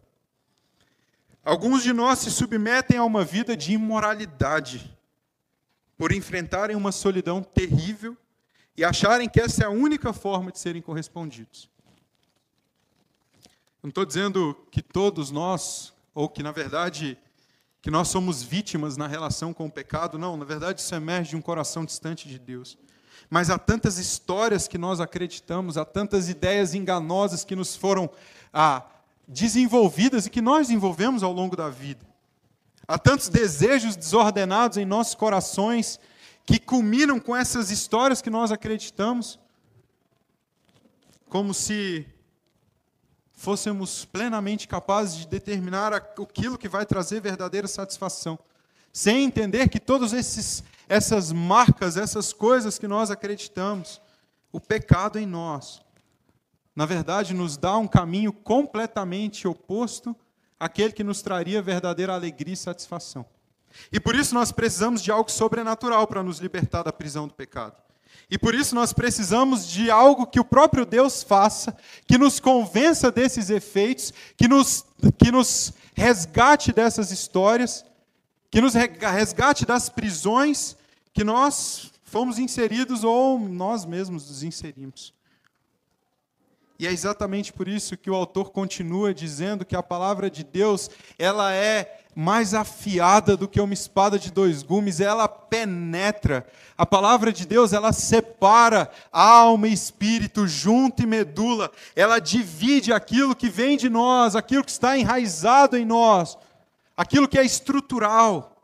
Alguns 1.45 1.83
de 1.83 1.93
nós 1.93 2.19
se 2.19 2.31
submetem 2.31 2.99
a 2.99 3.05
uma 3.05 3.25
vida 3.25 3.57
de 3.57 3.73
imoralidade, 3.73 4.95
por 5.97 6.13
enfrentarem 6.13 6.77
uma 6.77 6.93
solidão 6.93 7.43
terrível 7.43 8.17
e 8.77 8.85
acharem 8.85 9.29
que 9.29 9.41
essa 9.41 9.65
é 9.65 9.67
a 9.67 9.71
única 9.71 10.13
forma 10.13 10.53
de 10.53 10.59
serem 10.61 10.81
correspondidos. 10.81 11.69
Não 13.83 13.89
estou 13.89 14.05
dizendo 14.05 14.55
que 14.71 14.81
todos 14.81 15.31
nós, 15.31 15.93
ou 16.15 16.29
que 16.29 16.43
na 16.43 16.53
verdade 16.53 17.19
que 17.81 17.91
nós 17.91 18.09
somos 18.09 18.43
vítimas 18.43 18.97
na 18.97 19.07
relação 19.07 19.55
com 19.55 19.67
o 19.67 19.71
pecado, 19.71 20.19
não, 20.19 20.37
na 20.37 20.45
verdade 20.45 20.81
isso 20.81 20.95
emerge 20.95 21.31
de 21.31 21.37
um 21.37 21.43
coração 21.43 21.85
distante 21.85 22.29
de 22.29 22.39
Deus. 22.39 22.77
Mas 23.29 23.51
há 23.51 23.59
tantas 23.59 23.99
histórias 23.99 24.67
que 24.67 24.79
nós 24.79 25.01
acreditamos, 25.01 25.77
há 25.77 25.85
tantas 25.85 26.29
ideias 26.29 26.75
enganosas 26.75 27.45
que 27.45 27.57
nos 27.57 27.77
foram 27.77 28.11
ah, 28.53 28.85
desenvolvidas 29.27 30.27
e 30.27 30.31
que 30.31 30.41
nós 30.41 30.69
desenvolvemos 30.69 31.23
ao 31.23 31.33
longo 31.33 31.57
da 31.57 31.69
vida. 31.69 32.07
Há 32.87 32.99
tantos 32.99 33.29
desejos 33.29 33.95
desordenados 33.97 34.79
em 34.79 34.87
nossos 34.87 35.15
corações 35.15 36.01
que 36.47 36.59
culminam 36.59 37.21
com 37.21 37.37
essas 37.37 37.71
histórias 37.71 38.23
que 38.23 38.31
nós 38.31 38.51
acreditamos, 38.51 39.39
como 41.29 41.53
se 41.53 42.07
fôssemos 43.35 44.07
plenamente 44.07 44.67
capazes 44.67 45.19
de 45.19 45.29
determinar 45.29 45.93
aquilo 45.93 46.57
que 46.57 46.69
vai 46.69 46.87
trazer 46.87 47.21
verdadeira 47.21 47.69
satisfação, 47.69 48.39
sem 48.93 49.25
entender 49.25 49.69
que 49.69 49.79
todas 49.79 50.13
essas 50.89 51.33
marcas, 51.33 51.97
essas 51.97 52.33
coisas 52.33 52.79
que 52.79 52.89
nós 52.89 53.11
acreditamos, 53.11 54.01
o 54.53 54.61
pecado 54.61 55.19
em 55.19 55.27
nós, 55.27 55.83
na 56.75 56.87
verdade, 56.87 57.35
nos 57.35 57.57
dá 57.57 57.77
um 57.77 57.89
caminho 57.89 58.33
completamente 58.33 59.49
oposto 59.49 60.15
àquele 60.59 60.93
que 60.93 61.05
nos 61.05 61.23
traria 61.23 61.61
verdadeira 61.61 62.15
alegria 62.15 62.55
e 62.55 62.57
satisfação. 62.57 63.27
E 63.93 64.01
por 64.01 64.15
isso 64.15 64.35
nós 64.35 64.53
precisamos 64.53 65.03
de 65.03 65.11
algo 65.11 65.31
sobrenatural 65.31 66.07
para 66.07 66.23
nos 66.23 66.39
libertar 66.39 66.83
da 66.83 66.93
prisão 66.93 67.27
do 67.27 67.35
pecado. 67.35 67.75
E 68.31 68.39
por 68.39 68.55
isso 68.55 68.75
nós 68.75 68.93
precisamos 68.93 69.67
de 69.67 69.91
algo 69.91 70.27
que 70.27 70.41
o 70.41 70.45
próprio 70.45 70.85
Deus 70.85 71.23
faça, 71.23 71.77
que 72.07 72.19
nos 72.19 72.39
convença 72.39 73.11
desses 73.11 73.49
efeitos, 73.49 74.13
que 74.37 74.47
nos, 74.47 74.85
que 75.19 75.31
nos 75.33 75.73
resgate 75.95 76.73
dessas 76.73 77.11
histórias, 77.11 77.85
que 78.51 78.61
nos 78.61 78.75
resgate 78.75 79.67
das 79.67 79.89
prisões 79.89 80.77
que 81.13 81.25
nós 81.25 81.91
fomos 82.05 82.39
inseridos 82.39 83.05
ou 83.05 83.39
nós 83.39 83.85
mesmos 83.85 84.29
nos 84.29 84.43
inserimos. 84.43 85.13
E 86.79 86.87
é 86.87 86.93
exatamente 86.93 87.53
por 87.53 87.67
isso 87.67 87.97
que 87.97 88.09
o 88.09 88.15
autor 88.15 88.53
continua 88.53 89.13
dizendo 89.13 89.65
que 89.65 89.75
a 89.75 89.83
palavra 89.83 90.31
de 90.31 90.45
Deus, 90.45 90.89
ela 91.19 91.53
é 91.53 92.03
mais 92.15 92.55
afiada 92.55 93.37
do 93.37 93.49
que 93.49 93.61
uma 93.61 93.75
espada 93.75 94.17
de 94.17 94.31
dois 94.31 94.63
gumes, 94.63 95.01
ela 95.01 95.27
penetra. 95.27 96.47
A 96.77 96.87
palavra 96.87 97.33
de 97.33 97.45
Deus, 97.47 97.73
ela 97.73 97.93
separa 97.93 98.89
alma 99.11 99.67
e 99.67 99.73
espírito, 99.73 100.47
junto 100.47 101.03
e 101.03 101.07
medula. 101.07 101.71
Ela 101.97 102.21
divide 102.21 102.93
aquilo 102.93 103.35
que 103.35 103.49
vem 103.49 103.77
de 103.77 103.89
nós, 103.89 104.37
aquilo 104.37 104.65
que 104.65 104.71
está 104.71 104.97
enraizado 104.97 105.77
em 105.77 105.85
nós, 105.85 106.39
aquilo 106.99 107.27
que 107.27 107.39
é 107.39 107.45
estrutural. 107.47 108.61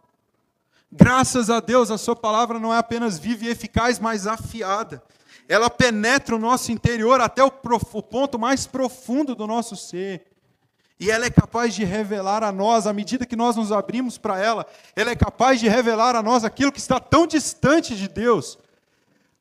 Graças 0.93 1.49
a 1.49 1.59
Deus, 1.59 1.91
a 1.91 1.97
sua 1.97 2.15
palavra 2.15 2.59
não 2.59 2.75
é 2.75 2.77
apenas 2.77 3.19
viva 3.19 3.47
e 3.47 3.49
eficaz, 3.49 3.99
mas 3.99 4.27
afiada 4.27 5.03
ela 5.49 5.69
penetra 5.69 6.35
o 6.35 6.39
nosso 6.39 6.73
interior 6.73 7.21
até 7.21 7.45
o, 7.45 7.53
o 7.93 8.03
ponto 8.03 8.39
mais 8.39 8.67
profundo 8.67 9.35
do 9.35 9.47
nosso 9.47 9.77
ser. 9.77 10.27
E 10.99 11.11
ela 11.11 11.27
é 11.27 11.31
capaz 11.31 11.75
de 11.75 11.85
revelar 11.85 12.43
a 12.43 12.53
nós, 12.53 12.87
à 12.87 12.93
medida 12.93 13.27
que 13.27 13.37
nós 13.37 13.57
nos 13.57 13.73
abrimos 13.73 14.17
para 14.17 14.39
ela, 14.39 14.67
ela 14.95 15.11
é 15.11 15.17
capaz 15.17 15.61
de 15.61 15.69
revelar 15.69 16.15
a 16.17 16.23
nós 16.23 16.45
aquilo 16.45 16.73
que 16.73 16.79
está 16.79 17.01
tão 17.01 17.27
distante 17.27 17.97
de 17.97 18.09
Deus, 18.09 18.59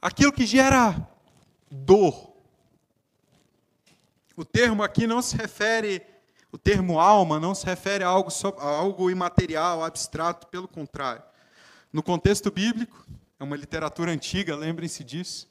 aquilo 0.02 0.34
que 0.34 0.46
gera 0.46 0.96
dor. 1.70 2.34
O 4.36 4.44
termo 4.44 4.82
aqui 4.82 5.06
não 5.06 5.22
se 5.22 5.38
refere, 5.38 6.02
o 6.54 6.58
termo 6.60 7.00
alma 7.00 7.40
não 7.40 7.56
se 7.56 7.66
refere 7.66 8.04
a 8.04 8.08
algo, 8.08 8.30
a 8.60 8.68
algo 8.68 9.10
imaterial, 9.10 9.84
abstrato, 9.84 10.46
pelo 10.46 10.68
contrário. 10.68 11.24
No 11.92 12.04
contexto 12.04 12.52
bíblico, 12.52 13.08
é 13.40 13.44
uma 13.44 13.56
literatura 13.56 14.12
antiga, 14.12 14.56
lembrem-se 14.56 15.04
disso. 15.04 15.50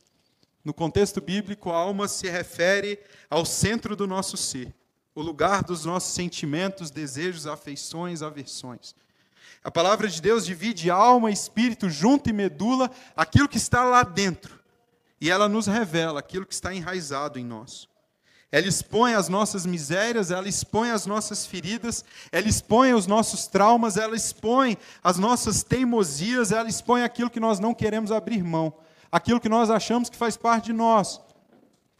No 0.64 0.72
contexto 0.72 1.20
bíblico, 1.20 1.72
a 1.72 1.76
alma 1.76 2.06
se 2.06 2.30
refere 2.30 3.00
ao 3.28 3.44
centro 3.44 3.96
do 3.96 4.06
nosso 4.06 4.36
ser, 4.36 4.72
o 5.12 5.20
lugar 5.20 5.64
dos 5.64 5.84
nossos 5.84 6.14
sentimentos, 6.14 6.88
desejos, 6.88 7.48
afeições, 7.48 8.22
aversões. 8.22 8.94
A 9.64 9.72
palavra 9.72 10.06
de 10.06 10.22
Deus 10.22 10.46
divide 10.46 10.88
alma 10.88 11.32
espírito 11.32 11.90
junto 11.90 12.30
e 12.30 12.32
medula 12.32 12.88
aquilo 13.16 13.48
que 13.48 13.56
está 13.56 13.82
lá 13.82 14.04
dentro. 14.04 14.56
E 15.20 15.28
ela 15.32 15.48
nos 15.48 15.66
revela 15.66 16.20
aquilo 16.20 16.46
que 16.46 16.54
está 16.54 16.72
enraizado 16.72 17.40
em 17.40 17.44
nós. 17.44 17.88
Ela 18.52 18.68
expõe 18.68 19.14
as 19.14 19.28
nossas 19.28 19.66
misérias, 19.66 20.30
ela 20.30 20.46
expõe 20.46 20.90
as 20.90 21.06
nossas 21.06 21.44
feridas, 21.46 22.04
ela 22.30 22.46
expõe 22.46 22.92
os 22.92 23.06
nossos 23.06 23.46
traumas, 23.46 23.96
ela 23.96 24.14
expõe 24.14 24.76
as 25.02 25.18
nossas 25.18 25.64
teimosias, 25.64 26.52
ela 26.52 26.68
expõe 26.68 27.02
aquilo 27.02 27.30
que 27.30 27.40
nós 27.40 27.58
não 27.58 27.74
queremos 27.74 28.12
abrir 28.12 28.44
mão 28.44 28.74
aquilo 29.12 29.38
que 29.38 29.48
nós 29.48 29.68
achamos 29.68 30.08
que 30.08 30.16
faz 30.16 30.38
parte 30.38 30.66
de 30.66 30.72
nós, 30.72 31.20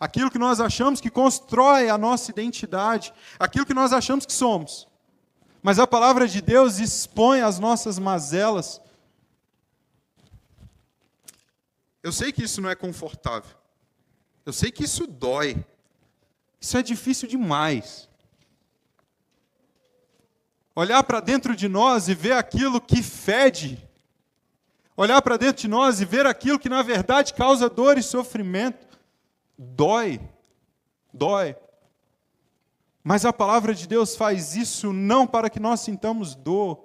aquilo 0.00 0.30
que 0.30 0.38
nós 0.38 0.58
achamos 0.58 0.98
que 0.98 1.10
constrói 1.10 1.90
a 1.90 1.98
nossa 1.98 2.30
identidade, 2.30 3.12
aquilo 3.38 3.66
que 3.66 3.74
nós 3.74 3.92
achamos 3.92 4.24
que 4.24 4.32
somos. 4.32 4.88
Mas 5.62 5.78
a 5.78 5.86
palavra 5.86 6.26
de 6.26 6.40
Deus 6.40 6.78
expõe 6.78 7.42
as 7.42 7.58
nossas 7.58 7.98
mazelas. 7.98 8.80
Eu 12.02 12.10
sei 12.10 12.32
que 12.32 12.42
isso 12.42 12.60
não 12.60 12.70
é 12.70 12.74
confortável. 12.74 13.54
Eu 14.44 14.52
sei 14.52 14.72
que 14.72 14.82
isso 14.82 15.06
dói. 15.06 15.64
Isso 16.62 16.78
é 16.78 16.82
difícil 16.82 17.28
demais. 17.28 18.08
Olhar 20.74 21.02
para 21.02 21.20
dentro 21.20 21.54
de 21.54 21.68
nós 21.68 22.08
e 22.08 22.14
ver 22.14 22.32
aquilo 22.32 22.80
que 22.80 23.02
fede 23.02 23.86
olhar 24.96 25.20
para 25.22 25.36
dentro 25.36 25.62
de 25.62 25.68
nós 25.68 26.00
e 26.00 26.04
ver 26.04 26.26
aquilo 26.26 26.58
que 26.58 26.68
na 26.68 26.82
verdade 26.82 27.34
causa 27.34 27.68
dor 27.68 27.98
e 27.98 28.02
sofrimento, 28.02 28.98
dói, 29.56 30.20
dói. 31.12 31.56
Mas 33.02 33.24
a 33.24 33.32
palavra 33.32 33.74
de 33.74 33.88
Deus 33.88 34.14
faz 34.14 34.54
isso 34.54 34.92
não 34.92 35.26
para 35.26 35.50
que 35.50 35.58
nós 35.58 35.80
sintamos 35.80 36.34
dor, 36.34 36.84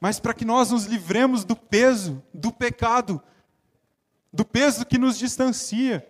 mas 0.00 0.18
para 0.18 0.34
que 0.34 0.44
nós 0.44 0.70
nos 0.70 0.86
livremos 0.86 1.44
do 1.44 1.54
peso, 1.54 2.22
do 2.32 2.50
pecado, 2.52 3.22
do 4.32 4.44
peso 4.44 4.84
que 4.84 4.98
nos 4.98 5.18
distancia. 5.18 6.06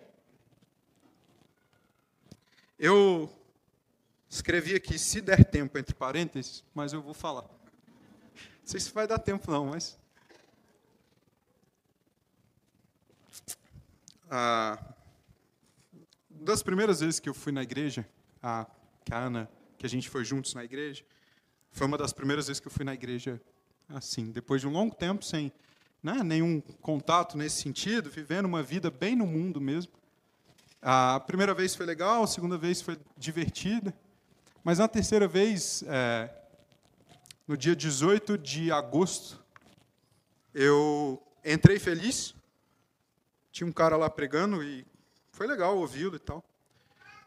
Eu 2.79 3.29
escrevi 4.29 4.73
aqui, 4.73 4.97
se 4.97 5.21
der 5.21 5.43
tempo, 5.43 5.77
entre 5.77 5.93
parênteses, 5.93 6.63
mas 6.73 6.93
eu 6.93 7.01
vou 7.01 7.13
falar. 7.13 7.43
Não 7.43 8.65
sei 8.65 8.79
se 8.79 8.91
vai 8.91 9.05
dar 9.05 9.19
tempo, 9.19 9.51
não, 9.51 9.67
mas 9.67 9.99
Ah, 14.31 14.77
das 16.29 16.61
primeiras 16.61 16.99
vezes 16.99 17.19
que 17.19 17.27
eu 17.27 17.33
fui 17.33 17.51
na 17.51 17.63
igreja, 17.63 18.07
a, 18.43 18.67
Ana, 19.11 19.49
que 19.75 19.87
a 19.87 19.89
gente 19.89 20.07
foi 20.07 20.23
juntos 20.23 20.53
na 20.53 20.63
igreja, 20.63 21.03
foi 21.71 21.87
uma 21.87 21.97
das 21.97 22.13
primeiras 22.13 22.45
vezes 22.45 22.59
que 22.59 22.67
eu 22.67 22.71
fui 22.71 22.85
na 22.85 22.93
igreja 22.93 23.41
assim, 23.87 24.31
depois 24.31 24.61
de 24.61 24.67
um 24.67 24.71
longo 24.71 24.93
tempo 24.93 25.25
sem 25.25 25.51
né, 26.03 26.21
nenhum 26.23 26.61
contato 26.61 27.35
nesse 27.35 27.59
sentido, 27.59 28.07
vivendo 28.07 28.45
uma 28.45 28.61
vida 28.61 28.91
bem 28.91 29.15
no 29.15 29.25
mundo 29.25 29.59
mesmo. 29.59 29.91
A 30.81 31.19
primeira 31.19 31.53
vez 31.53 31.75
foi 31.75 31.85
legal, 31.85 32.23
a 32.23 32.27
segunda 32.27 32.57
vez 32.57 32.81
foi 32.81 32.97
divertida, 33.17 33.93
mas 34.63 34.79
na 34.79 34.87
terceira 34.87 35.27
vez, 35.27 35.83
é, 35.87 36.29
no 37.47 37.57
dia 37.57 37.75
18 37.75 38.37
de 38.37 38.71
agosto, 38.71 39.43
eu 40.53 41.21
entrei 41.43 41.79
feliz, 41.79 42.33
tinha 43.51 43.67
um 43.67 43.73
cara 43.73 43.97
lá 43.97 44.09
pregando 44.09 44.63
e 44.63 44.85
foi 45.31 45.47
legal 45.47 45.77
ouvi-lo 45.77 46.15
e 46.15 46.19
tal. 46.19 46.43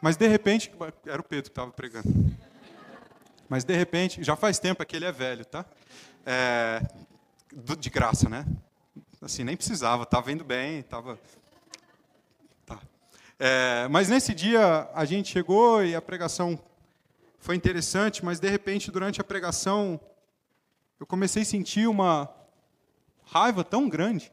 Mas 0.01 0.17
de 0.17 0.27
repente, 0.27 0.73
era 1.07 1.21
o 1.21 1.25
Pedro 1.25 1.45
que 1.45 1.51
estava 1.51 1.71
pregando. 1.71 2.09
Mas 3.49 3.65
de 3.65 3.77
repente, 3.77 4.23
já 4.25 4.35
faz 4.35 4.59
tempo, 4.59 4.83
é 4.83 4.87
que 4.87 4.97
ele 4.97 5.05
é 5.05 5.13
velho, 5.13 5.45
tá? 5.45 5.65
É, 6.25 6.81
de 7.79 7.91
graça, 7.91 8.29
né? 8.29 8.47
Assim, 9.21 9.45
nem 9.45 9.57
precisava, 9.57 10.05
estava 10.05 10.33
indo 10.33 10.43
bem, 10.43 10.81
estava. 10.81 11.19
É, 13.45 13.89
mas 13.89 14.09
nesse 14.09 14.33
dia 14.33 14.89
a 14.95 15.05
gente 15.05 15.33
chegou 15.33 15.85
e 15.85 15.97
a 15.97 16.01
pregação 16.01 16.57
foi 17.41 17.57
interessante, 17.57 18.25
mas 18.25 18.39
de 18.39 18.49
repente, 18.49 18.89
durante 18.89 19.21
a 19.21 19.25
pregação, 19.25 20.01
eu 21.01 21.05
comecei 21.05 21.43
a 21.43 21.45
sentir 21.45 21.89
uma 21.89 22.33
raiva 23.25 23.65
tão 23.65 23.89
grande. 23.89 24.33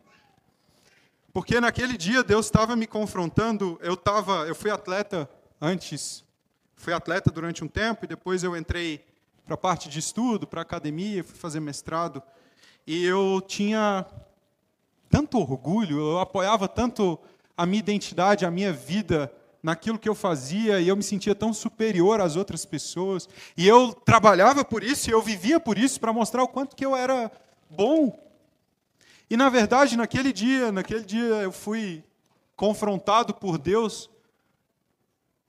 Porque 1.34 1.60
naquele 1.60 1.98
dia 1.98 2.24
Deus 2.24 2.46
estava 2.46 2.76
me 2.76 2.86
confrontando, 2.86 3.80
eu 3.82 3.98
tava, 3.98 4.46
eu 4.48 4.54
fui 4.54 4.70
atleta 4.70 5.28
antes, 5.60 6.24
fui 6.76 6.94
atleta 6.94 7.32
durante 7.32 7.64
um 7.64 7.68
tempo 7.68 8.06
e 8.06 8.08
depois 8.08 8.44
eu 8.44 8.56
entrei 8.56 9.04
para 9.44 9.56
a 9.56 9.58
parte 9.58 9.90
de 9.90 9.98
estudo, 9.98 10.46
para 10.46 10.62
academia, 10.62 11.24
fui 11.24 11.36
fazer 11.36 11.60
mestrado, 11.60 12.22
e 12.86 13.04
eu 13.06 13.42
tinha 13.42 14.06
tanto 15.10 15.40
orgulho, 15.40 15.98
eu 15.98 16.20
apoiava 16.20 16.68
tanto 16.68 17.20
a 17.60 17.66
minha 17.66 17.80
identidade, 17.80 18.46
a 18.46 18.52
minha 18.52 18.72
vida 18.72 19.32
naquilo 19.62 20.00
que 20.00 20.08
eu 20.08 20.16
fazia, 20.16 20.80
e 20.80 20.88
eu 20.88 20.96
me 20.96 21.04
sentia 21.04 21.36
tão 21.36 21.54
superior 21.54 22.22
às 22.22 22.36
outras 22.36 22.66
pessoas, 22.66 23.28
e 23.58 23.68
eu 23.68 23.94
trabalhava 23.94 24.64
por 24.64 24.84
isso, 24.84 25.10
e 25.10 25.14
eu 25.14 25.22
vivia 25.22 25.60
por 25.60 25.78
isso 25.78 26.00
para 26.00 26.14
mostrar 26.14 26.44
o 26.44 26.48
quanto 26.48 26.76
que 26.76 26.86
eu 26.86 26.96
era 26.96 27.30
bom 27.70 28.18
e 29.30 29.38
na 29.38 29.48
verdade, 29.48 29.96
naquele 29.96 30.34
dia, 30.34 30.72
naquele 30.72 31.04
dia 31.04 31.20
eu 31.20 31.52
fui 31.52 32.04
confrontado 32.56 33.34
por 33.34 33.58
Deus. 33.60 34.10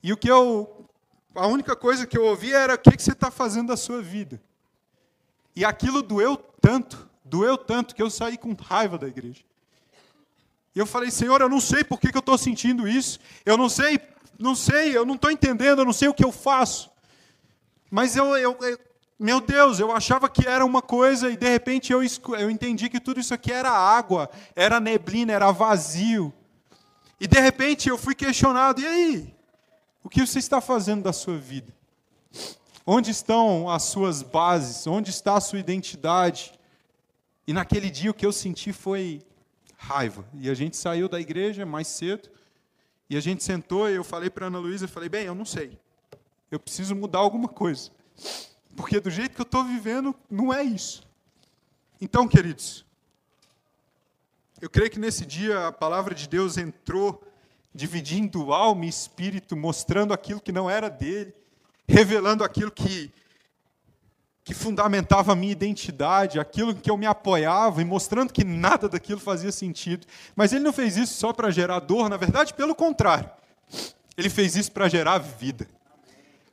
E 0.03 0.13
o 0.13 0.17
que 0.17 0.29
eu 0.29 0.87
a 1.33 1.47
única 1.47 1.75
coisa 1.77 2.05
que 2.05 2.17
eu 2.17 2.25
ouvi 2.25 2.53
era 2.53 2.75
o 2.75 2.77
que, 2.77 3.01
você 3.01 3.13
está 3.13 3.31
fazendo 3.31 3.69
da 3.69 3.77
sua 3.77 4.01
vida. 4.01 4.41
E 5.55 5.63
aquilo 5.63 6.01
doeu 6.01 6.35
tanto, 6.35 7.09
doeu 7.23 7.57
tanto 7.57 7.95
que 7.95 8.03
eu 8.03 8.09
saí 8.09 8.37
com 8.37 8.53
raiva 8.53 8.97
da 8.97 9.07
igreja. 9.07 9.41
E 10.75 10.79
eu 10.79 10.85
falei, 10.85 11.11
Senhor, 11.11 11.41
eu 11.41 11.49
não 11.49 11.59
sei 11.59 11.83
por 11.83 11.99
que, 11.99 12.11
que 12.11 12.17
eu 12.17 12.21
estou 12.21 12.37
sentindo 12.37 12.87
isso. 12.87 13.19
Eu 13.45 13.57
não 13.57 13.67
sei, 13.67 13.99
não 14.39 14.55
sei, 14.55 14.95
eu 14.95 15.05
não 15.05 15.15
estou 15.15 15.29
entendendo, 15.29 15.79
eu 15.79 15.85
não 15.85 15.93
sei 15.93 16.07
o 16.07 16.13
que 16.13 16.23
eu 16.23 16.31
faço. 16.31 16.89
Mas 17.89 18.15
eu, 18.15 18.37
eu, 18.37 18.57
eu 18.61 18.79
meu 19.19 19.39
Deus, 19.39 19.79
eu 19.79 19.91
achava 19.91 20.27
que 20.27 20.47
era 20.47 20.65
uma 20.65 20.81
coisa 20.81 21.29
e 21.29 21.37
de 21.37 21.47
repente 21.47 21.93
eu, 21.93 22.01
eu 22.39 22.49
entendi 22.49 22.89
que 22.89 22.99
tudo 22.99 23.19
isso 23.19 23.35
aqui 23.35 23.51
era 23.51 23.69
água, 23.69 24.27
era 24.55 24.79
neblina, 24.79 25.31
era 25.31 25.51
vazio. 25.51 26.33
E 27.19 27.27
de 27.27 27.39
repente 27.39 27.87
eu 27.87 27.99
fui 27.99 28.15
questionado: 28.15 28.81
e 28.81 28.87
aí? 28.87 29.35
O 30.03 30.09
que 30.09 30.25
você 30.25 30.39
está 30.39 30.59
fazendo 30.59 31.03
da 31.03 31.13
sua 31.13 31.37
vida? 31.37 31.71
Onde 32.83 33.11
estão 33.11 33.69
as 33.69 33.83
suas 33.83 34.23
bases? 34.23 34.87
Onde 34.87 35.11
está 35.11 35.35
a 35.35 35.41
sua 35.41 35.59
identidade? 35.59 36.51
E 37.45 37.53
naquele 37.53 37.91
dia 37.91 38.09
o 38.09 38.15
que 38.15 38.25
eu 38.25 38.31
senti 38.31 38.73
foi 38.73 39.21
raiva. 39.81 40.23
E 40.35 40.49
a 40.49 40.53
gente 40.53 40.77
saiu 40.77 41.09
da 41.09 41.19
igreja 41.19 41.65
mais 41.65 41.87
cedo, 41.87 42.29
e 43.09 43.17
a 43.17 43.19
gente 43.19 43.43
sentou 43.43 43.89
e 43.89 43.95
eu 43.95 44.03
falei 44.03 44.29
para 44.29 44.45
Ana 44.45 44.59
Luísa, 44.59 44.87
falei, 44.87 45.09
bem, 45.09 45.25
eu 45.25 45.35
não 45.35 45.43
sei. 45.43 45.77
Eu 46.49 46.59
preciso 46.59 46.95
mudar 46.95 47.19
alguma 47.19 47.49
coisa. 47.49 47.89
Porque 48.75 48.99
do 48.99 49.09
jeito 49.09 49.35
que 49.35 49.41
eu 49.41 49.45
estou 49.45 49.63
vivendo, 49.63 50.15
não 50.29 50.53
é 50.53 50.63
isso. 50.63 51.03
Então, 51.99 52.27
queridos, 52.27 52.85
eu 54.61 54.69
creio 54.69 54.89
que 54.89 54.99
nesse 54.99 55.25
dia 55.25 55.67
a 55.67 55.71
palavra 55.71 56.13
de 56.13 56.29
Deus 56.29 56.57
entrou 56.57 57.21
dividindo 57.73 58.53
alma 58.53 58.85
e 58.85 58.89
espírito, 58.89 59.57
mostrando 59.57 60.13
aquilo 60.13 60.39
que 60.39 60.51
não 60.51 60.69
era 60.69 60.89
dele, 60.89 61.33
revelando 61.87 62.43
aquilo 62.43 62.71
que 62.71 63.11
que 64.43 64.53
fundamentava 64.53 65.33
a 65.33 65.35
minha 65.35 65.51
identidade, 65.51 66.39
aquilo 66.39 66.73
que 66.73 66.89
eu 66.89 66.97
me 66.97 67.05
apoiava 67.05 67.81
e 67.81 67.85
mostrando 67.85 68.33
que 68.33 68.43
nada 68.43 68.89
daquilo 68.89 69.19
fazia 69.19 69.51
sentido. 69.51 70.07
Mas 70.35 70.51
ele 70.51 70.63
não 70.63 70.73
fez 70.73 70.97
isso 70.97 71.13
só 71.13 71.31
para 71.31 71.51
gerar 71.51 71.79
dor, 71.79 72.09
na 72.09 72.17
verdade, 72.17 72.53
pelo 72.53 72.73
contrário. 72.73 73.29
Ele 74.17 74.29
fez 74.29 74.55
isso 74.55 74.71
para 74.71 74.89
gerar 74.89 75.19
vida. 75.19 75.67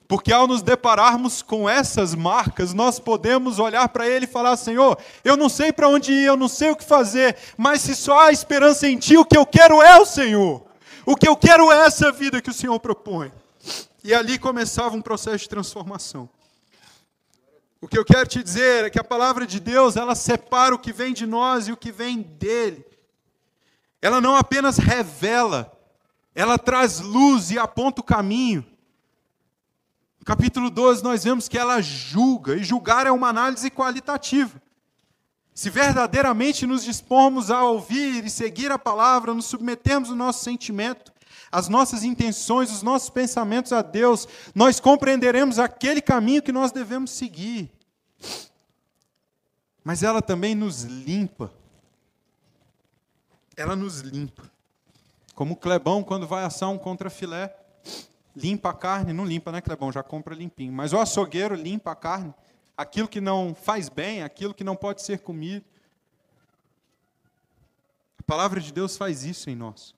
Porque 0.07 0.33
ao 0.33 0.47
nos 0.47 0.63
depararmos 0.63 1.43
com 1.43 1.69
essas 1.69 2.15
marcas, 2.15 2.73
nós 2.73 2.99
podemos 2.99 3.59
olhar 3.59 3.87
para 3.91 4.09
Ele 4.09 4.25
e 4.25 4.29
falar: 4.29 4.57
Senhor, 4.57 4.99
eu 5.23 5.37
não 5.37 5.51
sei 5.51 5.71
para 5.71 5.89
onde 5.89 6.13
ir, 6.13 6.25
eu 6.25 6.37
não 6.37 6.49
sei 6.49 6.71
o 6.71 6.77
que 6.77 6.85
fazer, 6.85 7.37
mas 7.59 7.83
se 7.83 7.95
só 7.95 8.21
há 8.21 8.33
esperança 8.33 8.89
em 8.89 8.97
Ti, 8.97 9.19
o 9.19 9.25
que 9.25 9.37
eu 9.37 9.45
quero 9.45 9.83
é 9.83 10.01
o 10.01 10.07
Senhor. 10.07 10.65
O 11.05 11.15
que 11.15 11.29
eu 11.29 11.37
quero 11.37 11.71
é 11.71 11.87
essa 11.87 12.11
vida 12.11 12.41
que 12.41 12.51
o 12.51 12.55
Senhor 12.55 12.79
propõe. 12.81 13.31
E 14.03 14.15
ali 14.15 14.39
começava 14.39 14.97
um 14.97 15.03
processo 15.03 15.39
de 15.39 15.49
transformação. 15.49 16.29
O 17.81 17.87
que 17.87 17.99
eu 17.99 18.05
quero 18.05 18.27
te 18.27 18.43
dizer 18.43 18.85
é 18.85 18.91
que 18.91 18.99
a 18.99 19.05
palavra 19.05 19.47
de 19.47 19.61
Deus, 19.61 19.97
ela 19.97 20.15
separa 20.15 20.75
o 20.75 20.79
que 20.79 20.93
vem 20.93 21.13
de 21.13 21.27
nós 21.27 21.69
e 21.69 21.73
o 21.73 21.77
que 21.77 21.93
vem 21.93 22.23
dele. 22.23 22.85
Ela 24.03 24.21
não 24.21 24.37
apenas 24.37 24.79
revela, 24.79 25.73
ela 26.35 26.59
traz 26.59 27.01
luz 27.01 27.51
e 27.51 27.59
aponta 27.59 28.01
o 28.01 28.05
caminho 28.05 28.65
capítulo 30.29 30.69
12, 30.69 31.03
nós 31.03 31.25
vemos 31.25 31.49
que 31.49 31.57
ela 31.57 31.81
julga, 31.81 32.55
e 32.55 32.63
julgar 32.63 33.07
é 33.07 33.11
uma 33.11 33.31
análise 33.31 33.71
qualitativa. 33.71 34.61
Se 35.55 35.71
verdadeiramente 35.71 36.67
nos 36.67 36.85
dispomos 36.85 37.51
a 37.51 37.63
ouvir 37.63 38.27
e 38.27 38.29
seguir 38.29 38.71
a 38.71 38.79
palavra, 38.79 39.33
nos 39.33 39.47
submetemos 39.47 40.11
o 40.11 40.15
nosso 40.15 40.45
sentimento, 40.45 41.11
as 41.51 41.69
nossas 41.69 42.03
intenções, 42.05 42.71
os 42.71 42.83
nossos 42.83 43.11
pensamentos 43.11 43.73
a 43.73 43.83
Deus, 43.83 44.29
nós 44.55 44.79
compreenderemos 44.81 45.59
aquele 45.59 46.01
caminho 46.01 46.43
que 46.43 46.53
nós 46.53 46.73
devemos 46.73 47.11
seguir. 47.11 47.71
Mas 49.83 50.03
ela 50.03 50.21
também 50.21 50.55
nos 50.55 50.83
limpa. 50.83 51.51
Ela 53.57 53.75
nos 53.75 54.01
limpa. 54.01 54.51
Como 55.35 55.55
o 55.55 55.57
Clebão, 55.57 56.03
quando 56.03 56.27
vai 56.27 56.45
assar 56.45 56.69
um 56.69 56.79
contrafilé, 56.79 57.57
limpa 58.37 58.71
a 58.71 58.75
carne, 58.75 59.13
não 59.13 59.25
limpa, 59.25 59.51
né, 59.51 59.61
Clebão? 59.61 59.91
Já 59.91 60.03
compra 60.03 60.35
limpinho. 60.35 60.73
Mas 60.73 60.93
o 60.93 60.99
açougueiro 60.99 61.55
limpa 61.55 61.93
a 61.93 61.97
carne, 61.97 62.35
aquilo 62.77 63.09
que 63.09 63.21
não 63.21 63.55
faz 63.55 63.89
bem, 63.89 64.23
aquilo 64.23 64.53
que 64.53 64.63
não 64.63 64.77
pode 64.77 65.03
ser 65.03 65.21
comido. 65.21 65.65
A 68.19 68.23
palavra 68.25 68.61
de 68.61 68.73
Deus 68.73 68.97
faz 68.97 69.25
isso 69.25 69.49
em 69.49 69.57
nós. 69.57 69.95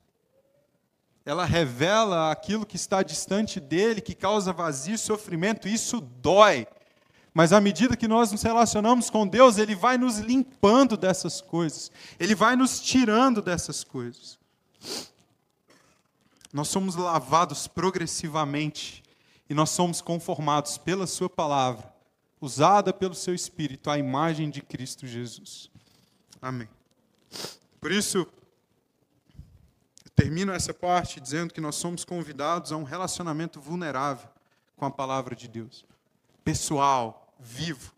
Ela 1.30 1.44
revela 1.44 2.32
aquilo 2.32 2.66
que 2.66 2.74
está 2.74 3.04
distante 3.04 3.60
dele, 3.60 4.00
que 4.00 4.16
causa 4.16 4.52
vazio 4.52 4.96
e 4.96 4.98
sofrimento, 4.98 5.68
isso 5.68 6.00
dói. 6.00 6.66
Mas 7.32 7.52
à 7.52 7.60
medida 7.60 7.96
que 7.96 8.08
nós 8.08 8.32
nos 8.32 8.42
relacionamos 8.42 9.08
com 9.08 9.28
Deus, 9.28 9.56
Ele 9.56 9.76
vai 9.76 9.96
nos 9.96 10.18
limpando 10.18 10.96
dessas 10.96 11.40
coisas, 11.40 11.92
Ele 12.18 12.34
vai 12.34 12.56
nos 12.56 12.80
tirando 12.80 13.40
dessas 13.40 13.84
coisas. 13.84 14.40
Nós 16.52 16.66
somos 16.66 16.96
lavados 16.96 17.68
progressivamente 17.68 19.00
e 19.48 19.54
nós 19.54 19.70
somos 19.70 20.00
conformados 20.00 20.78
pela 20.78 21.06
Sua 21.06 21.30
palavra, 21.30 21.94
usada 22.40 22.92
pelo 22.92 23.14
Seu 23.14 23.36
Espírito, 23.36 23.88
à 23.88 23.96
imagem 23.96 24.50
de 24.50 24.62
Cristo 24.62 25.06
Jesus. 25.06 25.70
Amém. 26.42 26.68
Por 27.80 27.92
isso, 27.92 28.26
termino 30.20 30.52
essa 30.52 30.74
parte 30.74 31.18
dizendo 31.18 31.54
que 31.54 31.62
nós 31.62 31.76
somos 31.76 32.04
convidados 32.04 32.72
a 32.72 32.76
um 32.76 32.82
relacionamento 32.82 33.58
vulnerável 33.58 34.28
com 34.76 34.84
a 34.84 34.90
palavra 34.90 35.34
de 35.34 35.48
Deus, 35.48 35.82
pessoal, 36.44 37.34
vivo, 37.38 37.94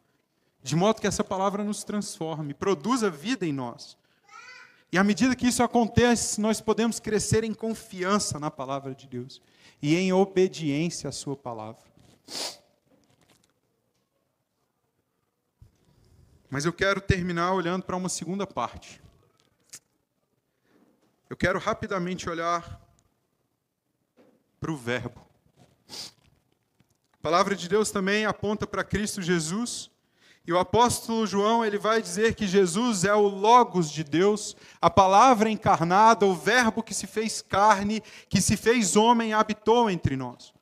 de 0.62 0.76
modo 0.76 1.00
que 1.00 1.06
essa 1.08 1.24
palavra 1.24 1.64
nos 1.64 1.82
transforme, 1.82 2.54
produza 2.54 3.10
vida 3.10 3.44
em 3.44 3.52
nós. 3.52 3.98
E 4.92 4.96
à 4.96 5.02
medida 5.02 5.34
que 5.34 5.48
isso 5.48 5.64
acontece, 5.64 6.40
nós 6.40 6.60
podemos 6.60 7.00
crescer 7.00 7.42
em 7.42 7.52
confiança 7.52 8.38
na 8.38 8.52
palavra 8.52 8.94
de 8.94 9.08
Deus 9.08 9.42
e 9.82 9.96
em 9.96 10.12
obediência 10.12 11.08
à 11.08 11.12
Sua 11.12 11.34
palavra. 11.34 11.82
Mas 16.48 16.64
eu 16.64 16.72
quero 16.72 17.00
terminar 17.00 17.52
olhando 17.52 17.82
para 17.82 17.96
uma 17.96 18.08
segunda 18.08 18.46
parte. 18.46 19.01
Eu 21.32 21.36
quero 21.36 21.58
rapidamente 21.58 22.28
olhar 22.28 22.78
para 24.60 24.70
o 24.70 24.76
Verbo. 24.76 25.26
A 25.88 27.22
palavra 27.22 27.56
de 27.56 27.70
Deus 27.70 27.90
também 27.90 28.26
aponta 28.26 28.66
para 28.66 28.84
Cristo 28.84 29.22
Jesus 29.22 29.90
e 30.46 30.52
o 30.52 30.58
apóstolo 30.58 31.26
João, 31.26 31.64
ele 31.64 31.78
vai 31.78 32.02
dizer 32.02 32.34
que 32.34 32.46
Jesus 32.46 33.04
é 33.04 33.14
o 33.14 33.28
logos 33.28 33.90
de 33.90 34.04
Deus, 34.04 34.54
a 34.78 34.90
palavra 34.90 35.48
encarnada, 35.48 36.26
o 36.26 36.34
verbo 36.34 36.82
que 36.82 36.92
se 36.92 37.06
fez 37.06 37.40
carne, 37.40 38.02
que 38.28 38.42
se 38.42 38.54
fez 38.54 38.94
homem, 38.94 39.32
habitou 39.32 39.88
entre 39.88 40.18
nós. 40.18 40.52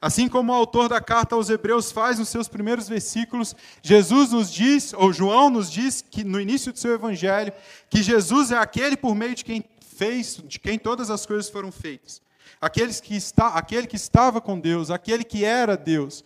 Assim 0.00 0.28
como 0.28 0.50
o 0.50 0.56
autor 0.56 0.88
da 0.88 1.00
carta 1.00 1.36
aos 1.36 1.48
Hebreus 1.48 1.92
faz 1.92 2.18
nos 2.18 2.28
seus 2.28 2.48
primeiros 2.48 2.88
versículos, 2.88 3.54
Jesus 3.82 4.32
nos 4.32 4.52
diz, 4.52 4.92
ou 4.94 5.12
João 5.12 5.48
nos 5.48 5.70
diz 5.70 6.02
que 6.02 6.24
no 6.24 6.40
início 6.40 6.72
do 6.72 6.78
seu 6.80 6.94
evangelho, 6.94 7.52
que 7.88 8.02
Jesus 8.02 8.50
é 8.50 8.58
aquele 8.58 8.96
por 8.96 9.14
meio 9.14 9.36
de 9.36 9.44
quem 9.44 9.64
fez, 9.98 10.40
de 10.44 10.60
quem 10.60 10.78
todas 10.78 11.10
as 11.10 11.26
coisas 11.26 11.50
foram 11.50 11.72
feitas. 11.72 12.22
Aqueles 12.60 13.00
que 13.00 13.16
está, 13.16 13.48
aquele 13.48 13.86
que 13.86 13.96
estava 13.96 14.40
com 14.40 14.58
Deus, 14.58 14.90
aquele 14.90 15.24
que 15.24 15.44
era 15.44 15.76
Deus 15.76 16.24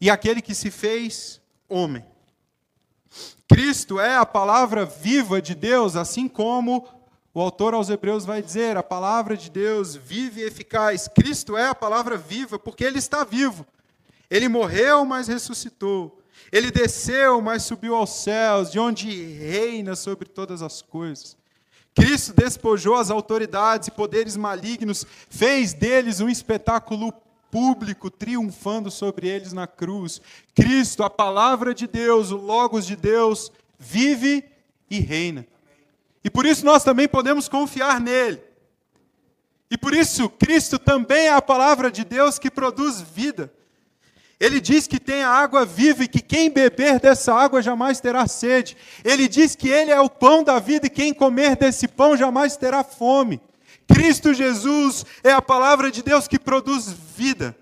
e 0.00 0.08
aquele 0.08 0.40
que 0.40 0.54
se 0.54 0.70
fez 0.70 1.40
homem. 1.68 2.04
Cristo 3.48 3.98
é 3.98 4.16
a 4.16 4.24
palavra 4.24 4.84
viva 4.84 5.42
de 5.42 5.54
Deus, 5.54 5.96
assim 5.96 6.28
como 6.28 6.86
o 7.34 7.40
autor 7.40 7.74
aos 7.74 7.90
Hebreus 7.90 8.24
vai 8.24 8.40
dizer: 8.40 8.76
a 8.76 8.82
palavra 8.82 9.36
de 9.36 9.50
Deus 9.50 9.96
vive 9.96 10.40
e 10.40 10.44
eficaz. 10.44 11.08
Cristo 11.08 11.56
é 11.56 11.68
a 11.68 11.74
palavra 11.74 12.16
viva 12.16 12.58
porque 12.58 12.84
ele 12.84 12.98
está 12.98 13.24
vivo. 13.24 13.66
Ele 14.30 14.48
morreu, 14.48 15.04
mas 15.04 15.26
ressuscitou. 15.26 16.22
Ele 16.52 16.70
desceu, 16.70 17.40
mas 17.40 17.64
subiu 17.64 17.94
aos 17.94 18.10
céus, 18.10 18.70
de 18.70 18.78
onde 18.78 19.10
reina 19.10 19.96
sobre 19.96 20.28
todas 20.28 20.62
as 20.62 20.82
coisas. 20.82 21.36
Cristo 21.98 22.32
despojou 22.32 22.94
as 22.94 23.10
autoridades 23.10 23.88
e 23.88 23.90
poderes 23.90 24.36
malignos, 24.36 25.04
fez 25.28 25.72
deles 25.72 26.20
um 26.20 26.28
espetáculo 26.28 27.12
público 27.50 28.08
triunfando 28.08 28.88
sobre 28.88 29.26
eles 29.26 29.52
na 29.52 29.66
cruz. 29.66 30.20
Cristo, 30.54 31.02
a 31.02 31.10
palavra 31.10 31.74
de 31.74 31.88
Deus, 31.88 32.30
o 32.30 32.36
Logos 32.36 32.86
de 32.86 32.94
Deus, 32.94 33.50
vive 33.76 34.44
e 34.88 35.00
reina. 35.00 35.44
E 36.22 36.30
por 36.30 36.46
isso 36.46 36.64
nós 36.64 36.84
também 36.84 37.08
podemos 37.08 37.48
confiar 37.48 38.00
nele. 38.00 38.40
E 39.68 39.76
por 39.76 39.92
isso 39.92 40.28
Cristo 40.28 40.78
também 40.78 41.26
é 41.26 41.32
a 41.32 41.42
palavra 41.42 41.90
de 41.90 42.04
Deus 42.04 42.38
que 42.38 42.50
produz 42.50 43.00
vida. 43.00 43.52
Ele 44.40 44.60
diz 44.60 44.86
que 44.86 45.00
tem 45.00 45.22
a 45.22 45.30
água 45.30 45.66
viva 45.66 46.04
e 46.04 46.08
que 46.08 46.20
quem 46.20 46.48
beber 46.48 47.00
dessa 47.00 47.34
água 47.34 47.60
jamais 47.60 48.00
terá 48.00 48.26
sede. 48.28 48.76
Ele 49.04 49.26
diz 49.26 49.56
que 49.56 49.68
ele 49.68 49.90
é 49.90 50.00
o 50.00 50.08
pão 50.08 50.44
da 50.44 50.60
vida 50.60 50.86
e 50.86 50.90
quem 50.90 51.12
comer 51.12 51.56
desse 51.56 51.88
pão 51.88 52.16
jamais 52.16 52.56
terá 52.56 52.84
fome. 52.84 53.40
Cristo 53.92 54.32
Jesus 54.32 55.04
é 55.24 55.32
a 55.32 55.42
palavra 55.42 55.90
de 55.90 56.02
Deus 56.02 56.28
que 56.28 56.38
produz 56.38 56.92
vida. 57.16 57.56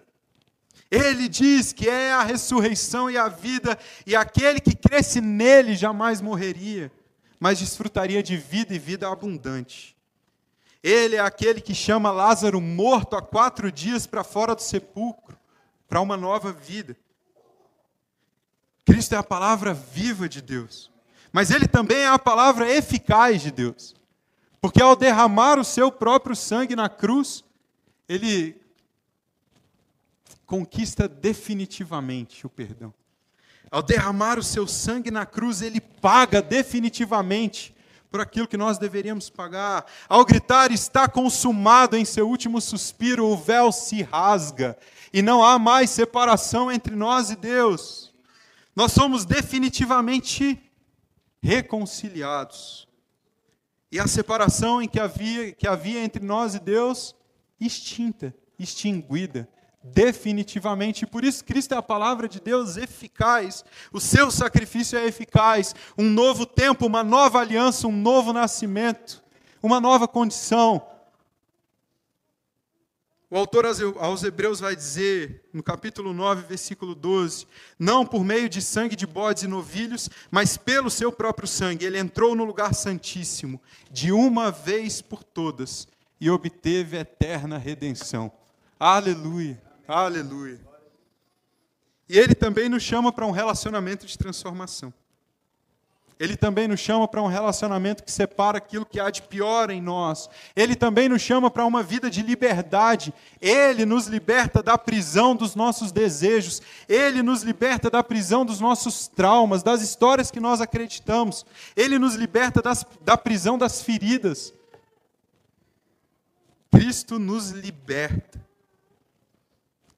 Ele 0.91 1.29
diz 1.29 1.73
que 1.73 1.89
é 1.89 2.13
a 2.13 2.23
ressurreição 2.23 3.11
e 3.11 3.17
a 3.17 3.29
vida, 3.29 3.77
e 4.07 4.15
aquele 4.15 4.61
que 4.61 4.75
cresce 4.75 5.21
nele 5.21 5.75
jamais 5.75 6.21
morreria, 6.21 6.93
mas 7.41 7.59
desfrutaria 7.59 8.23
de 8.23 8.37
vida 8.37 8.75
e 8.75 8.79
vida 8.79 9.11
abundante. 9.11 9.97
Ele 10.83 11.17
é 11.17 11.21
aquele 11.21 11.61
que 11.61 11.75
chama 11.75 12.13
Lázaro 12.13 12.61
morto 12.61 13.17
há 13.17 13.23
quatro 13.23 13.73
dias 13.73 14.07
para 14.07 14.23
fora 14.23 14.55
do 14.55 14.63
sepulcro, 14.63 15.37
para 15.89 16.01
uma 16.01 16.17
nova 16.17 16.53
vida. 16.53 16.97
Cristo 18.85 19.15
é 19.15 19.19
a 19.19 19.23
palavra 19.23 19.75
viva 19.75 20.29
de 20.29 20.41
Deus, 20.41 20.91
mas 21.33 21.51
ele 21.51 21.67
também 21.67 21.99
é 21.99 22.09
a 22.09 22.19
palavra 22.19 22.71
eficaz 22.71 23.43
de 23.43 23.51
Deus. 23.51 23.95
Porque 24.61 24.81
ao 24.81 24.97
derramar 24.97 25.59
o 25.59 25.65
seu 25.65 25.93
próprio 25.93 26.35
sangue 26.35 26.75
na 26.75 26.89
cruz, 26.89 27.45
ele 28.09 28.61
conquista 30.47 31.09
definitivamente 31.09 32.47
o 32.47 32.49
perdão. 32.49 32.95
Ao 33.71 33.83
derramar 33.83 34.39
o 34.39 34.43
seu 34.43 34.67
sangue 34.67 35.11
na 35.11 35.27
cruz, 35.27 35.61
ele 35.61 35.81
paga 35.81 36.41
definitivamente 36.41 37.75
por 38.11 38.21
aquilo 38.21 38.47
que 38.47 38.57
nós 38.57 38.79
deveríamos 38.79 39.29
pagar. 39.29 39.85
Ao 40.09 40.25
gritar 40.25 40.71
está 40.71 41.09
consumado 41.09 41.97
em 41.97 42.05
seu 42.05 42.29
último 42.29 42.61
suspiro, 42.61 43.27
o 43.27 43.37
véu 43.37 43.73
se 43.73 44.03
rasga 44.03 44.79
e 45.13 45.23
não 45.23 45.43
há 45.43 45.59
mais 45.59 45.91
separação 45.91 46.71
entre 46.71 46.95
nós 46.95 47.31
e 47.31 47.37
Deus. 47.37 48.15
Nós 48.75 48.93
somos 48.93 49.25
definitivamente 49.25 50.61
reconciliados. 51.43 52.87
E 53.91 53.99
a 53.99 54.07
separação 54.07 54.83
em 54.83 54.89
que 54.89 55.01
havia, 55.01 55.53
que 55.53 55.67
havia 55.67 56.03
entre 56.03 56.25
nós 56.25 56.55
e 56.55 56.59
Deus, 56.59 57.15
extinta, 57.61 58.35
extinguida, 58.59 59.49
definitivamente. 59.83 61.07
Por 61.07 61.25
isso, 61.25 61.45
Cristo 61.45 61.73
é 61.73 61.77
a 61.77 61.83
palavra 61.83 62.29
de 62.29 62.41
Deus 62.41 62.77
eficaz. 62.77 63.65
O 63.93 64.01
seu 64.01 64.31
sacrifício 64.31 64.99
é 64.99 65.07
eficaz. 65.07 65.75
Um 65.97 66.11
novo 66.11 66.45
tempo, 66.45 66.87
uma 66.87 67.05
nova 67.05 67.39
aliança, 67.39 67.87
um 67.87 67.93
novo 67.93 68.33
nascimento, 68.33 69.23
uma 69.63 69.81
nova 69.81 70.09
condição. 70.09 70.85
O 73.29 73.37
autor 73.37 73.67
aos 73.99 74.23
Hebreus 74.23 74.61
vai 74.61 74.77
dizer, 74.77 75.49
no 75.53 75.61
capítulo 75.61 76.13
9, 76.13 76.47
versículo 76.47 76.95
12: 76.95 77.47
Não 77.77 78.07
por 78.07 78.25
meio 78.25 78.49
de 78.49 78.63
sangue 78.63 78.95
de 78.95 79.05
bodes 79.05 79.43
e 79.43 79.49
novilhos, 79.49 80.09
mas 80.31 80.57
pelo 80.57 80.89
seu 80.89 81.11
próprio 81.11 81.49
sangue, 81.49 81.85
ele 81.85 81.99
entrou 81.99 82.37
no 82.37 82.45
lugar 82.45 82.73
santíssimo, 82.73 83.61
de 83.91 84.13
uma 84.13 84.53
vez 84.53 85.03
por 85.03 85.25
todas, 85.25 85.89
e 86.21 86.31
obteve 86.31 86.97
eterna 86.97 87.59
redenção. 87.59 88.31
Aleluia, 88.79 89.61
aleluia. 89.89 90.61
E 92.09 92.17
ele 92.17 92.35
também 92.35 92.69
nos 92.69 92.85
chama 92.85 93.13
para 93.13 93.27
um 93.27 93.33
relacionamento 93.33 94.07
de 94.07 94.17
transformação. 94.17 94.95
Ele 96.19 96.35
também 96.35 96.67
nos 96.67 96.81
chama 96.81 97.07
para 97.07 97.21
um 97.21 97.27
relacionamento 97.27 98.03
que 98.03 98.11
separa 98.11 98.57
aquilo 98.57 98.87
que 98.87 98.99
há 98.99 99.11
de 99.11 99.21
pior 99.21 99.71
em 99.71 99.83
nós. 99.83 100.31
Ele 100.55 100.75
também 100.75 101.11
nos 101.11 101.21
chama 101.21 101.51
para 101.51 101.67
uma 101.67 101.83
vida 101.83 102.09
de 102.09 102.23
liberdade. 102.23 103.13
Ele 103.39 103.85
nos 103.85 104.07
liberta 104.07 104.63
da 104.63 104.79
prisão 104.79 105.37
dos 105.37 105.55
nossos 105.55 105.93
desejos. 105.93 106.63
Ele 106.89 107.23
nos 107.23 107.43
liberta 107.43 107.91
da 107.91 108.03
prisão 108.03 108.47
dos 108.47 108.61
nossos 108.61 109.07
traumas, 109.09 109.63
das 109.63 109.83
histórias 109.83 110.31
que 110.31 110.41
nós 110.41 110.63
acreditamos. 110.63 111.45
Ele 111.77 111.99
nos 111.99 112.15
liberta 112.15 112.63
das, 112.63 112.87
da 113.03 113.19
prisão 113.19 113.59
das 113.59 113.83
feridas. 113.83 114.55
Cristo 116.71 117.19
nos 117.19 117.51
liberta. 117.51 118.41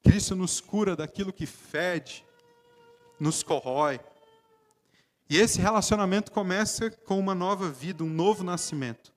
Cristo 0.03 0.35
nos 0.35 0.59
cura 0.59 0.97
daquilo 0.97 1.31
que 1.31 1.45
fede, 1.45 2.25
nos 3.17 3.41
corrói. 3.41 4.01
E 5.29 5.37
esse 5.37 5.61
relacionamento 5.61 6.31
começa 6.31 6.89
com 6.89 7.19
uma 7.19 7.35
nova 7.35 7.69
vida, 7.69 8.03
um 8.03 8.09
novo 8.09 8.43
nascimento. 8.43 9.13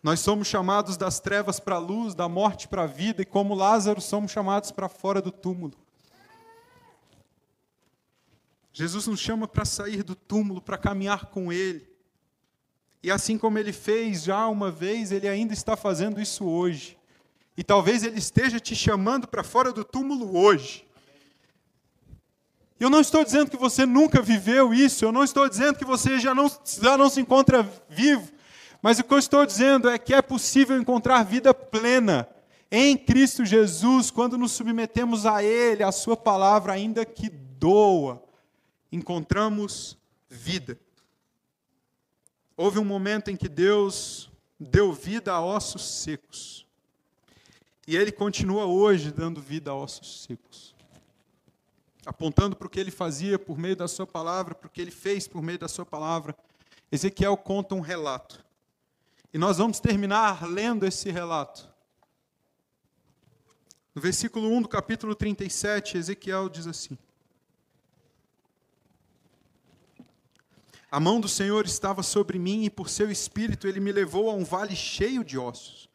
Nós 0.00 0.20
somos 0.20 0.46
chamados 0.46 0.96
das 0.96 1.18
trevas 1.18 1.58
para 1.58 1.74
a 1.74 1.80
luz, 1.80 2.14
da 2.14 2.28
morte 2.28 2.68
para 2.68 2.84
a 2.84 2.86
vida, 2.86 3.22
e 3.22 3.24
como 3.24 3.52
Lázaro, 3.52 4.00
somos 4.00 4.30
chamados 4.30 4.70
para 4.70 4.88
fora 4.88 5.20
do 5.20 5.32
túmulo. 5.32 5.74
Jesus 8.72 9.08
nos 9.08 9.18
chama 9.18 9.48
para 9.48 9.64
sair 9.64 10.04
do 10.04 10.14
túmulo, 10.14 10.62
para 10.62 10.78
caminhar 10.78 11.26
com 11.26 11.52
Ele. 11.52 11.88
E 13.02 13.10
assim 13.10 13.36
como 13.36 13.58
Ele 13.58 13.72
fez 13.72 14.22
já 14.22 14.46
uma 14.46 14.70
vez, 14.70 15.10
Ele 15.10 15.26
ainda 15.26 15.52
está 15.52 15.76
fazendo 15.76 16.20
isso 16.20 16.44
hoje. 16.44 16.96
E 17.56 17.64
talvez 17.64 18.04
Ele 18.04 18.18
esteja 18.18 18.60
te 18.60 18.76
chamando 18.76 19.26
para 19.26 19.42
fora 19.42 19.72
do 19.72 19.82
túmulo 19.82 20.36
hoje. 20.38 20.85
Eu 22.78 22.90
não 22.90 23.00
estou 23.00 23.24
dizendo 23.24 23.50
que 23.50 23.56
você 23.56 23.86
nunca 23.86 24.20
viveu 24.20 24.74
isso, 24.74 25.04
eu 25.04 25.10
não 25.10 25.24
estou 25.24 25.48
dizendo 25.48 25.78
que 25.78 25.84
você 25.84 26.18
já 26.18 26.34
não, 26.34 26.50
já 26.80 26.96
não 26.98 27.08
se 27.08 27.20
encontra 27.20 27.62
vivo, 27.88 28.30
mas 28.82 28.98
o 28.98 29.04
que 29.04 29.14
eu 29.14 29.18
estou 29.18 29.46
dizendo 29.46 29.88
é 29.88 29.98
que 29.98 30.12
é 30.12 30.20
possível 30.20 30.78
encontrar 30.78 31.22
vida 31.22 31.54
plena 31.54 32.28
em 32.70 32.94
Cristo 32.94 33.46
Jesus 33.46 34.10
quando 34.10 34.36
nos 34.36 34.52
submetemos 34.52 35.24
a 35.24 35.42
Ele, 35.42 35.82
a 35.82 35.90
Sua 35.90 36.16
palavra, 36.16 36.74
ainda 36.74 37.06
que 37.06 37.30
doa, 37.30 38.22
encontramos 38.92 39.96
vida. 40.28 40.78
Houve 42.58 42.78
um 42.78 42.84
momento 42.84 43.30
em 43.30 43.36
que 43.36 43.48
Deus 43.48 44.30
deu 44.60 44.92
vida 44.92 45.32
a 45.32 45.40
ossos 45.40 45.82
secos, 46.02 46.66
e 47.88 47.96
Ele 47.96 48.12
continua 48.12 48.66
hoje 48.66 49.10
dando 49.10 49.40
vida 49.40 49.70
a 49.70 49.74
ossos 49.74 50.24
secos 50.24 50.75
apontando 52.06 52.54
para 52.54 52.68
o 52.68 52.70
que 52.70 52.78
ele 52.78 52.92
fazia 52.92 53.36
por 53.36 53.58
meio 53.58 53.74
da 53.74 53.88
sua 53.88 54.06
palavra, 54.06 54.54
para 54.54 54.68
o 54.68 54.70
que 54.70 54.80
ele 54.80 54.92
fez 54.92 55.26
por 55.26 55.42
meio 55.42 55.58
da 55.58 55.66
sua 55.66 55.84
palavra, 55.84 56.36
Ezequiel 56.90 57.36
conta 57.36 57.74
um 57.74 57.80
relato. 57.80 58.44
E 59.34 59.38
nós 59.38 59.58
vamos 59.58 59.80
terminar 59.80 60.48
lendo 60.48 60.86
esse 60.86 61.10
relato. 61.10 61.68
No 63.92 64.00
versículo 64.00 64.48
1 64.48 64.62
do 64.62 64.68
capítulo 64.68 65.14
37, 65.16 65.98
Ezequiel 65.98 66.48
diz 66.48 66.68
assim: 66.68 66.96
A 70.90 71.00
mão 71.00 71.20
do 71.20 71.28
Senhor 71.28 71.66
estava 71.66 72.04
sobre 72.04 72.38
mim, 72.38 72.64
e 72.64 72.70
por 72.70 72.88
seu 72.88 73.10
espírito 73.10 73.66
ele 73.66 73.80
me 73.80 73.90
levou 73.90 74.30
a 74.30 74.34
um 74.34 74.44
vale 74.44 74.76
cheio 74.76 75.24
de 75.24 75.36
ossos. 75.36 75.88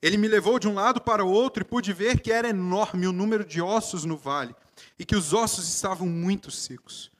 Ele 0.00 0.16
me 0.16 0.28
levou 0.28 0.58
de 0.58 0.68
um 0.68 0.74
lado 0.74 1.00
para 1.00 1.24
o 1.24 1.30
outro 1.30 1.62
e 1.62 1.66
pude 1.66 1.92
ver 1.92 2.20
que 2.20 2.30
era 2.30 2.48
enorme 2.48 3.06
o 3.06 3.12
número 3.12 3.44
de 3.44 3.60
ossos 3.60 4.04
no 4.04 4.16
vale 4.16 4.54
e 4.98 5.04
que 5.04 5.16
os 5.16 5.32
ossos 5.32 5.68
estavam 5.68 6.06
muito 6.06 6.50
secos. 6.50 7.10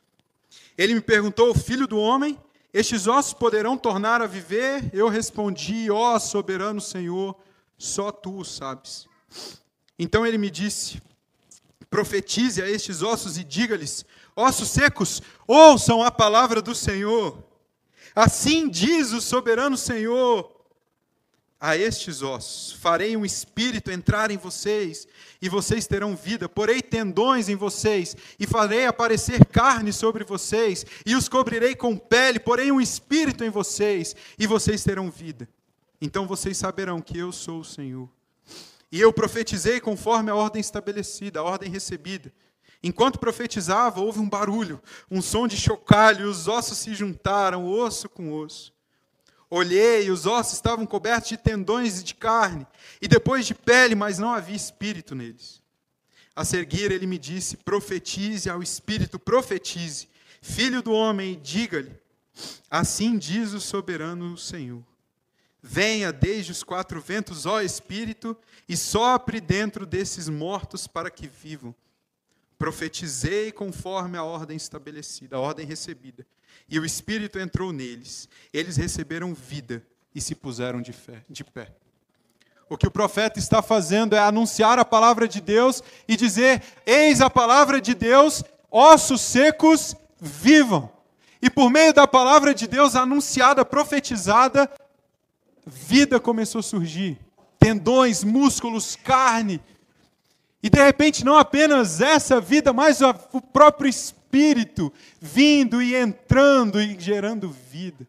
Ele 0.76 0.94
me 0.94 1.00
perguntou, 1.00 1.52
filho 1.54 1.88
do 1.88 1.98
homem, 1.98 2.38
estes 2.72 3.08
ossos 3.08 3.34
poderão 3.34 3.76
tornar 3.76 4.22
a 4.22 4.26
viver? 4.26 4.88
Eu 4.92 5.08
respondi, 5.08 5.90
ó 5.90 6.14
oh, 6.14 6.20
soberano 6.20 6.80
Senhor, 6.80 7.36
só 7.76 8.12
tu 8.12 8.38
o 8.38 8.44
sabes. 8.44 9.08
Então 9.98 10.24
ele 10.24 10.38
me 10.38 10.50
disse, 10.50 11.02
profetize 11.90 12.62
a 12.62 12.70
estes 12.70 13.02
ossos 13.02 13.38
e 13.38 13.44
diga-lhes, 13.44 14.04
ossos 14.36 14.68
secos, 14.68 15.20
ouçam 15.48 16.02
a 16.02 16.12
palavra 16.12 16.62
do 16.62 16.74
Senhor. 16.74 17.42
Assim 18.14 18.68
diz 18.68 19.12
o 19.12 19.20
soberano 19.20 19.76
Senhor, 19.76 20.57
a 21.60 21.76
estes 21.76 22.22
ossos. 22.22 22.72
Farei 22.72 23.16
um 23.16 23.24
espírito 23.24 23.90
entrar 23.90 24.30
em 24.30 24.36
vocês, 24.36 25.06
e 25.42 25.48
vocês 25.48 25.86
terão 25.86 26.14
vida. 26.14 26.48
Porei 26.48 26.80
tendões 26.80 27.48
em 27.48 27.56
vocês, 27.56 28.16
e 28.38 28.46
farei 28.46 28.86
aparecer 28.86 29.44
carne 29.46 29.92
sobre 29.92 30.24
vocês, 30.24 30.86
e 31.04 31.14
os 31.14 31.28
cobrirei 31.28 31.74
com 31.74 31.96
pele. 31.96 32.38
Porei 32.38 32.70
um 32.70 32.80
espírito 32.80 33.44
em 33.44 33.50
vocês, 33.50 34.14
e 34.38 34.46
vocês 34.46 34.84
terão 34.84 35.10
vida. 35.10 35.48
Então 36.00 36.26
vocês 36.26 36.56
saberão 36.56 37.00
que 37.00 37.18
eu 37.18 37.32
sou 37.32 37.60
o 37.60 37.64
Senhor. 37.64 38.08
E 38.90 39.00
eu 39.00 39.12
profetizei 39.12 39.80
conforme 39.80 40.30
a 40.30 40.34
ordem 40.34 40.60
estabelecida, 40.60 41.40
a 41.40 41.42
ordem 41.42 41.70
recebida. 41.70 42.32
Enquanto 42.82 43.18
profetizava, 43.18 44.00
houve 44.00 44.20
um 44.20 44.28
barulho, 44.28 44.80
um 45.10 45.20
som 45.20 45.48
de 45.48 45.56
chocalho, 45.56 46.26
e 46.26 46.28
os 46.28 46.46
ossos 46.46 46.78
se 46.78 46.94
juntaram, 46.94 47.66
osso 47.66 48.08
com 48.08 48.32
osso. 48.32 48.72
Olhei, 49.50 50.10
os 50.10 50.26
ossos 50.26 50.54
estavam 50.54 50.84
cobertos 50.84 51.30
de 51.30 51.36
tendões 51.36 52.00
e 52.00 52.04
de 52.04 52.14
carne, 52.14 52.66
e 53.00 53.08
depois 53.08 53.46
de 53.46 53.54
pele, 53.54 53.94
mas 53.94 54.18
não 54.18 54.30
havia 54.30 54.56
espírito 54.56 55.14
neles. 55.14 55.62
A 56.36 56.44
seguir, 56.44 56.92
ele 56.92 57.06
me 57.06 57.18
disse: 57.18 57.56
profetize 57.56 58.50
ao 58.50 58.62
espírito, 58.62 59.18
profetize, 59.18 60.08
filho 60.42 60.82
do 60.82 60.92
homem, 60.92 61.40
diga-lhe: 61.42 61.96
Assim 62.70 63.16
diz 63.16 63.52
o 63.52 63.60
soberano 63.60 64.36
Senhor. 64.36 64.84
Venha 65.62 66.12
desde 66.12 66.52
os 66.52 66.62
quatro 66.62 67.00
ventos, 67.00 67.44
ó 67.44 67.60
Espírito, 67.60 68.36
e 68.68 68.76
sopre 68.76 69.40
dentro 69.40 69.84
desses 69.84 70.28
mortos 70.28 70.86
para 70.86 71.10
que 71.10 71.26
vivam. 71.26 71.74
Profetizei 72.58 73.52
conforme 73.52 74.18
a 74.18 74.24
ordem 74.24 74.56
estabelecida, 74.56 75.36
a 75.36 75.40
ordem 75.40 75.64
recebida. 75.64 76.26
E 76.68 76.78
o 76.78 76.84
Espírito 76.84 77.38
entrou 77.38 77.72
neles. 77.72 78.28
Eles 78.52 78.76
receberam 78.76 79.32
vida 79.32 79.82
e 80.14 80.20
se 80.20 80.34
puseram 80.34 80.82
de, 80.82 80.92
fé, 80.92 81.24
de 81.30 81.44
pé. 81.44 81.72
O 82.68 82.76
que 82.76 82.86
o 82.86 82.90
profeta 82.90 83.38
está 83.38 83.62
fazendo 83.62 84.14
é 84.14 84.18
anunciar 84.18 84.78
a 84.78 84.84
palavra 84.84 85.26
de 85.26 85.40
Deus 85.40 85.82
e 86.06 86.16
dizer: 86.16 86.62
Eis 86.84 87.20
a 87.20 87.30
palavra 87.30 87.80
de 87.80 87.94
Deus, 87.94 88.44
ossos 88.70 89.20
secos 89.20 89.96
vivam. 90.20 90.90
E 91.40 91.48
por 91.48 91.70
meio 91.70 91.94
da 91.94 92.06
palavra 92.06 92.52
de 92.52 92.66
Deus 92.66 92.96
anunciada, 92.96 93.64
profetizada, 93.64 94.70
vida 95.64 96.18
começou 96.18 96.58
a 96.58 96.62
surgir. 96.62 97.18
Tendões, 97.58 98.22
músculos, 98.24 98.96
carne. 98.96 99.60
E 100.62 100.68
de 100.68 100.82
repente, 100.82 101.24
não 101.24 101.36
apenas 101.36 102.00
essa 102.00 102.40
vida, 102.40 102.72
mas 102.72 103.00
o 103.00 103.40
próprio 103.40 103.88
Espírito 103.88 104.92
vindo 105.20 105.80
e 105.80 105.94
entrando 105.94 106.80
e 106.80 106.98
gerando 106.98 107.50
vida. 107.50 108.06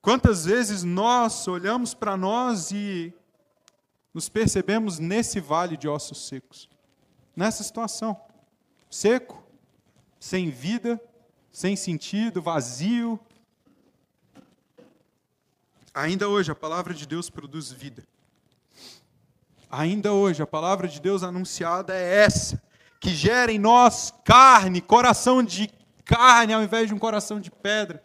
Quantas 0.00 0.44
vezes 0.44 0.82
nós 0.82 1.46
olhamos 1.46 1.94
para 1.94 2.16
nós 2.16 2.72
e 2.72 3.14
nos 4.12 4.28
percebemos 4.28 4.98
nesse 4.98 5.40
vale 5.40 5.76
de 5.76 5.88
ossos 5.88 6.26
secos, 6.26 6.68
nessa 7.36 7.62
situação, 7.62 8.20
seco, 8.90 9.42
sem 10.18 10.50
vida, 10.50 11.00
sem 11.52 11.76
sentido, 11.76 12.42
vazio, 12.42 13.18
Ainda 15.94 16.26
hoje 16.26 16.50
a 16.50 16.54
palavra 16.54 16.94
de 16.94 17.06
Deus 17.06 17.28
produz 17.28 17.70
vida. 17.70 18.02
Ainda 19.72 20.12
hoje 20.12 20.42
a 20.42 20.46
palavra 20.46 20.86
de 20.86 21.00
Deus 21.00 21.22
anunciada 21.22 21.96
é 21.96 22.24
essa, 22.24 22.62
que 23.00 23.14
gera 23.14 23.50
em 23.50 23.58
nós 23.58 24.12
carne, 24.22 24.82
coração 24.82 25.42
de 25.42 25.72
carne 26.04 26.52
ao 26.52 26.62
invés 26.62 26.88
de 26.88 26.94
um 26.94 26.98
coração 26.98 27.40
de 27.40 27.50
pedra, 27.50 28.04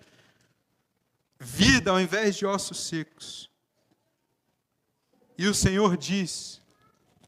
vida 1.38 1.92
ao 1.92 2.00
invés 2.00 2.38
de 2.38 2.46
ossos 2.46 2.88
secos. 2.88 3.52
E 5.38 5.46
o 5.46 5.54
Senhor 5.54 5.98
diz, 5.98 6.62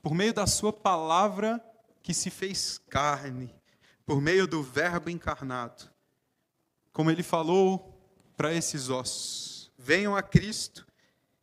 por 0.01 0.15
meio 0.15 0.33
da 0.33 0.47
Sua 0.47 0.71
palavra 0.71 1.61
que 2.01 2.13
se 2.13 2.29
fez 2.29 2.79
carne, 2.89 3.53
por 4.05 4.21
meio 4.21 4.47
do 4.47 4.63
Verbo 4.63 5.09
encarnado, 5.09 5.83
como 6.93 7.11
Ele 7.11 7.23
falou 7.23 8.01
para 8.37 8.53
esses 8.53 8.89
ossos 8.89 9.59
venham 9.77 10.15
a 10.15 10.21
Cristo 10.21 10.85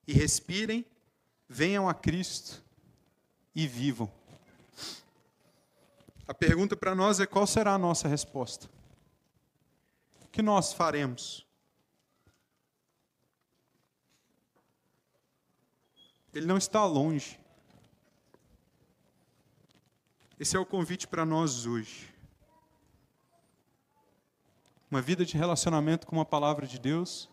e 0.07 0.12
respirem, 0.12 0.84
venham 1.49 1.88
a 1.88 1.94
Cristo 1.94 2.66
e 3.57 3.66
vivam. 3.66 4.12
A 6.28 6.34
pergunta 6.34 6.76
para 6.76 6.94
nós 6.94 7.18
é 7.20 7.26
qual 7.26 7.46
será 7.46 7.72
a 7.72 7.78
nossa 7.78 8.07
resposta? 8.07 8.68
O 10.22 10.28
que 10.28 10.42
nós 10.42 10.74
faremos? 10.74 11.46
Ele 16.34 16.44
não 16.44 16.59
está 16.59 16.84
longe. 16.84 17.40
Esse 20.38 20.54
é 20.54 20.61
o 20.61 20.66
convite 20.66 21.09
para 21.09 21.24
nós 21.24 21.64
hoje. 21.64 22.12
Uma 24.90 25.00
vida 25.00 25.24
de 25.24 25.34
relacionamento 25.38 26.07
com 26.07 26.20
a 26.20 26.26
palavra 26.26 26.66
de 26.66 26.78
Deus 26.78 27.30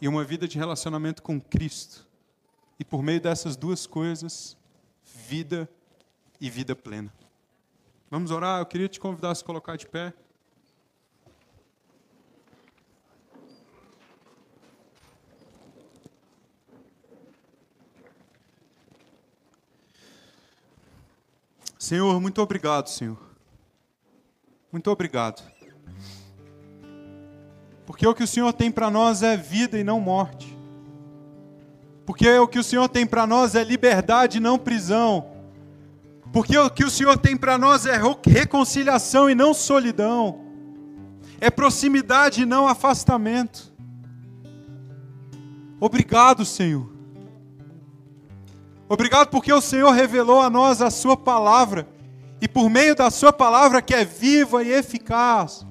e 0.00 0.08
uma 0.08 0.24
vida 0.24 0.48
de 0.48 0.56
relacionamento 0.56 1.22
com 1.22 1.38
Cristo. 1.38 2.08
E 2.78 2.84
por 2.84 3.02
meio 3.02 3.20
dessas 3.20 3.54
duas 3.54 3.86
coisas, 3.86 4.56
vida 5.16 5.68
e 6.40 6.50
vida 6.50 6.76
plena. 6.76 7.12
Vamos 8.10 8.30
orar? 8.30 8.60
Eu 8.60 8.66
queria 8.66 8.88
te 8.88 9.00
convidar 9.00 9.30
a 9.30 9.34
se 9.34 9.42
colocar 9.42 9.76
de 9.76 9.86
pé. 9.86 10.12
Senhor, 21.78 22.20
muito 22.20 22.42
obrigado, 22.42 22.88
Senhor. 22.88 23.18
Muito 24.72 24.90
obrigado. 24.90 25.42
Porque 27.86 28.06
o 28.06 28.14
que 28.14 28.24
o 28.24 28.26
Senhor 28.26 28.52
tem 28.52 28.70
para 28.70 28.90
nós 28.90 29.22
é 29.22 29.36
vida 29.36 29.78
e 29.78 29.84
não 29.84 30.00
morte. 30.00 30.55
Porque 32.06 32.30
o 32.38 32.46
que 32.46 32.60
o 32.60 32.64
Senhor 32.64 32.88
tem 32.88 33.04
para 33.04 33.26
nós 33.26 33.56
é 33.56 33.64
liberdade 33.64 34.38
não 34.38 34.56
prisão. 34.56 35.26
Porque 36.32 36.56
o 36.56 36.70
que 36.70 36.84
o 36.84 36.90
Senhor 36.90 37.18
tem 37.18 37.36
para 37.36 37.58
nós 37.58 37.84
é 37.84 38.00
reconciliação 38.24 39.28
e 39.28 39.34
não 39.34 39.52
solidão. 39.52 40.40
É 41.40 41.50
proximidade 41.50 42.42
e 42.42 42.46
não 42.46 42.68
afastamento. 42.68 43.74
Obrigado, 45.80 46.44
Senhor. 46.44 46.88
Obrigado 48.88 49.28
porque 49.28 49.52
o 49.52 49.60
Senhor 49.60 49.90
revelou 49.90 50.40
a 50.40 50.48
nós 50.48 50.80
a 50.80 50.90
Sua 50.90 51.16
palavra. 51.16 51.88
E 52.40 52.46
por 52.46 52.70
meio 52.70 52.94
da 52.94 53.10
Sua 53.10 53.32
palavra, 53.32 53.82
que 53.82 53.94
é 53.94 54.04
viva 54.04 54.62
e 54.62 54.72
eficaz, 54.72 55.66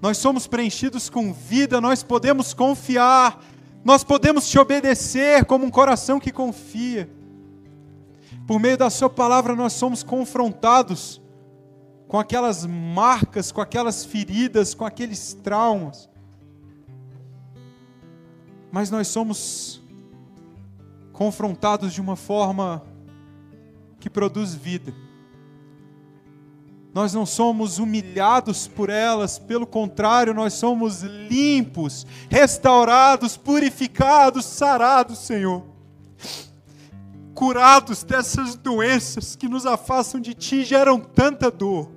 nós 0.00 0.18
somos 0.18 0.46
preenchidos 0.46 1.08
com 1.08 1.32
vida, 1.32 1.80
nós 1.80 2.02
podemos 2.02 2.52
confiar, 2.52 3.42
nós 3.88 4.04
podemos 4.04 4.46
te 4.46 4.58
obedecer 4.58 5.46
como 5.46 5.64
um 5.64 5.70
coração 5.70 6.20
que 6.20 6.30
confia. 6.30 7.08
Por 8.46 8.60
meio 8.60 8.76
da 8.76 8.90
Sua 8.90 9.08
palavra, 9.08 9.56
nós 9.56 9.72
somos 9.72 10.02
confrontados 10.02 11.22
com 12.06 12.18
aquelas 12.18 12.66
marcas, 12.66 13.50
com 13.50 13.62
aquelas 13.62 14.04
feridas, 14.04 14.74
com 14.74 14.84
aqueles 14.84 15.32
traumas. 15.32 16.06
Mas 18.70 18.90
nós 18.90 19.08
somos 19.08 19.80
confrontados 21.10 21.94
de 21.94 22.02
uma 22.02 22.14
forma 22.14 22.84
que 23.98 24.10
produz 24.10 24.54
vida 24.54 24.92
nós 26.98 27.14
não 27.14 27.24
somos 27.24 27.78
humilhados 27.78 28.66
por 28.66 28.90
elas, 28.90 29.38
pelo 29.38 29.64
contrário, 29.64 30.34
nós 30.34 30.54
somos 30.54 31.02
limpos, 31.02 32.04
restaurados, 32.28 33.36
purificados, 33.36 34.44
sarados, 34.44 35.20
Senhor. 35.20 35.62
Curados 37.32 38.02
dessas 38.02 38.56
doenças 38.56 39.36
que 39.36 39.48
nos 39.48 39.64
afastam 39.64 40.20
de 40.20 40.34
Ti, 40.34 40.64
geram 40.64 40.98
tanta 40.98 41.52
dor. 41.52 41.88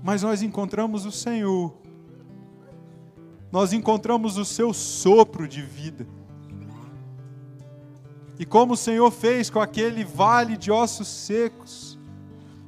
Mas 0.00 0.22
nós 0.22 0.42
encontramos 0.42 1.04
o 1.04 1.10
Senhor, 1.10 1.74
nós 3.50 3.72
encontramos 3.72 4.38
o 4.38 4.44
Seu 4.44 4.72
sopro 4.72 5.48
de 5.48 5.60
vida 5.60 6.06
e 8.38 8.46
como 8.46 8.74
o 8.74 8.76
Senhor 8.76 9.10
fez 9.10 9.50
com 9.50 9.60
aquele 9.60 10.04
vale 10.04 10.56
de 10.56 10.70
ossos 10.70 11.08
secos, 11.08 11.98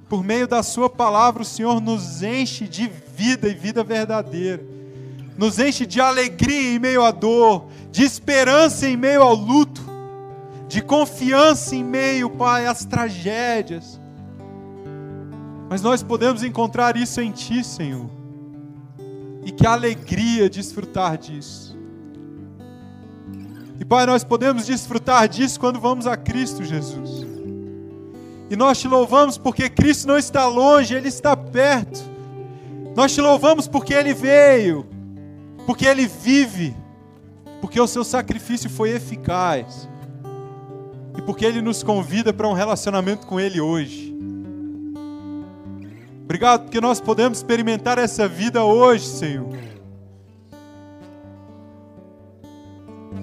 por 0.08 0.24
meio 0.24 0.48
da 0.48 0.62
Sua 0.62 0.90
palavra, 0.90 1.42
o 1.42 1.46
Senhor 1.46 1.80
nos 1.80 2.22
enche 2.22 2.66
de 2.66 2.90
vida 3.14 3.48
e 3.48 3.54
vida 3.54 3.84
verdadeira, 3.84 4.64
nos 5.38 5.60
enche 5.60 5.86
de 5.86 6.00
alegria 6.00 6.74
em 6.74 6.78
meio 6.80 7.04
à 7.04 7.12
dor, 7.12 7.66
de 7.92 8.02
esperança 8.02 8.88
em 8.88 8.96
meio 8.96 9.22
ao 9.22 9.34
luto, 9.34 9.82
de 10.66 10.82
confiança 10.82 11.76
em 11.76 11.84
meio, 11.84 12.28
Pai, 12.30 12.66
às 12.66 12.84
tragédias. 12.84 14.00
Mas 15.68 15.82
nós 15.82 16.02
podemos 16.02 16.42
encontrar 16.42 16.96
isso 16.96 17.20
em 17.20 17.30
Ti, 17.30 17.62
Senhor, 17.62 18.10
e 19.44 19.52
que 19.52 19.64
alegria 19.64 20.50
desfrutar 20.50 21.16
disso. 21.16 21.69
E 23.80 23.84
Pai, 23.84 24.04
nós 24.04 24.22
podemos 24.22 24.66
desfrutar 24.66 25.26
disso 25.26 25.58
quando 25.58 25.80
vamos 25.80 26.06
a 26.06 26.14
Cristo 26.14 26.62
Jesus. 26.62 27.26
E 28.50 28.54
nós 28.54 28.78
te 28.78 28.86
louvamos 28.86 29.38
porque 29.38 29.70
Cristo 29.70 30.06
não 30.06 30.18
está 30.18 30.46
longe, 30.46 30.94
Ele 30.94 31.08
está 31.08 31.34
perto. 31.34 31.98
Nós 32.94 33.14
te 33.14 33.22
louvamos 33.22 33.66
porque 33.66 33.94
Ele 33.94 34.12
veio, 34.12 34.86
porque 35.64 35.86
Ele 35.86 36.06
vive, 36.06 36.76
porque 37.62 37.80
o 37.80 37.86
seu 37.86 38.04
sacrifício 38.04 38.68
foi 38.68 38.90
eficaz 38.90 39.88
e 41.16 41.22
porque 41.22 41.46
Ele 41.46 41.62
nos 41.62 41.82
convida 41.82 42.34
para 42.34 42.46
um 42.46 42.52
relacionamento 42.52 43.26
com 43.26 43.40
Ele 43.40 43.62
hoje. 43.62 44.14
Obrigado 46.22 46.64
porque 46.64 46.82
nós 46.82 47.00
podemos 47.00 47.38
experimentar 47.38 47.96
essa 47.96 48.28
vida 48.28 48.62
hoje, 48.62 49.06
Senhor. 49.06 49.69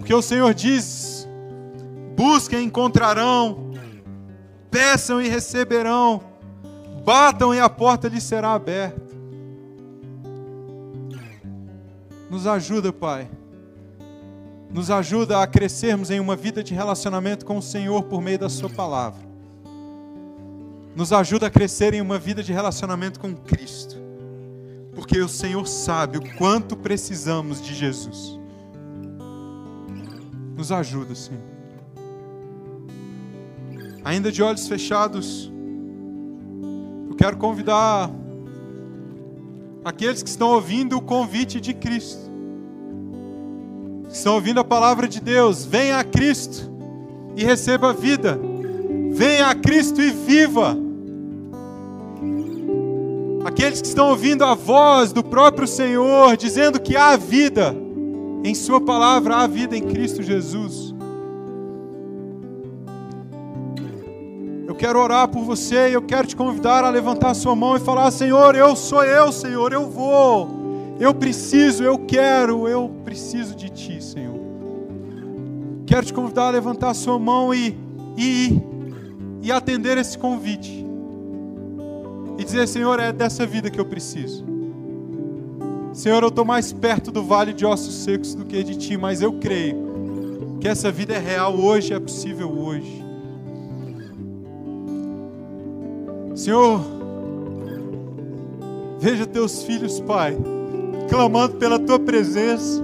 Porque 0.07 0.15
o 0.15 0.21
Senhor 0.21 0.53
diz: 0.53 1.27
busquem 2.15 2.61
e 2.61 2.63
encontrarão, 2.63 3.73
peçam 4.71 5.21
e 5.21 5.27
receberão, 5.27 6.23
batam 7.03 7.53
e 7.53 7.59
a 7.59 7.69
porta 7.69 8.07
lhes 8.07 8.23
será 8.23 8.53
aberta. 8.53 9.01
Nos 12.29 12.47
ajuda, 12.47 12.93
Pai. 12.93 13.29
Nos 14.71 14.89
ajuda 14.89 15.43
a 15.43 15.45
crescermos 15.45 16.09
em 16.09 16.21
uma 16.21 16.37
vida 16.37 16.63
de 16.63 16.73
relacionamento 16.73 17.45
com 17.45 17.57
o 17.57 17.61
Senhor 17.61 18.03
por 18.03 18.21
meio 18.21 18.39
da 18.39 18.47
Sua 18.47 18.69
palavra. 18.69 19.19
Nos 20.95 21.11
ajuda 21.11 21.47
a 21.47 21.49
crescer 21.49 21.93
em 21.93 21.99
uma 21.99 22.17
vida 22.17 22.41
de 22.41 22.53
relacionamento 22.53 23.19
com 23.19 23.35
Cristo. 23.35 23.97
Porque 24.95 25.19
o 25.19 25.27
Senhor 25.27 25.67
sabe 25.67 26.17
o 26.17 26.37
quanto 26.37 26.77
precisamos 26.77 27.61
de 27.61 27.75
Jesus. 27.75 28.37
Nos 30.57 30.71
ajuda, 30.71 31.13
Senhor. 31.13 31.39
Ainda 34.03 34.31
de 34.31 34.41
olhos 34.41 34.67
fechados, 34.67 35.51
eu 37.07 37.15
quero 37.15 37.37
convidar 37.37 38.09
aqueles 39.85 40.23
que 40.23 40.29
estão 40.29 40.49
ouvindo 40.49 40.97
o 40.97 41.01
convite 41.01 41.61
de 41.61 41.75
Cristo, 41.75 42.31
que 44.09 44.15
estão 44.15 44.33
ouvindo 44.33 44.59
a 44.59 44.63
palavra 44.63 45.07
de 45.07 45.21
Deus, 45.21 45.63
venha 45.63 45.99
a 45.99 46.03
Cristo 46.03 46.71
e 47.35 47.43
receba 47.43 47.93
vida, 47.93 48.39
venha 49.11 49.49
a 49.49 49.53
Cristo 49.53 50.01
e 50.01 50.09
viva. 50.09 50.75
Aqueles 53.45 53.79
que 53.79 53.87
estão 53.87 54.09
ouvindo 54.09 54.43
a 54.43 54.55
voz 54.55 55.13
do 55.13 55.23
próprio 55.23 55.67
Senhor 55.67 56.35
dizendo 56.35 56.81
que 56.81 56.97
há 56.97 57.15
vida, 57.15 57.75
em 58.43 58.55
Sua 58.55 58.79
palavra 58.79 59.37
há 59.37 59.47
vida 59.47 59.75
em 59.75 59.83
Cristo 59.83 60.21
Jesus. 60.21 60.93
Eu 64.67 64.75
quero 64.75 64.99
orar 64.99 65.27
por 65.29 65.43
você 65.43 65.89
e 65.89 65.93
eu 65.93 66.01
quero 66.01 66.27
te 66.27 66.35
convidar 66.35 66.83
a 66.83 66.89
levantar 66.89 67.31
a 67.31 67.33
sua 67.33 67.55
mão 67.55 67.75
e 67.75 67.79
falar: 67.79 68.11
Senhor, 68.11 68.55
eu 68.55 68.75
sou 68.75 69.03
eu, 69.03 69.31
Senhor, 69.31 69.71
eu 69.71 69.89
vou. 69.89 70.49
Eu 70.99 71.13
preciso, 71.13 71.83
eu 71.83 71.97
quero, 71.99 72.67
eu 72.67 72.91
preciso 73.05 73.55
de 73.55 73.69
Ti, 73.69 74.03
Senhor. 74.03 74.37
Quero 75.85 76.05
te 76.05 76.13
convidar 76.13 76.47
a 76.47 76.49
levantar 76.49 76.89
a 76.89 76.93
sua 76.93 77.17
mão 77.17 77.53
e, 77.53 77.77
e, 78.17 78.61
e 79.41 79.51
atender 79.51 79.97
esse 79.97 80.17
convite. 80.17 80.85
E 82.37 82.43
dizer, 82.43 82.67
Senhor, 82.67 82.99
é 82.99 83.11
dessa 83.11 83.45
vida 83.45 83.69
que 83.69 83.79
eu 83.79 83.85
preciso. 83.85 84.56
Senhor, 85.97 86.21
eu 86.21 86.29
estou 86.29 86.45
mais 86.45 86.71
perto 86.71 87.11
do 87.11 87.23
vale 87.23 87.51
de 87.51 87.65
ossos 87.65 88.03
secos 88.03 88.35
do 88.35 88.45
que 88.45 88.63
de 88.63 88.75
Ti, 88.77 88.95
mas 88.95 89.19
eu 89.19 89.33
creio 89.33 90.59
que 90.61 90.67
essa 90.67 90.91
vida 90.91 91.15
é 91.15 91.17
real 91.17 91.57
hoje, 91.57 91.91
é 91.91 91.99
possível 91.99 92.51
hoje. 92.55 93.03
Senhor, 96.35 96.81
veja 98.99 99.25
teus 99.25 99.63
filhos, 99.63 99.99
Pai, 99.99 100.37
clamando 101.09 101.55
pela 101.55 101.79
tua 101.79 101.97
presença, 101.97 102.79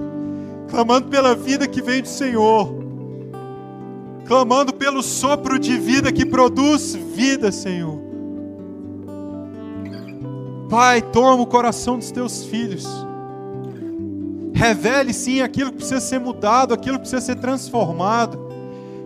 clamando 0.68 1.06
pela 1.06 1.36
vida 1.36 1.68
que 1.68 1.80
vem 1.80 2.02
do 2.02 2.08
Senhor, 2.08 2.68
clamando 4.26 4.74
pelo 4.74 5.04
sopro 5.04 5.56
de 5.56 5.78
vida 5.78 6.10
que 6.10 6.26
produz 6.26 6.96
vida, 6.96 7.52
Senhor. 7.52 7.96
Pai, 10.68 11.00
toma 11.00 11.40
o 11.40 11.46
coração 11.46 11.96
dos 11.96 12.10
teus 12.10 12.42
filhos. 12.46 13.03
Revele 14.64 15.12
sim 15.12 15.42
aquilo 15.42 15.70
que 15.70 15.76
precisa 15.76 16.00
ser 16.00 16.18
mudado, 16.18 16.72
aquilo 16.72 16.94
que 16.94 17.00
precisa 17.00 17.20
ser 17.20 17.36
transformado. 17.36 18.48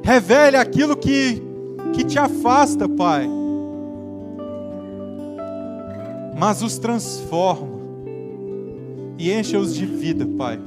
Revele 0.05 0.57
aquilo 0.57 0.97
que, 0.97 1.43
que 1.93 2.05
te 2.05 2.17
afasta, 2.17 2.89
Pai. 2.89 3.29
Mas 6.39 6.63
os 6.63 6.79
transforma 6.79 7.77
e 9.19 9.33
encha-os 9.33 9.75
de 9.75 9.85
vida, 9.85 10.25
Pai. 10.39 10.61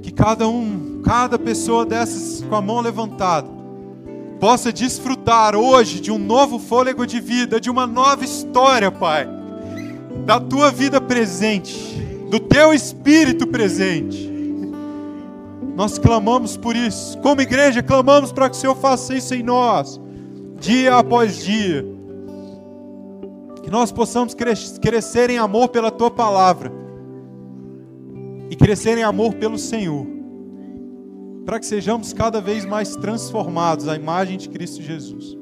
Que 0.00 0.10
cada 0.10 0.48
um, 0.48 1.02
cada 1.04 1.38
pessoa 1.38 1.84
dessas 1.84 2.42
com 2.48 2.56
a 2.56 2.62
mão 2.62 2.80
levantada, 2.80 3.46
possa 4.40 4.72
desfrutar 4.72 5.54
hoje 5.54 6.00
de 6.00 6.10
um 6.10 6.16
novo 6.16 6.58
fôlego 6.58 7.06
de 7.06 7.20
vida, 7.20 7.60
de 7.60 7.68
uma 7.68 7.86
nova 7.86 8.24
história, 8.24 8.90
Pai. 8.90 9.28
Da 10.24 10.40
tua 10.40 10.70
vida 10.70 10.98
presente 10.98 11.92
do 12.32 12.40
teu 12.40 12.72
espírito 12.72 13.46
presente. 13.46 14.32
Nós 15.76 15.98
clamamos 15.98 16.56
por 16.56 16.74
isso. 16.74 17.18
Como 17.18 17.42
igreja, 17.42 17.82
clamamos 17.82 18.32
para 18.32 18.48
que 18.48 18.56
o 18.56 18.58
Senhor 18.58 18.74
faça 18.74 19.14
isso 19.14 19.34
em 19.34 19.42
nós, 19.42 20.00
dia 20.58 20.96
após 20.96 21.44
dia. 21.44 21.84
Que 23.62 23.70
nós 23.70 23.92
possamos 23.92 24.34
crescer 24.80 25.28
em 25.28 25.36
amor 25.36 25.68
pela 25.68 25.90
tua 25.90 26.10
palavra 26.10 26.72
e 28.48 28.56
crescer 28.56 28.96
em 28.96 29.02
amor 29.02 29.34
pelo 29.34 29.58
Senhor. 29.58 30.06
Para 31.44 31.60
que 31.60 31.66
sejamos 31.66 32.14
cada 32.14 32.40
vez 32.40 32.64
mais 32.64 32.96
transformados 32.96 33.88
à 33.88 33.94
imagem 33.94 34.38
de 34.38 34.48
Cristo 34.48 34.80
Jesus. 34.80 35.36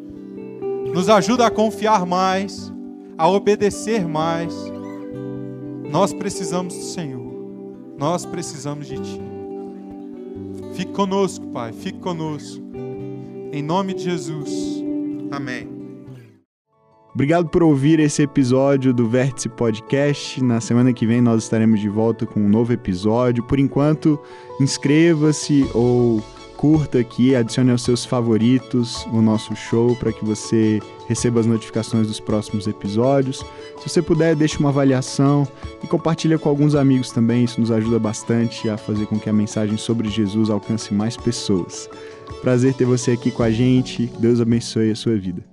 Nos 0.93 1.09
ajuda 1.09 1.47
a 1.47 1.53
confiar 1.53 2.05
mais, 2.05 2.73
a 3.17 3.29
obedecer 3.29 4.09
mais 4.09 4.53
nós 5.91 6.13
precisamos 6.13 6.75
do 6.75 6.85
Senhor. 6.85 7.31
Nós 7.99 8.25
precisamos 8.25 8.87
de 8.87 8.99
Ti. 8.99 9.21
Fique 10.75 10.93
conosco, 10.93 11.47
Pai. 11.49 11.73
Fique 11.73 11.99
conosco. 11.99 12.63
Em 13.53 13.63
nome 13.63 13.95
de 13.95 14.05
Jesus. 14.05 14.83
Amém. 15.33 15.69
Obrigado 17.13 17.49
por 17.49 17.65
ouvir 17.65 17.99
esse 17.99 18.23
episódio 18.23 18.95
do 18.95 19.09
Vértice 19.09 19.49
Podcast. 19.49 20.43
Na 20.43 20.61
semana 20.61 20.93
que 20.93 21.05
vem 21.05 21.21
nós 21.21 21.43
estaremos 21.43 21.81
de 21.81 21.89
volta 21.89 22.25
com 22.25 22.41
um 22.41 22.49
novo 22.49 22.73
episódio. 22.73 23.43
Por 23.43 23.59
enquanto, 23.59 24.19
inscreva-se 24.61 25.69
ou 25.75 26.23
curta 26.57 27.01
aqui, 27.01 27.35
adicione 27.35 27.73
aos 27.73 27.83
seus 27.83 28.05
favoritos 28.05 29.05
o 29.13 29.21
nosso 29.21 29.57
show 29.57 29.97
para 29.97 30.13
que 30.13 30.25
você 30.25 30.81
receba 31.11 31.41
as 31.41 31.47
notificações 31.47 32.07
dos 32.07 32.21
próximos 32.21 32.69
episódios. 32.69 33.45
Se 33.83 33.89
você 33.89 34.01
puder, 34.01 34.37
deixe 34.37 34.59
uma 34.59 34.69
avaliação 34.69 35.47
e 35.83 35.87
compartilhe 35.89 36.39
com 36.39 36.49
alguns 36.49 36.77
amigos 36.77 37.11
também, 37.11 37.43
isso 37.43 37.61
nos 37.61 37.73
ajuda 37.73 37.99
bastante 37.99 38.69
a 38.71 38.77
fazer 38.77 39.07
com 39.07 39.19
que 39.19 39.29
a 39.29 39.33
mensagem 39.33 39.77
sobre 39.77 40.09
Jesus 40.09 40.51
alcance 40.51 40.95
mais 40.95 41.17
pessoas. 41.17 41.91
Prazer 42.43 42.75
ter 42.75 42.85
você 42.85 43.11
aqui 43.11 43.33
com 43.33 43.43
a 43.43 43.51
gente, 43.51 44.07
Deus 44.21 44.41
abençoe 44.41 44.93
a 44.93 44.95
sua 44.95 45.17
vida. 45.17 45.50